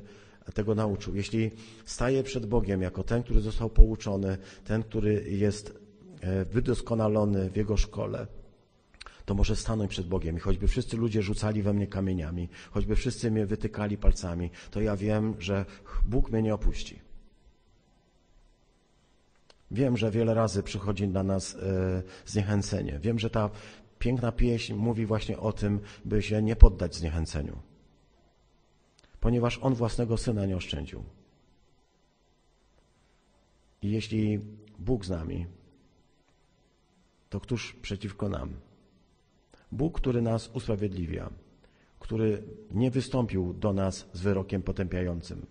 tego 0.54 0.76
nauczył. 0.76 1.16
Jeśli 1.16 1.52
staje 1.86 2.24
przed 2.24 2.46
Bogiem 2.46 2.82
jako 2.82 3.04
ten, 3.04 3.24
który 3.24 3.42
został 3.42 3.70
pouczony, 3.70 4.38
ten, 4.64 4.84
który 4.84 5.26
jest 5.30 5.80
e, 6.22 6.46
wydoskonalony 6.46 7.50
w 7.50 7.56
Jego 7.56 7.78
szkole, 7.78 8.28
to 9.30 9.36
może 9.36 9.56
stanąć 9.56 9.92
przed 9.92 10.08
Bogiem 10.08 10.38
i 10.38 10.40
choćby 10.40 10.68
wszyscy 10.68 10.98
ludzie 10.98 11.22
rzucali 11.22 11.62
we 11.64 11.74
mnie 11.74 11.88
kamieniami, 11.88 12.50
choćby 12.72 12.96
wszyscy 12.96 13.32
mnie 13.32 13.46
wytykali 13.46 13.98
palcami, 13.98 14.50
to 14.72 14.82
ja 14.82 14.96
wiem, 14.98 15.36
że 15.40 15.66
Bóg 16.06 16.32
mnie 16.32 16.42
nie 16.42 16.54
opuści. 16.54 17.00
Wiem, 19.72 19.98
że 19.98 20.12
wiele 20.12 20.34
razy 20.34 20.64
przychodzi 20.64 21.08
na 21.08 21.24
nas 21.24 21.56
e, 21.56 22.04
zniechęcenie. 22.26 23.00
Wiem, 23.00 23.20
że 23.20 23.30
ta 23.30 23.50
piękna 24.00 24.32
pieśń 24.32 24.74
mówi 24.74 25.06
właśnie 25.06 25.38
o 25.38 25.54
tym, 25.54 25.80
by 26.06 26.22
się 26.22 26.42
nie 26.42 26.56
poddać 26.56 26.96
zniechęceniu. 26.96 27.60
Ponieważ 29.20 29.60
On 29.62 29.74
własnego 29.74 30.18
Syna 30.18 30.46
nie 30.46 30.58
oszczędził. 30.58 31.04
I 33.82 33.92
jeśli 33.92 34.40
Bóg 34.80 35.06
z 35.06 35.10
nami, 35.10 35.46
to 37.30 37.40
któż 37.40 37.74
przeciwko 37.82 38.30
nam? 38.30 38.69
Bóg, 39.72 39.98
który 39.98 40.22
nas 40.22 40.50
usprawiedliwia, 40.54 41.30
który 42.00 42.44
nie 42.72 42.92
wystąpił 42.92 43.54
do 43.54 43.74
nas 43.74 44.10
z 44.14 44.22
wyrokiem 44.22 44.62
potępiającym. 44.62 45.46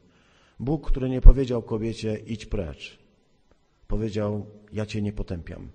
Bóg, 0.60 0.90
który 0.90 1.08
nie 1.08 1.20
powiedział 1.20 1.62
kobiecie 1.62 2.18
idź 2.26 2.46
precz. 2.46 2.98
Powiedział 3.86 4.46
ja 4.72 4.86
cię 4.86 5.02
nie 5.02 5.12
potępiam. 5.12 5.68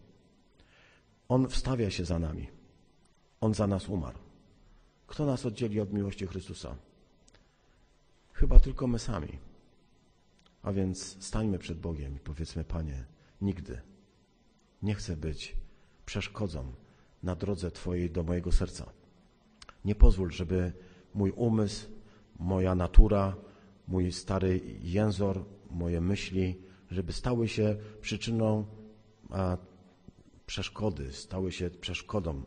On 1.30 1.48
wstawia 1.48 1.90
się 1.90 2.06
za 2.06 2.20
nami. 2.20 2.48
On 3.42 3.54
za 3.54 3.68
nas 3.68 3.90
umarł. 3.90 4.20
Kto 5.08 5.26
nas 5.26 5.46
oddzieli 5.46 5.80
od 5.80 5.94
miłości 5.94 6.28
Chrystusa? 6.28 6.76
Chyba 8.34 8.60
tylko 8.60 8.88
my 8.88 9.00
sami. 9.00 9.40
A 10.62 10.72
więc 10.72 11.24
stańmy 11.24 11.60
przed 11.60 11.80
Bogiem 11.80 12.16
i 12.16 12.20
powiedzmy, 12.20 12.64
Panie, 12.64 13.06
nigdy 13.42 13.82
nie 14.82 14.96
chcę 14.96 15.18
być 15.18 15.56
przeszkodą 16.06 16.74
na 17.24 17.36
drodze 17.36 17.72
Twojej 17.72 18.12
do 18.12 18.24
mojego 18.24 18.52
serca. 18.52 18.86
Nie 19.86 19.96
pozwól, 19.96 20.32
żeby 20.32 20.74
mój 21.14 21.32
umysł, 21.32 21.88
moja 22.40 22.76
natura, 22.76 23.36
mój 23.88 24.12
stary 24.12 24.62
jęzor, 24.82 25.46
moje 25.72 26.02
myśli, 26.02 26.62
żeby 26.92 27.14
stały 27.14 27.48
się 27.48 27.76
przyczyną 28.02 28.66
a, 29.30 29.58
przeszkody, 30.46 31.14
stały 31.14 31.52
się 31.52 31.70
przeszkodą 31.70 32.44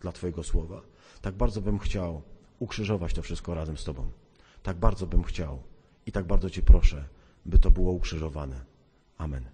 dla 0.00 0.12
Twojego 0.12 0.42
słowa. 0.42 0.82
Tak 1.20 1.34
bardzo 1.34 1.60
bym 1.60 1.78
chciał 1.78 2.22
ukrzyżować 2.58 3.14
to 3.14 3.22
wszystko 3.22 3.54
razem 3.54 3.76
z 3.76 3.84
Tobą. 3.84 4.10
Tak 4.62 4.76
bardzo 4.76 5.06
bym 5.06 5.22
chciał 5.22 5.62
i 6.06 6.12
tak 6.12 6.24
bardzo 6.24 6.50
Cię 6.50 6.62
proszę, 6.62 7.04
by 7.46 7.58
to 7.58 7.70
było 7.70 7.92
ukrzyżowane. 7.92 8.64
Amen. 9.18 9.44